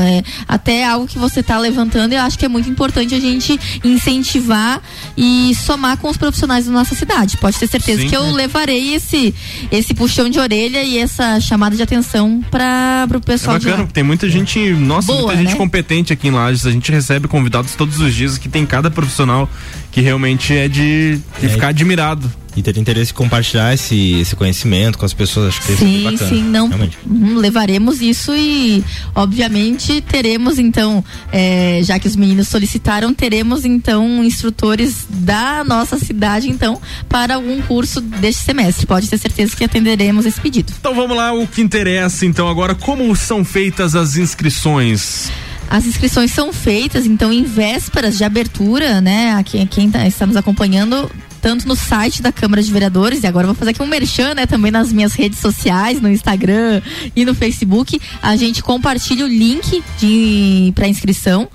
[0.01, 3.59] é, até algo que você está levantando, eu acho que é muito importante a gente
[3.85, 4.81] incentivar
[5.16, 7.36] e somar com os profissionais da nossa cidade.
[7.36, 8.09] Pode ter certeza Sim.
[8.09, 9.35] que eu levarei esse,
[9.70, 13.89] esse puxão de orelha e essa chamada de atenção para o É pessoal de bacana,
[13.93, 15.57] tem muita gente, nossa, Boa, muita gente né?
[15.57, 16.66] competente aqui em Lages.
[16.66, 19.48] A gente recebe convidados todos os dias que tem cada profissional
[19.90, 21.48] que realmente é de, de É.
[21.48, 22.31] ficar admirado.
[22.56, 25.86] E ter interesse em compartilhar esse, esse conhecimento com as pessoas, acho que isso é
[25.86, 26.30] Sim, bacana.
[26.30, 26.68] sim, não.
[26.68, 26.98] Realmente.
[27.06, 28.82] Uhum, levaremos isso e,
[29.14, 36.48] obviamente, teremos então, eh, já que os meninos solicitaram, teremos então instrutores da nossa cidade,
[36.48, 38.86] então, para algum curso deste semestre.
[38.86, 40.72] Pode ter certeza que atenderemos esse pedido.
[40.80, 45.30] Então vamos lá, o que interessa então agora, como são feitas as inscrições?
[45.68, 49.32] As inscrições são feitas, então, em vésperas de abertura, né?
[49.32, 53.26] A quem, quem tá, está nos acompanhando, tanto no site da Câmara de Vereadores, e
[53.26, 54.46] agora vou fazer aqui um merchan, né?
[54.46, 56.82] Também nas minhas redes sociais, no Instagram
[57.14, 58.00] e no Facebook.
[58.22, 61.48] A gente compartilha o link de para inscrição,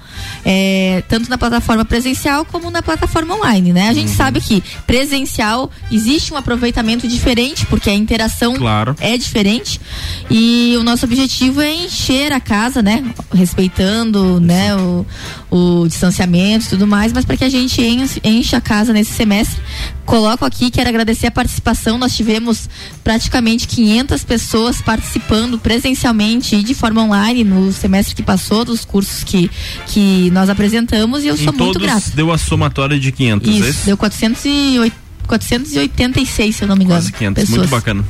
[0.45, 3.89] é, tanto na plataforma presencial como na plataforma online, né?
[3.89, 8.95] A gente sabe que presencial existe um aproveitamento diferente, porque a interação Claro.
[8.99, 9.79] é diferente.
[10.29, 13.03] E o nosso objetivo é encher a casa, né?
[13.33, 15.05] Respeitando, né, o,
[15.49, 17.81] o distanciamento e tudo mais, mas para que a gente
[18.23, 19.61] enche a casa nesse semestre.
[20.05, 21.97] Coloco aqui, quero agradecer a participação.
[21.97, 22.69] Nós tivemos
[23.03, 29.23] praticamente 500 pessoas participando presencialmente e de forma online no semestre que passou, dos cursos
[29.23, 29.49] que,
[29.87, 30.00] que
[30.31, 32.11] nós apresentamos, e eu sou em muito todos grata.
[32.13, 33.85] deu a somatória de 500, é Isso, isso?
[33.85, 34.95] deu 408
[35.27, 36.99] 486, se eu não me engano.
[36.99, 37.57] Quase 500, pessoas.
[37.59, 38.03] muito bacana.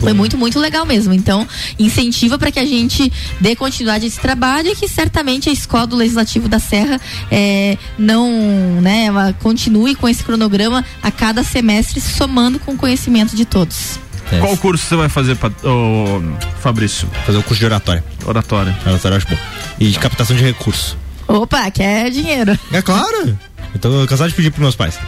[0.00, 1.12] Foi muito, muito legal mesmo.
[1.14, 1.46] Então,
[1.78, 3.10] incentiva para que a gente
[3.40, 7.00] dê continuidade a esse trabalho e que certamente a Escola do Legislativo da Serra
[7.30, 8.28] eh, não,
[8.82, 14.00] né, ela continue com esse cronograma a cada semestre, somando com o conhecimento de todos.
[14.32, 14.40] É.
[14.40, 16.20] Qual curso você vai fazer, ô,
[16.60, 17.08] Fabrício?
[17.24, 18.04] Fazer o curso de oratória.
[18.24, 18.76] Oratória.
[18.84, 19.38] Oratória acho bom.
[19.78, 20.96] E de captação de recursos.
[21.36, 22.58] Opa, quer dinheiro.
[22.72, 23.36] É claro.
[23.74, 24.98] Eu tô cansado de pedir pros meus pais.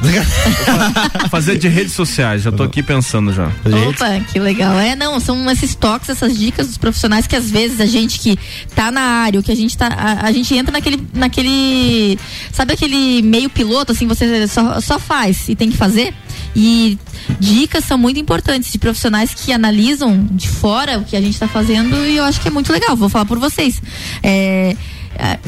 [1.31, 3.47] Fazer de redes sociais, já tô aqui pensando já.
[3.89, 4.79] Opa, que legal.
[4.79, 8.39] É, não, são esses toques, essas dicas dos profissionais que às vezes a gente que
[8.75, 9.87] tá na área, ou que a gente tá.
[9.87, 11.03] A, a gente entra naquele.
[11.15, 12.19] naquele.
[12.53, 16.13] Sabe aquele meio piloto, assim, você só, só faz e tem que fazer?
[16.55, 16.99] E
[17.41, 21.49] dicas são muito importantes de profissionais que analisam de fora o que a gente está
[21.49, 22.95] fazendo e eu acho que é muito legal.
[22.97, 23.81] Vou falar por vocês.
[24.23, 24.77] É,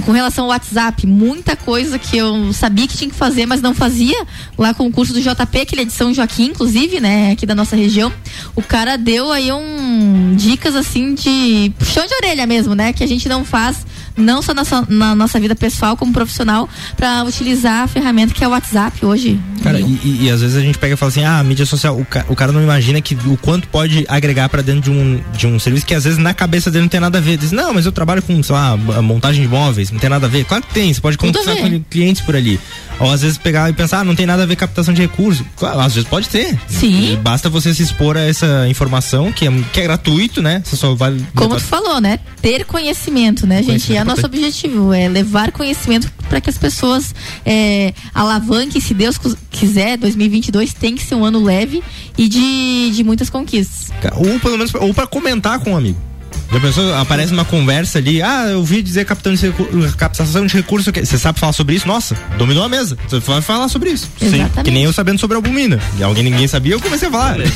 [0.05, 3.75] com relação ao WhatsApp, muita coisa que eu sabia que tinha que fazer, mas não
[3.75, 4.27] fazia.
[4.59, 7.47] Lá com o curso do JP, que ele é de São Joaquim, inclusive, né, aqui
[7.47, 8.13] da nossa região.
[8.57, 13.07] O cara deu aí um dicas assim de puxão de orelha mesmo, né, que a
[13.07, 13.87] gente não faz
[14.17, 18.49] não só na, na nossa vida pessoal como profissional para utilizar a ferramenta que é
[18.49, 19.39] o WhatsApp hoje.
[19.63, 21.99] Cara, e, e- e às vezes a gente pega e fala assim, ah, mídia social,
[21.99, 25.21] o, ca- o cara não imagina que o quanto pode agregar pra dentro de um,
[25.37, 27.37] de um serviço que às vezes na cabeça dele não tem nada a ver.
[27.37, 30.29] Diz, não, mas eu trabalho com, sei lá, montagem de móveis, não tem nada a
[30.29, 30.45] ver.
[30.45, 31.63] Claro que tem, você pode conversar ver.
[31.71, 32.59] com clientes por ali.
[33.01, 35.01] Ou às vezes pegar e pensar, ah, não tem nada a ver com captação de
[35.03, 35.45] recursos.
[35.57, 36.59] Claro, às vezes pode ter.
[36.69, 37.19] Sim.
[37.23, 40.63] Basta você se expor a essa informação, que é, que é gratuito, né?
[40.65, 41.17] Você só vai.
[41.35, 42.21] Como tu falou, né?
[42.43, 43.67] Ter conhecimento, né, gente?
[43.67, 47.15] Conhecimento É o nosso objetivo, é levar conhecimento para que as pessoas
[47.45, 49.19] é, alavanquem, se Deus
[49.51, 51.83] quiser, 2022 tem que ser um ano leve
[52.17, 53.91] e de, de muitas conquistas.
[54.15, 56.10] Ou pelo menos, ou pra comentar com um amigo.
[56.53, 60.55] Já pensou, aparece uma conversa ali, ah, eu vi dizer captação de, recu- captação de
[60.57, 61.87] recurso, você sabe falar sobre isso?
[61.87, 64.11] Nossa, dominou a mesa, você vai falar sobre isso.
[64.21, 64.63] Exatamente.
[64.65, 65.79] Que nem eu sabendo sobre albumina.
[65.97, 67.37] E alguém ninguém sabia, eu comecei a falar.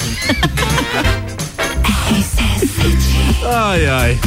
[3.46, 4.18] Ai, ai.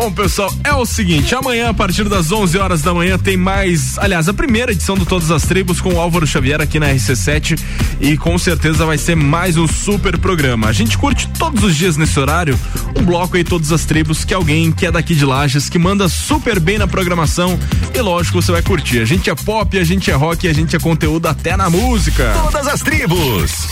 [0.00, 3.98] Bom, pessoal, é o seguinte, amanhã a partir das 11 horas da manhã tem mais,
[3.98, 7.60] aliás, a primeira edição do Todas as Tribos com o Álvaro Xavier aqui na RC7
[8.00, 10.68] e com certeza vai ser mais um super programa.
[10.68, 12.58] A gente curte todos os dias nesse horário
[12.98, 16.08] um bloco aí Todas as Tribos que alguém que é daqui de Lages, que manda
[16.08, 17.58] super bem na programação
[17.94, 19.00] e lógico, você vai curtir.
[19.00, 22.32] A gente é pop, a gente é rock, a gente é conteúdo até na música.
[22.42, 23.68] Todas as tribos.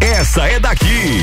[0.00, 1.22] Essa é daqui.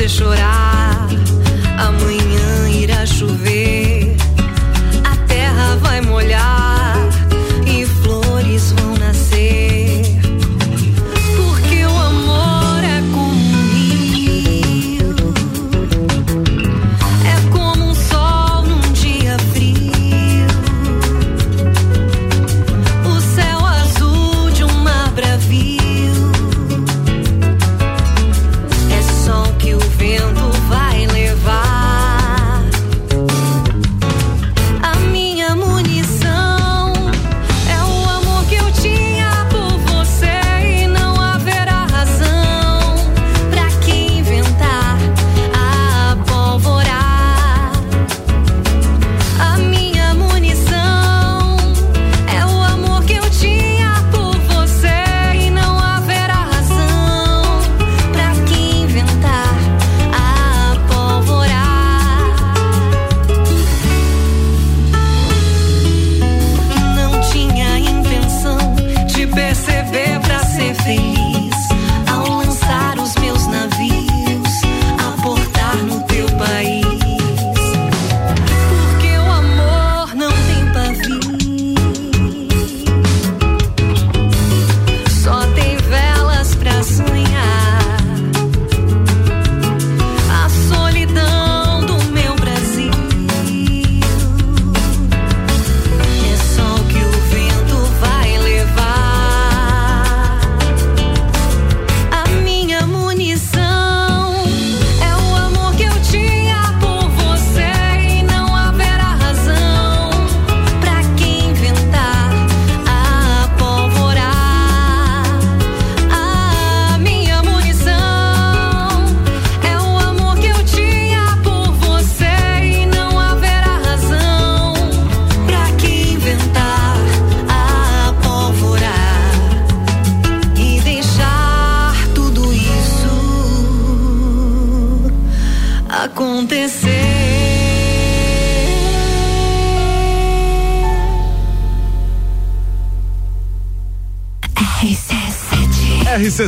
[0.00, 1.08] Você chorar,
[1.78, 2.29] amanhã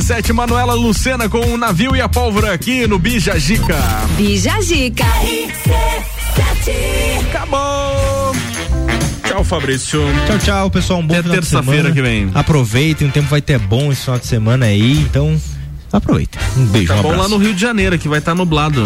[0.03, 3.77] RC7 Manuela Lucena com o navio e a pólvora aqui no Bija Gica.
[4.17, 5.05] Bija Gica.
[7.29, 8.35] Acabou.
[9.25, 10.01] Tchau, Fabrício.
[10.27, 10.99] Tchau, tchau, pessoal.
[10.99, 12.29] Um bom Até terça-feira que vem.
[12.33, 15.39] Aproveitem, o tempo vai ter bom esse final de semana aí, então
[15.91, 16.41] aproveitem.
[16.57, 17.29] Um beijo, Tá um bom abraço.
[17.31, 18.83] lá no Rio de Janeiro, que vai estar nublado.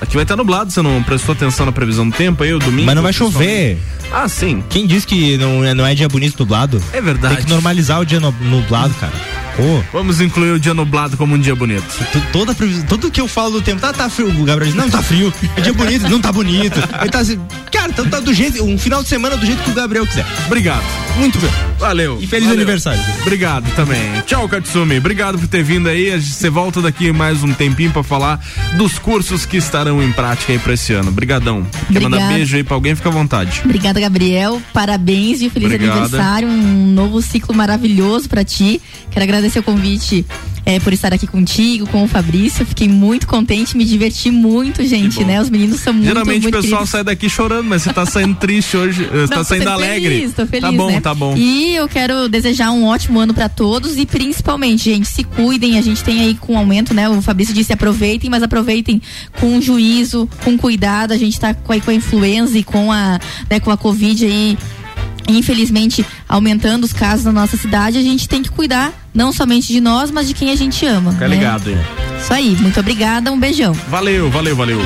[0.00, 2.86] Aqui vai estar nublado, você não prestou atenção na previsão do tempo aí, o domingo?
[2.86, 3.78] Mas não vai chover.
[4.12, 4.60] Ah, sim.
[4.68, 6.82] Quem disse que não é, não é dia bonito nublado?
[6.92, 7.36] É verdade.
[7.36, 9.12] Tem que normalizar o dia nublado, cara.
[9.56, 9.82] Pô.
[9.92, 11.84] Vamos incluir o dia nublado como um dia bonito.
[12.32, 14.28] Toda previsão, tudo que eu falo do tempo, tá, tá frio.
[14.28, 15.32] O Gabriel diz, não tá frio.
[15.56, 16.78] É dia bonito, não tá bonito.
[17.00, 17.38] Ele tá assim,
[17.70, 20.24] cara, então tá do jeito, um final de semana do jeito que o Gabriel quiser.
[20.46, 20.84] Obrigado.
[21.16, 21.71] Muito bem.
[21.82, 22.16] Valeu.
[22.20, 22.60] E feliz Valeu.
[22.62, 23.02] aniversário.
[23.22, 24.00] Obrigado também.
[24.24, 24.98] Tchau, Katsumi.
[24.98, 26.10] Obrigado por ter vindo aí.
[26.20, 28.40] Você volta daqui mais um tempinho pra falar
[28.76, 31.08] dos cursos que estarão em prática aí pra esse ano.
[31.08, 31.66] Obrigadão.
[31.88, 32.34] Quer mandar Obrigada.
[32.34, 32.94] beijo aí pra alguém?
[32.94, 33.62] Fica à vontade.
[33.64, 34.62] Obrigada, Gabriel.
[34.72, 35.98] Parabéns e feliz Obrigada.
[36.00, 36.48] aniversário.
[36.48, 38.80] Um novo ciclo maravilhoso pra ti.
[39.10, 40.24] Quero agradecer o convite
[40.72, 42.64] eh, por estar aqui contigo, com o Fabrício.
[42.64, 45.40] Fiquei muito contente, me diverti muito, gente, né?
[45.40, 46.90] Os meninos são muito Geralmente muito o pessoal queridos.
[46.90, 49.04] sai daqui chorando, mas você tá saindo triste hoje.
[49.04, 50.14] Você Não, tá saindo sendo alegre.
[50.16, 51.00] Feliz, tô feliz, tá bom, né?
[51.00, 51.34] tá bom.
[51.36, 55.78] E eu quero desejar um ótimo ano pra todos e principalmente, gente, se cuidem.
[55.78, 57.08] A gente tem aí com aumento, né?
[57.08, 59.00] O Fabrício disse aproveitem, mas aproveitem
[59.40, 61.12] com juízo, com cuidado.
[61.12, 63.20] A gente tá com, aí com a influenza e com a,
[63.50, 64.56] né, com a Covid aí
[65.28, 69.82] infelizmente aumentando os casos na nossa cidade, a gente tem que cuidar não somente de
[69.82, 71.12] nós, mas de quem a gente ama.
[71.12, 71.36] Fica né?
[71.36, 71.76] ligado aí.
[72.18, 73.74] Isso aí, muito obrigada, um beijão.
[73.90, 74.80] Valeu, valeu, valeu.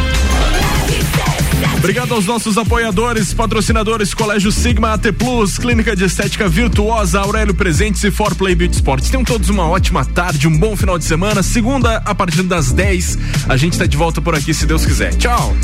[1.76, 8.02] Obrigado aos nossos apoiadores, patrocinadores Colégio Sigma AT Plus, Clínica de Estética Virtuosa, Aurélio Presentes
[8.02, 9.08] e For Play Beauty Sports.
[9.08, 11.44] Tenham todos uma ótima tarde, um bom final de semana.
[11.44, 13.18] Segunda, a partir das 10,
[13.48, 15.14] a gente está de volta por aqui, se Deus quiser.
[15.14, 15.54] Tchau!